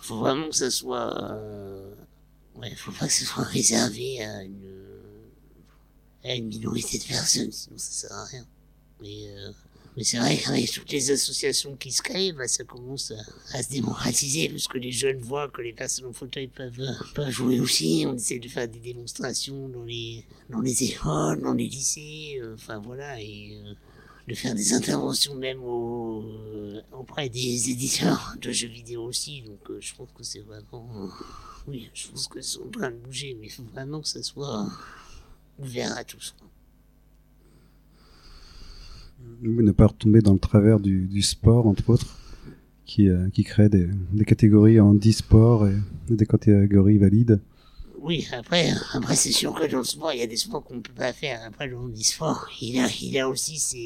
faut 0.01 0.19
vraiment 0.19 0.49
que 0.49 0.57
ça 0.57 0.71
soit. 0.71 1.23
Euh, 1.33 1.95
ouais, 2.57 2.75
faut 2.77 2.93
pas 2.93 3.07
que 3.07 3.13
ce 3.13 3.27
soit 3.27 3.45
réservé 3.45 4.23
à 4.25 4.43
une, 4.43 4.82
à 6.25 6.35
une 6.35 6.47
minorité 6.47 6.99
de 6.99 7.05
personnes, 7.05 7.53
sinon 7.53 7.79
ça 7.79 7.93
sert 7.93 8.13
à 8.13 8.25
rien. 8.25 8.47
Mais, 9.01 9.29
euh, 9.29 9.53
mais 9.97 10.05
c'est 10.05 10.19
vrai 10.19 10.39
qu'avec 10.39 10.71
toutes 10.71 10.91
les 10.91 11.11
associations 11.11 11.77
qui 11.77 11.93
se 11.93 12.01
créent, 12.01 12.33
bah, 12.33 12.49
ça 12.49 12.65
commence 12.65 13.13
à, 13.53 13.63
se 13.63 13.69
démocratiser, 13.69 14.49
parce 14.49 14.69
que 14.69 14.79
les 14.79 14.93
jeunes 14.93 15.19
voient 15.19 15.49
que 15.49 15.61
les 15.61 15.73
personnes 15.73 16.07
en 16.07 16.13
fauteuil 16.13 16.49
peuvent, 16.49 16.81
peuvent 17.15 17.31
jouer 17.31 17.61
aussi. 17.61 18.05
On 18.07 18.15
essaie 18.15 18.39
de 18.39 18.49
faire 18.49 18.69
des 18.69 18.79
démonstrations 18.79 19.69
dans 19.69 19.85
les, 19.85 20.25
dans 20.49 20.61
les 20.61 20.85
écoles, 20.85 21.43
dans 21.43 21.55
les 21.55 21.67
lycées, 21.67 22.39
euh, 22.41 22.55
enfin 22.55 22.79
voilà, 22.79 23.21
et 23.21 23.61
euh, 23.65 23.75
de 24.29 24.35
faire 24.35 24.55
des 24.55 24.73
interventions 24.73 25.35
même 25.35 25.63
au, 25.63 26.23
euh, 26.23 26.81
auprès 26.93 27.29
des 27.29 27.71
éditeurs 27.71 28.35
de 28.41 28.53
jeux 28.53 28.69
vidéo 28.69 29.05
aussi. 29.05 29.43
Donc 29.43 29.71
euh, 29.71 29.79
je 29.81 29.95
pense 29.95 30.09
que 30.17 30.23
c'est 30.23 30.41
vraiment... 30.41 31.11
oui, 31.67 31.91
je 31.93 32.09
pense 32.09 32.29
que 32.29 32.41
c'est 32.41 32.61
en 32.61 32.71
train 32.71 32.91
de 32.91 32.97
bouger, 32.97 33.37
mais 33.39 33.47
il 33.47 33.51
faut 33.53 33.65
vraiment 33.65 34.01
que 34.01 34.09
ça 34.09 34.23
soit 34.23 34.69
ouvert 35.59 35.97
à 35.97 36.05
tous. 36.05 36.35
ne 39.43 39.73
pas 39.73 39.87
retomber 39.87 40.21
dans 40.21 40.33
le 40.33 40.39
travers 40.39 40.81
du, 40.81 41.07
du 41.07 41.23
sport, 41.23 41.67
entre 41.67 41.91
autres, 41.91 42.17
qui, 42.85 43.09
euh, 43.09 43.29
qui 43.31 43.45
crée 43.45 43.69
des, 43.69 43.89
des 44.13 44.25
catégories 44.25 44.81
en 44.81 44.95
e-sport 44.97 45.69
et 45.69 45.77
des 46.09 46.27
catégories 46.27 46.99
valides. 46.99 47.41
Oui, 48.01 48.27
après, 48.33 48.73
après 48.95 49.15
c'est 49.15 49.31
sûr 49.31 49.55
que 49.55 49.65
dans 49.71 49.79
le 49.79 49.85
sport, 49.85 50.13
il 50.13 50.19
y 50.19 50.23
a 50.23 50.27
des 50.27 50.37
sports 50.37 50.65
qu'on 50.65 50.81
peut 50.81 50.93
pas 50.93 51.13
faire. 51.13 51.41
Après, 51.47 51.69
le 51.69 51.79
handisport, 51.79 52.49
il 52.61 52.81
a, 52.81 52.89
il 53.01 53.17
a 53.17 53.29
aussi 53.29 53.59
ses, 53.59 53.79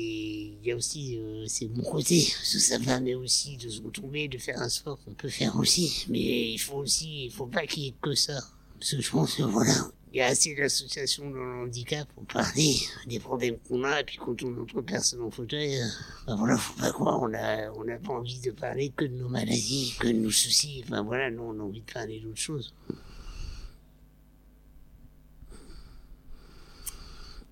il 0.62 0.66
y 0.66 0.72
a 0.72 0.76
aussi 0.76 1.18
euh, 1.18 1.44
ses 1.46 1.66
bons 1.68 1.83
côtés. 1.83 2.26
Ça 2.42 2.79
permet 2.79 3.14
aussi 3.14 3.59
de 3.59 3.68
se 3.68 3.83
retrouver, 3.83 4.29
de 4.29 4.38
faire 4.38 4.59
un 4.59 4.70
sport 4.70 4.98
qu'on 5.05 5.12
peut 5.12 5.29
faire 5.29 5.55
aussi. 5.57 6.07
Mais 6.09 6.50
il 6.50 6.59
faut 6.59 6.79
aussi, 6.79 7.26
il 7.26 7.31
faut 7.31 7.44
pas 7.44 7.66
qu'il 7.66 7.83
y 7.83 7.88
ait 7.88 7.94
que 8.00 8.14
ça. 8.14 8.40
Parce 8.79 8.92
que 8.92 9.02
je 9.02 9.11
pense 9.11 9.35
que 9.35 9.42
voilà, 9.42 9.74
il 10.12 10.19
y 10.19 10.23
a 10.23 10.27
assez 10.27 10.55
d'associations 10.55 11.29
dans 11.31 11.37
le 11.37 11.64
handicap 11.64 12.09
pour 12.14 12.25
parler 12.25 12.75
des 13.07 13.19
problèmes 13.19 13.57
qu'on 13.69 13.85
a. 13.85 14.01
Et 14.01 14.05
puis 14.05 14.16
quand 14.16 14.42
on 14.42 14.62
entre 14.62 14.81
personnes 14.81 15.23
en 15.23 15.31
fauteuil, 15.31 15.79
ben 16.27 16.37
voilà, 16.37 16.57
faut 16.57 16.81
pas 16.81 16.90
croire, 16.90 17.21
on 17.23 17.35
a, 17.35 17.71
on 17.73 17.85
n'a 17.85 17.99
pas 17.99 18.12
envie 18.12 18.40
de 18.40 18.51
parler 18.51 18.92
que 18.97 19.05
de 19.05 19.14
nos 19.14 19.29
maladies, 19.29 19.95
que 19.99 20.09
de 20.09 20.12
nos 20.12 20.31
soucis. 20.31 20.83
Enfin 20.85 21.03
voilà, 21.03 21.31
nous 21.31 21.42
on 21.42 21.61
a 21.61 21.62
envie 21.62 21.81
de 21.81 21.92
parler 21.92 22.21
d'autres 22.21 22.40
choses. 22.40 22.73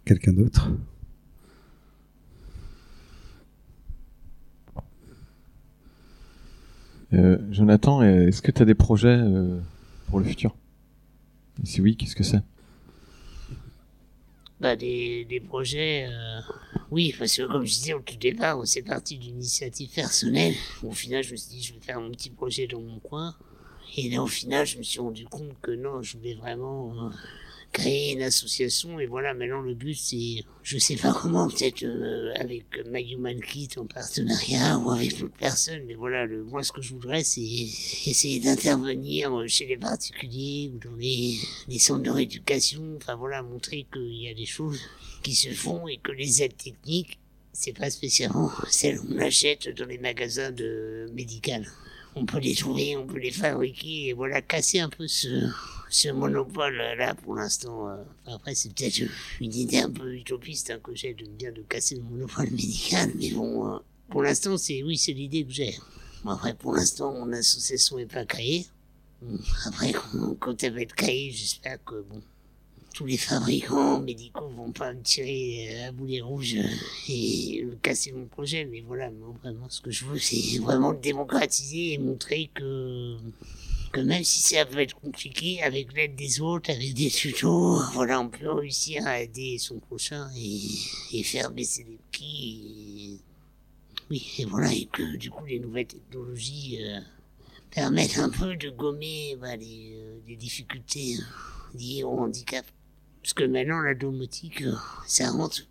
Quelqu'un 0.05 0.33
d'autre? 0.33 0.69
Euh, 7.14 7.38
Jonathan, 7.51 8.03
est-ce 8.03 8.43
que 8.43 8.51
tu 8.51 8.62
as 8.62 8.64
des 8.64 8.75
projets 8.75 9.09
euh, 9.09 9.61
pour 10.09 10.19
le 10.19 10.25
futur? 10.25 10.55
Si 11.62 11.81
oui, 11.81 11.97
qu'est-ce 11.97 12.17
que 12.17 12.25
c'est? 12.25 12.43
Bah, 14.61 14.77
des, 14.77 15.25
des 15.25 15.40
projets, 15.40 16.07
euh, 16.09 16.40
oui, 16.90 17.14
parce 17.19 17.37
que 17.37 17.43
comme 17.43 17.64
je 17.64 17.73
disais 17.75 17.93
au 17.93 18.01
tout 18.01 18.17
départ, 18.17 18.61
c'est 18.67 18.83
parti 18.83 19.19
d'une 19.19 19.37
initiative 19.37 19.90
personnelle. 19.90 20.55
Au 20.83 20.93
final, 20.93 21.23
je 21.23 21.33
me 21.33 21.37
suis 21.37 21.51
dit, 21.51 21.62
je 21.62 21.75
vais 21.75 21.81
faire 21.81 22.01
mon 22.01 22.11
petit 22.11 22.31
projet 22.31 22.67
dans 22.67 22.81
mon 22.81 22.99
coin. 22.99 23.35
Et 23.97 24.09
là, 24.11 24.23
au 24.23 24.27
final, 24.27 24.67
je 24.67 24.79
me 24.79 24.83
suis 24.83 25.01
rendu 25.01 25.25
compte 25.27 25.55
que 25.61 25.71
non, 25.73 26.03
je 26.03 26.17
voulais 26.17 26.35
vraiment 26.35 26.95
euh, 26.95 27.11
créer 27.74 28.12
une 28.12 28.22
association. 28.22 28.98
Et 29.00 29.06
voilà, 29.06 29.34
maintenant, 29.34 29.60
le 29.60 29.74
but, 29.74 29.94
c'est, 29.94 30.44
je 30.62 30.78
sais 30.78 30.96
pas 30.96 31.12
comment, 31.12 31.48
peut-être 31.48 31.82
euh, 31.82 32.32
avec 32.37 32.64
My 32.87 33.02
Human 33.12 33.38
Kit 33.40 33.68
en 33.76 33.84
partenariat 33.84 34.78
ou 34.78 34.90
avec 34.90 35.18
d'autres 35.18 35.37
personnes. 35.37 35.82
Mais 35.87 35.94
voilà, 35.94 36.24
le, 36.24 36.44
moi, 36.44 36.62
ce 36.62 36.72
que 36.72 36.80
je 36.80 36.94
voudrais, 36.94 37.24
c'est 37.24 37.42
essayer 37.42 38.40
d'intervenir 38.40 39.30
chez 39.48 39.66
les 39.66 39.76
particuliers 39.76 40.72
ou 40.72 40.78
dans 40.78 40.96
les, 40.96 41.37
les 41.68 41.78
centres 41.78 42.02
de 42.02 42.10
rééducation. 42.10 42.82
Enfin, 42.96 43.16
voilà, 43.16 43.42
montrer 43.42 43.87
qu'il 43.92 44.22
y 44.22 44.28
a 44.28 44.34
des 44.34 44.46
choses 44.46 44.80
qui 45.22 45.34
se 45.34 45.50
font 45.50 45.87
et 45.88 45.98
que 45.98 46.12
les 46.12 46.42
aides 46.42 46.56
techniques, 46.56 47.18
c'est 47.52 47.76
pas 47.76 47.90
spécialement 47.90 48.50
celles 48.68 48.98
qu'on 48.98 49.18
achète 49.18 49.68
dans 49.76 49.87
les 49.87 49.98
magasins 49.98 50.52
de 50.52 51.10
médical. 51.12 51.66
On 52.16 52.24
peut 52.26 52.38
les 52.38 52.54
trouver, 52.54 52.96
on 52.96 53.06
peut 53.06 53.18
les 53.18 53.32
fabriquer, 53.32 54.08
et 54.08 54.12
voilà, 54.12 54.40
casser 54.40 54.78
un 54.78 54.88
peu 54.88 55.08
ce, 55.08 55.48
ce 55.94 56.09
monopole-là 56.09 57.14
pour 57.14 57.37
l'instant. 57.37 57.88
euh. 57.88 58.02
Après, 58.26 58.54
c'est 58.57 58.74
peut-être 58.74 59.00
une 59.40 59.54
idée 59.54 59.78
un 59.78 59.90
peu 59.90 60.12
utopiste 60.12 60.70
hein, 60.70 60.80
que 60.83 60.92
j'ai 60.92 61.14
de 61.14 61.24
bien 61.24 61.52
de 61.52 61.62
casser 61.62 61.94
le 61.94 62.02
monopole 62.02 62.50
médical, 62.50 63.12
mais 63.14 63.30
bon, 63.30 63.72
euh, 63.72 63.78
pour 64.11 64.22
l'instant, 64.22 64.57
c'est 64.59 64.83
oui, 64.83 64.98
c'est 64.98 65.12
l'idée 65.12 65.44
que 65.44 65.52
j'ai. 65.52 65.74
Après, 66.26 66.54
pour 66.54 66.74
l'instant, 66.74 67.12
mon 67.12 67.33
association 67.33 67.96
n'est 67.98 68.07
pas 68.07 68.24
créée. 68.24 68.66
Après, 69.66 69.92
quand, 70.40 70.64
elle 70.64 70.74
va 70.74 70.80
être 70.80 70.96
créée, 70.96 71.30
j'espère 71.30 71.83
que 71.85 72.00
bon, 72.02 72.20
tous 72.92 73.07
les 73.07 73.16
fabricants 73.16 74.00
médicaux 74.00 74.48
vont 74.48 74.72
pas 74.72 74.92
me 74.92 75.00
tirer 75.00 75.68
euh, 75.70 75.88
à 75.88 75.92
boulet 75.92 76.20
rouge 76.20 76.57
euh, 76.57 77.09
et 77.09 77.64
me 77.64 77.76
casser 77.76 78.11
mon 78.11 78.26
projet. 78.26 78.64
Mais 78.64 78.80
voilà, 78.80 79.12
moi, 79.12 79.33
vraiment, 79.44 79.68
ce 79.68 79.80
que 79.80 79.92
je 79.92 80.07
veux, 80.07 80.18
c'est 80.18 80.59
vraiment 80.59 80.90
le 80.90 80.98
démocratiser 80.98 81.92
et 81.92 81.98
montrer 81.98 82.50
que 82.52 83.16
que 83.94 84.00
même 84.00 84.24
si 84.24 84.40
ça 84.40 84.66
peut 84.66 84.80
être 84.80 84.96
compliqué, 84.96 85.62
avec 85.62 85.92
l'aide 85.94 86.16
des 86.16 86.40
autres, 86.40 86.70
avec 86.70 86.94
des 86.94 87.11
tutos, 87.11 87.80
voilà, 87.92 88.20
on 88.20 88.28
peut 88.28 88.50
réussir 88.50 89.07
à 89.07 89.20
aider 89.20 89.57
son 89.59 89.78
prochain 89.78 90.28
et, 90.37 91.22
faire 91.22 91.50
baisser 91.50 91.85
les 91.85 91.98
prix. 92.11 92.62
Et, 92.98 93.20
oui, 94.11 94.35
et 94.38 94.44
voilà, 94.44 94.72
et 94.72 94.87
que 94.87 95.16
du 95.16 95.30
coup, 95.30 95.44
les 95.46 95.61
nouvelles 95.61 95.87
technologies 95.87 96.78
euh, 96.83 96.98
permettent 97.70 98.18
un 98.18 98.30
peu 98.30 98.57
de 98.57 98.70
gommer 98.70 99.37
bah, 99.40 99.57
les, 99.57 99.94
euh, 99.94 100.18
les 100.26 100.37
difficultés 100.37 101.16
euh, 101.18 101.78
liées 101.78 102.02
au 102.02 102.18
handicap. 102.18 102.66
Parce 103.22 103.33
que 103.33 103.44
maintenant, 103.44 103.80
la 103.80 103.94
domotique, 103.94 104.62
euh, 104.62 104.74
ça 105.07 105.30
rentre 105.30 105.62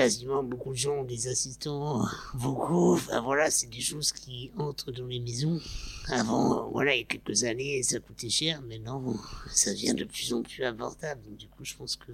quasiment 0.00 0.42
beaucoup 0.42 0.70
de 0.70 0.78
gens 0.78 1.00
ont 1.00 1.04
des 1.04 1.28
assistants 1.28 2.02
vocaux. 2.32 2.94
Enfin 2.94 3.20
voilà, 3.20 3.50
c'est 3.50 3.68
des 3.68 3.82
choses 3.82 4.12
qui 4.12 4.50
entrent 4.56 4.92
dans 4.92 5.06
les 5.06 5.20
maisons. 5.20 5.60
Avant, 6.08 6.70
voilà, 6.70 6.94
il 6.94 7.00
y 7.00 7.02
a 7.02 7.04
quelques 7.04 7.44
années, 7.44 7.82
ça 7.82 8.00
coûtait 8.00 8.30
cher. 8.30 8.62
Maintenant, 8.62 9.14
ça 9.50 9.72
devient 9.72 9.92
de 9.92 10.04
plus 10.04 10.32
en 10.32 10.40
plus 10.40 10.64
abordable. 10.64 11.20
Donc, 11.28 11.36
du 11.36 11.48
coup, 11.48 11.66
je 11.66 11.74
pense 11.76 11.96
que 11.96 12.12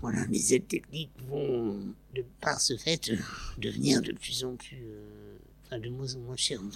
voilà, 0.00 0.24
les 0.30 0.54
aides 0.54 0.68
techniques 0.68 1.10
vont, 1.28 1.76
de 2.14 2.24
par 2.40 2.58
ce 2.62 2.78
fait, 2.78 3.12
devenir 3.58 4.00
de 4.00 4.12
plus 4.12 4.42
en 4.46 4.56
plus, 4.56 4.82
euh, 4.82 5.36
enfin, 5.66 5.78
de 5.78 5.90
moins 5.90 6.14
en 6.14 6.20
moins 6.20 6.36
chères 6.36 6.62
en. 6.62 6.70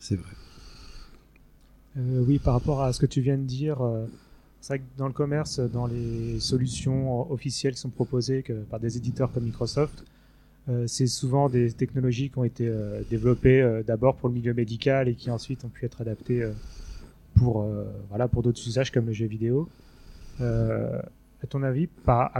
C'est 0.00 0.16
vrai. 0.16 0.32
Euh, 1.98 2.24
oui, 2.26 2.38
par 2.38 2.54
rapport 2.54 2.80
à 2.80 2.94
ce 2.94 3.00
que 3.00 3.06
tu 3.06 3.20
viens 3.20 3.36
de 3.36 3.44
dire, 3.44 3.82
euh, 3.82 4.06
c'est 4.62 4.74
vrai 4.74 4.78
que 4.78 4.84
dans 4.96 5.08
le 5.08 5.12
commerce, 5.12 5.58
dans 5.58 5.86
les 5.86 6.38
solutions 6.38 7.30
officielles 7.32 7.74
qui 7.74 7.80
sont 7.80 7.90
proposées 7.90 8.44
par 8.70 8.78
des 8.78 8.96
éditeurs 8.96 9.32
comme 9.32 9.42
Microsoft, 9.42 10.04
euh, 10.68 10.84
c'est 10.86 11.08
souvent 11.08 11.48
des 11.48 11.72
technologies 11.72 12.30
qui 12.30 12.38
ont 12.38 12.44
été 12.44 12.68
euh, 12.68 13.02
développées 13.10 13.60
euh, 13.60 13.82
d'abord 13.82 14.14
pour 14.14 14.28
le 14.28 14.36
milieu 14.36 14.54
médical 14.54 15.08
et 15.08 15.16
qui 15.16 15.28
ensuite 15.32 15.64
ont 15.64 15.68
pu 15.68 15.84
être 15.84 16.00
adaptées 16.00 16.48
pour, 17.34 17.66
voilà, 18.10 18.28
pour 18.28 18.42
d'autres 18.42 18.64
usages 18.68 18.92
comme 18.92 19.06
le 19.06 19.12
jeu 19.12 19.26
vidéo. 19.26 19.68
À 20.38 21.46
ton 21.48 21.64
avis, 21.64 21.88
par, 21.88 22.30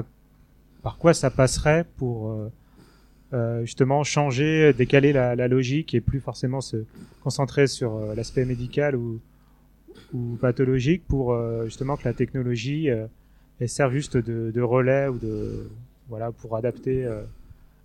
quoi 1.00 1.14
ça 1.14 1.30
passerait 1.30 1.84
pour 1.96 2.50
justement 3.62 4.04
changer, 4.04 4.72
décaler 4.74 5.12
la, 5.12 5.34
la 5.34 5.48
logique 5.48 5.94
et 5.94 6.00
plus 6.00 6.20
forcément 6.20 6.60
se 6.60 6.84
concentrer 7.22 7.66
sur 7.66 8.14
l'aspect 8.14 8.44
médical 8.44 8.94
ou, 8.94 9.18
ou 10.12 10.36
pathologique 10.40 11.02
pour 11.06 11.32
euh, 11.32 11.64
justement 11.64 11.96
que 11.96 12.04
la 12.04 12.12
technologie 12.12 12.90
euh, 12.90 13.06
elle 13.60 13.68
serve 13.68 13.92
juste 13.92 14.16
de, 14.16 14.60
relais 14.60 15.08
ou 15.08 15.18
de 15.18 15.70
voilà 16.08 16.32
pour 16.32 16.56
adapter 16.56 17.04
euh, 17.04 17.22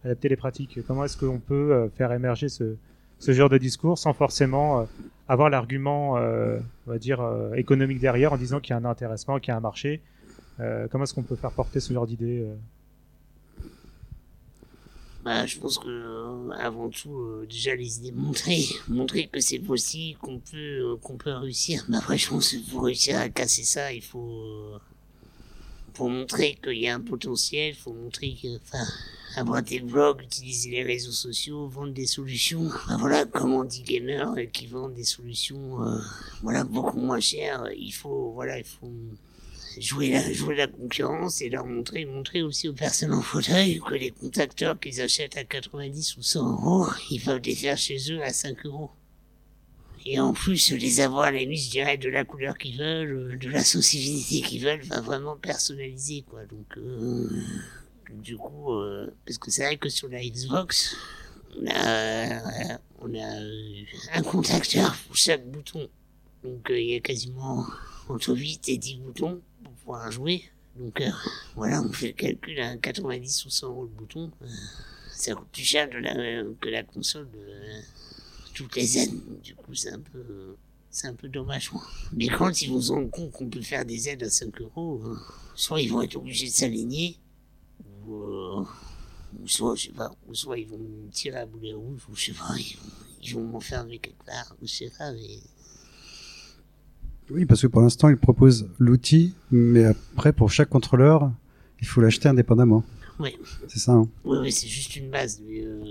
adapter 0.04 0.30
les 0.30 0.36
pratiques. 0.36 0.80
Comment 0.88 1.06
est-ce 1.06 1.18
qu'on 1.18 1.40
peut 1.40 1.74
euh, 1.74 1.90
faire 1.90 2.12
émerger 2.12 2.50
ce, 2.50 2.76
ce 3.20 3.32
genre 3.32 3.50
de 3.50 3.58
discours 3.58 3.98
sans 3.98 4.14
forcément 4.14 4.82
euh, 4.82 4.84
avoir 5.28 5.50
l'argument 5.50 6.18
euh, 6.18 6.60
on 6.88 6.92
va 6.92 6.98
dire 6.98 7.22
euh, 7.22 7.54
économique 7.54 8.00
derrière 8.00 8.34
en 8.34 8.38
disant 8.38 8.60
qu'il 8.60 8.72
y 8.72 8.74
a 8.74 8.78
un 8.78 8.86
intéressement, 8.86 9.40
qu'il 9.40 9.52
y 9.52 9.54
a 9.54 9.58
un 9.58 9.62
marché? 9.62 10.02
Euh, 10.60 10.88
comment 10.90 11.04
est-ce 11.04 11.14
qu'on 11.14 11.24
peut 11.24 11.36
faire 11.36 11.52
porter 11.52 11.80
ce 11.80 11.94
genre 11.94 12.08
d'idée 12.08 12.42
euh? 12.42 12.56
Bah, 15.28 15.46
je 15.46 15.60
pense 15.60 15.78
que 15.78 15.90
euh, 15.90 16.52
avant 16.52 16.88
tout, 16.88 17.20
euh, 17.20 17.46
déjà 17.50 17.76
les 17.76 17.98
idées 17.98 18.14
montrer, 18.88 19.28
que 19.28 19.42
c'est 19.42 19.60
possible, 19.60 20.18
qu'on 20.20 20.40
peut, 20.40 20.56
euh, 20.56 20.96
qu'on 21.02 21.18
peut 21.18 21.34
réussir. 21.34 21.84
Mais 21.90 21.98
après, 21.98 22.18
je 22.18 22.30
pense 22.30 22.54
que 22.54 22.72
pour 22.72 22.86
réussir 22.86 23.20
à 23.20 23.28
casser 23.28 23.66
ça, 23.66 23.92
il 23.92 24.02
faut, 24.02 24.80
pour 25.94 26.10
montrer 26.10 26.58
qu'il 26.64 26.78
y 26.78 26.88
a 26.88 26.96
un 26.96 27.02
potentiel, 27.02 27.76
faut 27.76 27.92
montrer 27.92 28.38
que, 28.42 28.56
enfin, 28.56 28.86
avoir 29.36 29.62
des 29.62 29.82
blogs, 29.82 30.22
utiliser 30.22 30.70
les 30.70 30.84
réseaux 30.84 31.12
sociaux, 31.12 31.68
vendre 31.68 31.92
des 31.92 32.08
solutions. 32.08 32.68
Enfin, 32.68 32.96
voilà, 32.96 33.26
comme 33.26 33.52
on 33.52 33.66
dit 33.66 33.84
gamers 33.84 34.32
euh, 34.32 34.46
qui 34.46 34.68
vendent 34.68 34.94
des 34.94 35.04
solutions, 35.04 35.78
voilà, 36.42 36.64
beaucoup 36.64 37.02
moins 37.02 37.20
chères. 37.20 37.66
Il 37.78 37.92
faut, 37.92 38.32
voilà, 38.32 38.60
il 38.60 38.64
faut 38.64 38.94
jouer 39.80 40.12
la, 40.12 40.34
jouer 40.34 40.56
la 40.56 40.68
concurrence 40.68 41.42
et 41.42 41.50
leur 41.50 41.66
montrer, 41.66 42.06
montrer 42.06 42.42
aussi 42.42 42.68
aux 42.68 42.74
personnes 42.74 43.14
en 43.14 43.22
fauteuil 43.22 43.80
que 43.80 43.94
les 43.94 44.12
contacteurs 44.12 44.80
qu'ils 44.80 45.02
achètent 45.02 45.38
à 45.38 45.44
90 45.44 46.18
ou 46.18 46.22
100 46.22 46.52
euros, 46.52 46.88
ils 47.10 47.22
peuvent 47.22 47.42
les 47.44 47.56
faire 47.56 47.78
chez 47.78 47.98
eux 48.12 48.22
à 48.24 48.34
5 48.34 48.66
euros. 48.66 48.92
Et 50.06 50.20
en 50.20 50.32
plus, 50.32 50.72
les 50.72 51.02
avoir 51.02 51.24
à 51.24 51.32
la 51.32 51.40
limite, 51.40 51.64
je 51.64 51.70
dirais, 51.70 51.98
de 51.98 52.08
la 52.08 52.24
couleur 52.24 52.58
qu'ils 52.58 52.78
veulent, 52.78 53.38
de 53.38 53.50
la 53.50 53.64
sensibilité 53.64 54.42
qu'ils 54.42 54.64
veulent, 54.64 54.80
enfin 54.84 55.02
vraiment 55.02 55.36
personnalisé, 55.36 56.24
quoi. 56.30 56.46
Donc, 56.46 56.78
euh, 56.78 57.30
du 58.24 58.38
coup, 58.38 58.74
euh, 58.74 59.14
parce 59.26 59.38
que 59.38 59.52
c'est 59.52 59.66
vrai 59.66 59.78
que 59.78 59.90
sur 59.90 60.08
la 60.08 60.24
Xbox, 60.24 60.96
on 61.60 61.68
a, 61.68 61.88
euh, 61.88 62.78
on 63.00 63.14
a 63.14 63.42
euh, 63.42 63.84
un 64.14 64.22
contacteur 64.22 64.96
pour 65.08 65.16
chaque 65.16 65.46
bouton. 65.50 65.88
Donc, 66.44 66.70
euh, 66.70 66.80
il 66.80 66.92
y 66.92 66.96
a 66.96 67.00
quasiment 67.00 67.66
entre 68.10 68.36
8 68.36 68.70
et 68.70 68.78
10 68.78 68.98
boutons 68.98 69.42
pouvoir 69.88 70.12
jouer. 70.12 70.44
Donc, 70.76 71.00
euh, 71.00 71.10
voilà, 71.56 71.82
on 71.82 71.92
fait 71.92 72.08
le 72.08 72.14
calcul 72.14 72.60
à 72.60 72.76
90 72.76 73.46
ou 73.46 73.50
100 73.50 73.68
euros 73.68 73.84
le 73.84 73.90
bouton. 73.90 74.32
Euh, 74.42 74.48
ça 75.16 75.34
coûte 75.34 75.48
plus 75.52 75.64
cher 75.64 75.90
que 75.90 76.70
la 76.70 76.84
console 76.84 77.30
de 77.32 77.82
toutes 78.54 78.76
les 78.76 78.98
aides. 78.98 79.42
Du 79.42 79.56
coup, 79.56 79.74
c'est 79.74 79.92
un 79.92 80.00
peu, 80.00 80.56
c'est 80.92 81.08
un 81.08 81.14
peu 81.16 81.30
dommage. 81.30 81.70
quoi. 81.70 81.82
Mais 82.12 82.28
quand 82.28 82.62
ils 82.62 82.70
vont 82.70 82.82
se 82.82 82.92
rendre 82.92 83.10
compte 83.10 83.32
qu'on 83.32 83.48
peut 83.50 83.62
faire 83.62 83.86
des 83.86 84.10
aides 84.10 84.24
à 84.24 84.30
5 84.30 84.62
euros, 84.62 85.02
euh, 85.06 85.18
soit 85.56 85.82
ils 85.82 85.90
vont 85.90 86.02
être 86.02 86.18
obligés 86.18 86.48
de 86.48 86.54
s'aligner, 86.54 87.18
ou, 88.06 88.14
euh, 88.16 88.66
ou 89.42 89.48
soit, 89.48 89.76
je 89.76 89.86
sais 89.86 89.92
pas, 89.94 90.12
ou 90.28 90.36
soit 90.36 90.60
ils 90.60 90.68
vont 90.68 90.80
tirer 91.12 91.38
à 91.40 91.46
boulet 91.46 91.74
rouge, 91.74 92.02
ou 92.10 92.16
je 92.16 92.26
sais 92.26 92.34
pas, 92.34 92.54
ils 92.58 92.76
vont, 92.76 92.92
ils 93.24 93.34
vont 93.36 93.44
m'enfermer 93.44 94.00
quelque 94.00 94.26
part, 94.26 94.54
ou 94.62 94.68
je 94.68 94.74
sais 94.74 94.92
pas, 94.96 95.12
mais 95.14 95.40
Oui, 97.30 97.46
parce 97.46 97.62
que 97.62 97.68
pour 97.68 97.82
l'instant, 97.82 98.10
il 98.10 98.18
propose 98.18 98.68
l'outil, 98.80 99.34
mais 99.52 99.84
après, 99.86 100.32
pour 100.34 100.50
chaque 100.52 100.70
contrôleur, 100.70 101.32
il 101.82 101.88
faut 101.88 102.02
l'acheter 102.02 102.30
indépendamment. 102.30 102.84
Oui. 103.20 103.36
C'est 103.68 103.80
ça, 103.80 103.94
hein 103.94 104.08
Oui, 104.24 104.38
oui, 104.42 104.52
c'est 104.52 104.68
juste 104.68 104.96
une 104.96 105.10
base. 105.10 105.42
Mais, 105.46 105.62
euh, 105.66 105.84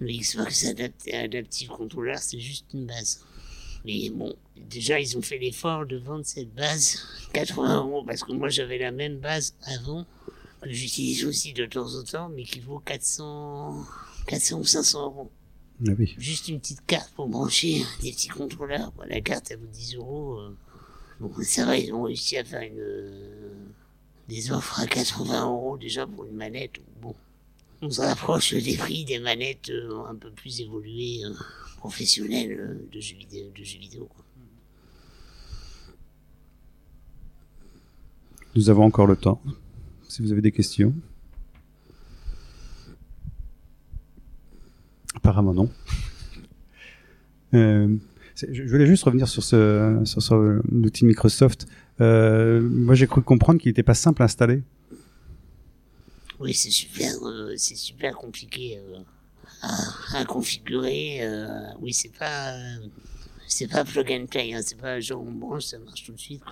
le 0.00 0.06
Xbox 0.08 0.64
Adapt- 0.64 1.12
Adaptive 1.12 1.68
Controller, 1.68 2.16
c'est 2.18 2.40
juste 2.40 2.66
une 2.72 2.86
base. 2.86 3.20
Mais 3.84 4.08
bon, 4.10 4.34
déjà, 4.70 4.98
ils 4.98 5.16
ont 5.18 5.22
fait 5.22 5.36
l'effort 5.38 5.84
de 5.84 5.96
vendre 5.98 6.24
cette 6.24 6.54
base 6.54 6.98
80 7.34 7.76
euros, 7.84 8.04
parce 8.06 8.22
que 8.24 8.32
moi, 8.32 8.48
j'avais 8.48 8.78
la 8.78 8.90
même 8.92 9.18
base 9.18 9.54
avant, 9.66 10.06
que 10.62 10.70
j'utilise 10.70 11.24
aussi 11.26 11.52
de 11.52 11.66
temps 11.66 11.94
en 11.94 12.02
temps, 12.04 12.28
mais 12.34 12.44
qui 12.44 12.60
vaut 12.60 12.78
400, 12.78 13.84
400 14.26 14.58
ou 14.60 14.64
500 14.64 15.02
euros. 15.04 15.30
Ah 15.86 15.92
oui. 15.98 16.14
Juste 16.18 16.48
une 16.48 16.60
petite 16.60 16.84
carte 16.86 17.10
pour 17.14 17.28
brancher 17.28 17.82
des 18.02 18.12
petits 18.12 18.28
contrôleurs. 18.28 18.92
quoi. 18.94 19.06
La 19.06 19.20
carte, 19.20 19.50
elle 19.50 19.58
vaut 19.58 19.66
10 19.66 19.96
euros. 19.96 20.38
euh. 20.38 20.56
Donc, 21.20 21.32
c'est 21.42 21.62
vrai, 21.64 21.84
ils 21.84 21.92
ont 21.92 22.02
réussi 22.02 22.36
à 22.36 22.44
faire 22.44 22.62
une, 22.62 22.78
euh, 22.78 23.50
des 24.28 24.50
offres 24.52 24.80
à 24.80 24.86
80 24.86 25.46
euros 25.46 25.76
déjà 25.76 26.06
pour 26.06 26.24
une 26.24 26.34
manette. 26.36 26.76
Bon, 27.00 27.14
on 27.82 27.90
se 27.90 28.00
rapproche 28.00 28.54
des 28.54 28.76
prix 28.76 29.04
des 29.04 29.18
manettes 29.18 29.70
euh, 29.70 30.04
un 30.08 30.14
peu 30.14 30.30
plus 30.30 30.60
évoluées, 30.60 31.22
euh, 31.24 31.34
professionnelles 31.78 32.52
euh, 32.58 32.88
de 32.92 33.00
jeux 33.00 33.16
vidéo. 33.16 33.50
De 33.56 33.62
jeux 33.64 33.78
vidéo 33.78 34.08
quoi. 34.14 34.24
Nous 38.56 38.70
avons 38.70 38.84
encore 38.84 39.06
le 39.06 39.16
temps. 39.16 39.40
Si 40.08 40.22
vous 40.22 40.30
avez 40.32 40.40
des 40.40 40.52
questions. 40.52 40.94
Apparemment 45.44 45.54
non. 45.54 45.70
Euh, 47.54 47.96
je 48.50 48.62
voulais 48.64 48.86
juste 48.86 49.04
revenir 49.04 49.28
sur, 49.28 49.44
sur, 49.44 50.36
l'outil 50.70 51.04
Microsoft. 51.04 51.66
Euh, 52.00 52.60
moi, 52.60 52.94
j'ai 52.94 53.06
cru 53.06 53.22
comprendre 53.22 53.60
qu'il 53.60 53.70
n'était 53.70 53.84
pas 53.84 53.94
simple 53.94 54.22
à 54.22 54.24
installer. 54.24 54.62
Oui, 56.40 56.52
c'est 56.52 56.70
super, 56.70 57.12
euh, 57.22 57.54
super 57.56 58.16
compliqué 58.16 58.80
à, 59.62 60.24
configurer. 60.24 61.20
oui, 61.80 61.92
c'est 61.92 62.12
pas, 62.12 62.54
c'est 63.46 63.68
pas 63.68 63.84
plug 63.84 64.10
and 64.10 64.26
play. 64.26 64.52
Hein, 64.52 64.60
c'est 64.64 64.78
pas 64.78 64.98
genre 64.98 65.22
on 65.22 65.30
branche, 65.30 65.66
ça 65.66 65.78
marche 65.78 66.04
tout 66.04 66.12
de 66.12 66.18
suite. 66.18 66.42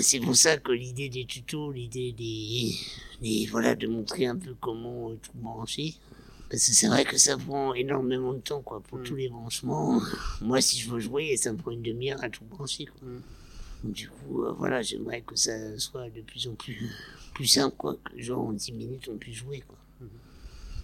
C'est 0.00 0.20
pour 0.20 0.34
ça 0.34 0.56
que 0.56 0.72
l'idée 0.72 1.08
des 1.08 1.24
tutos, 1.24 1.70
l'idée 1.70 2.12
des, 2.12 3.46
voilà, 3.46 3.76
de 3.76 3.86
montrer 3.86 4.26
un 4.26 4.36
peu 4.36 4.54
comment 4.60 5.10
tout 5.10 5.30
brancher. 5.34 5.94
Parce 6.50 6.66
que 6.66 6.72
c'est 6.72 6.88
vrai 6.88 7.04
que 7.04 7.16
ça 7.16 7.38
prend 7.38 7.74
énormément 7.74 8.32
de 8.32 8.40
temps, 8.40 8.60
quoi, 8.60 8.80
pour 8.80 9.00
tous 9.04 9.14
les 9.14 9.28
branchements. 9.28 10.02
Moi, 10.40 10.60
si 10.60 10.78
je 10.80 10.90
veux 10.90 10.98
jouer, 10.98 11.36
ça 11.36 11.52
me 11.52 11.56
prend 11.56 11.70
une 11.70 11.82
demi-heure 11.82 12.22
à 12.24 12.28
tout 12.28 12.44
brancher, 12.44 12.86
quoi. 12.86 13.08
Donc, 13.84 13.92
du 13.92 14.08
coup, 14.08 14.42
euh, 14.42 14.52
voilà, 14.52 14.82
j'aimerais 14.82 15.20
que 15.22 15.36
ça 15.36 15.78
soit 15.78 16.10
de 16.10 16.20
plus 16.22 16.48
en 16.48 16.54
plus, 16.54 16.90
plus 17.34 17.46
simple, 17.46 17.76
quoi. 17.76 17.96
Que 18.04 18.20
genre 18.20 18.40
en 18.40 18.52
10 18.52 18.72
minutes, 18.72 19.08
on 19.12 19.16
puisse 19.16 19.36
jouer, 19.36 19.60
quoi. 19.60 19.78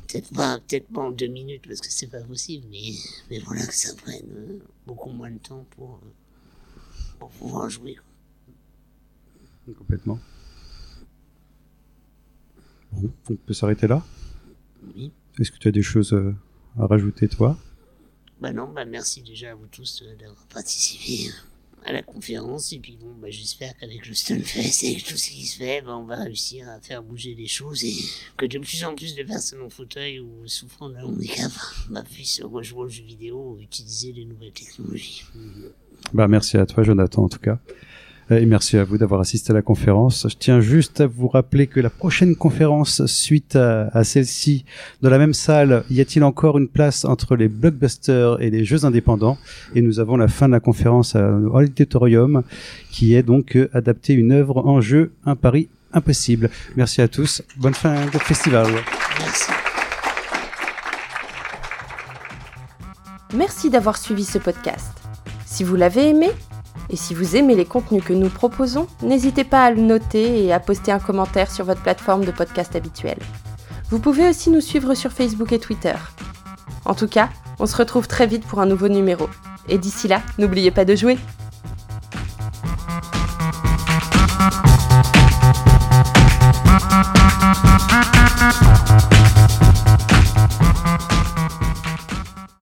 Peut-être 0.06 0.32
pas, 0.32 0.60
peut-être 0.60 0.86
pas 0.86 1.00
en 1.00 1.10
2 1.10 1.26
minutes, 1.26 1.66
parce 1.66 1.80
que 1.80 1.90
c'est 1.90 2.06
pas 2.06 2.20
possible, 2.20 2.64
mais, 2.70 2.92
mais 3.28 3.40
voilà, 3.40 3.66
que 3.66 3.74
ça 3.74 3.92
prenne 3.96 4.22
euh, 4.36 4.58
beaucoup 4.86 5.10
moins 5.10 5.32
de 5.32 5.38
temps 5.38 5.66
pour, 5.70 5.96
euh, 5.96 6.08
pour 7.18 7.30
pouvoir 7.30 7.68
jouer, 7.68 7.96
quoi. 7.96 9.74
Complètement. 9.74 10.20
Bon, 12.92 13.10
on 13.30 13.34
peut 13.34 13.52
s'arrêter 13.52 13.88
là? 13.88 14.00
Oui. 14.94 15.10
Est-ce 15.38 15.50
que 15.50 15.58
tu 15.58 15.68
as 15.68 15.72
des 15.72 15.82
choses 15.82 16.12
euh, 16.12 16.34
à 16.78 16.86
rajouter, 16.86 17.28
toi? 17.28 17.58
Bah 18.40 18.52
non, 18.52 18.68
bah 18.68 18.84
merci 18.84 19.22
déjà 19.22 19.52
à 19.52 19.54
vous 19.54 19.66
tous 19.66 20.02
euh, 20.02 20.16
d'avoir 20.16 20.46
participé 20.46 21.30
à 21.84 21.92
la 21.92 22.02
conférence. 22.02 22.72
Et 22.72 22.78
puis 22.78 22.98
bon, 23.00 23.14
bah 23.20 23.28
j'espère 23.30 23.76
qu'avec 23.78 24.06
le 24.06 24.14
Stunfest 24.14 24.84
et 24.84 24.96
tout 24.96 25.16
ce 25.16 25.30
qui 25.30 25.46
se 25.46 25.58
fait, 25.58 25.82
bah 25.82 25.96
on 25.96 26.04
va 26.04 26.16
réussir 26.16 26.68
à 26.68 26.80
faire 26.80 27.02
bouger 27.02 27.34
les 27.34 27.46
choses 27.46 27.84
et 27.84 27.94
que 28.36 28.46
de 28.46 28.58
plus 28.58 28.84
en 28.84 28.94
plus 28.94 29.14
de 29.14 29.22
personnes 29.22 29.62
en 29.62 29.70
fauteuil 29.70 30.20
ou 30.20 30.46
souffrant 30.46 30.90
d'un 30.90 31.04
handicap 31.04 31.52
bah, 31.90 32.02
puissent 32.02 32.42
rejouer 32.42 32.80
aux 32.80 32.88
jeux 32.88 33.04
vidéo 33.04 33.52
ou 33.52 33.60
utiliser 33.60 34.12
les 34.12 34.24
nouvelles 34.24 34.52
technologies. 34.52 35.24
Bah, 36.12 36.28
merci 36.28 36.56
à 36.56 36.66
toi, 36.66 36.82
Jonathan, 36.82 37.24
en 37.24 37.28
tout 37.28 37.38
cas. 37.38 37.58
Euh, 38.32 38.44
merci 38.46 38.76
à 38.76 38.82
vous 38.82 38.98
d'avoir 38.98 39.20
assisté 39.20 39.52
à 39.52 39.54
la 39.54 39.62
conférence. 39.62 40.26
Je 40.28 40.34
tiens 40.36 40.60
juste 40.60 41.00
à 41.00 41.06
vous 41.06 41.28
rappeler 41.28 41.68
que 41.68 41.78
la 41.78 41.90
prochaine 41.90 42.34
conférence, 42.34 43.06
suite 43.06 43.54
à, 43.54 43.88
à 43.92 44.02
celle-ci, 44.02 44.64
dans 45.00 45.10
la 45.10 45.18
même 45.18 45.34
salle, 45.34 45.84
y 45.90 46.00
a-t-il 46.00 46.24
encore 46.24 46.58
une 46.58 46.66
place 46.66 47.04
entre 47.04 47.36
les 47.36 47.46
blockbusters 47.46 48.42
et 48.42 48.50
les 48.50 48.64
jeux 48.64 48.84
indépendants? 48.84 49.38
Et 49.76 49.82
nous 49.82 50.00
avons 50.00 50.16
la 50.16 50.26
fin 50.26 50.48
de 50.48 50.52
la 50.52 50.60
conférence 50.60 51.14
à 51.14 51.20
l'auditorium, 51.20 52.42
qui 52.90 53.14
est 53.14 53.22
donc 53.22 53.56
euh, 53.56 53.70
adapter 53.72 54.14
une 54.14 54.32
œuvre 54.32 54.66
en 54.66 54.80
jeu, 54.80 55.12
un 55.24 55.36
pari 55.36 55.68
impossible. 55.92 56.50
Merci 56.76 57.02
à 57.02 57.08
tous. 57.08 57.42
Bonne 57.58 57.74
fin 57.74 58.06
de 58.06 58.18
festival. 58.18 58.66
Merci 63.34 63.70
d'avoir 63.70 63.96
suivi 63.96 64.24
ce 64.24 64.38
podcast. 64.38 64.92
Si 65.44 65.64
vous 65.64 65.76
l'avez 65.76 66.08
aimé, 66.08 66.30
et 66.90 66.96
si 66.96 67.14
vous 67.14 67.36
aimez 67.36 67.54
les 67.54 67.64
contenus 67.64 68.04
que 68.04 68.12
nous 68.12 68.28
proposons, 68.28 68.86
n'hésitez 69.02 69.44
pas 69.44 69.64
à 69.64 69.70
le 69.70 69.80
noter 69.80 70.44
et 70.44 70.52
à 70.52 70.60
poster 70.60 70.92
un 70.92 70.98
commentaire 70.98 71.50
sur 71.50 71.64
votre 71.64 71.82
plateforme 71.82 72.24
de 72.24 72.30
podcast 72.30 72.76
habituelle. 72.76 73.18
Vous 73.90 73.98
pouvez 73.98 74.28
aussi 74.28 74.50
nous 74.50 74.60
suivre 74.60 74.94
sur 74.94 75.12
Facebook 75.12 75.52
et 75.52 75.58
Twitter. 75.58 75.94
En 76.84 76.94
tout 76.94 77.08
cas, 77.08 77.28
on 77.58 77.66
se 77.66 77.76
retrouve 77.76 78.06
très 78.06 78.26
vite 78.26 78.46
pour 78.46 78.60
un 78.60 78.66
nouveau 78.66 78.88
numéro. 78.88 79.28
Et 79.68 79.78
d'ici 79.78 80.08
là, 80.08 80.22
n'oubliez 80.38 80.70
pas 80.70 80.84
de 80.84 80.94
jouer 80.94 81.18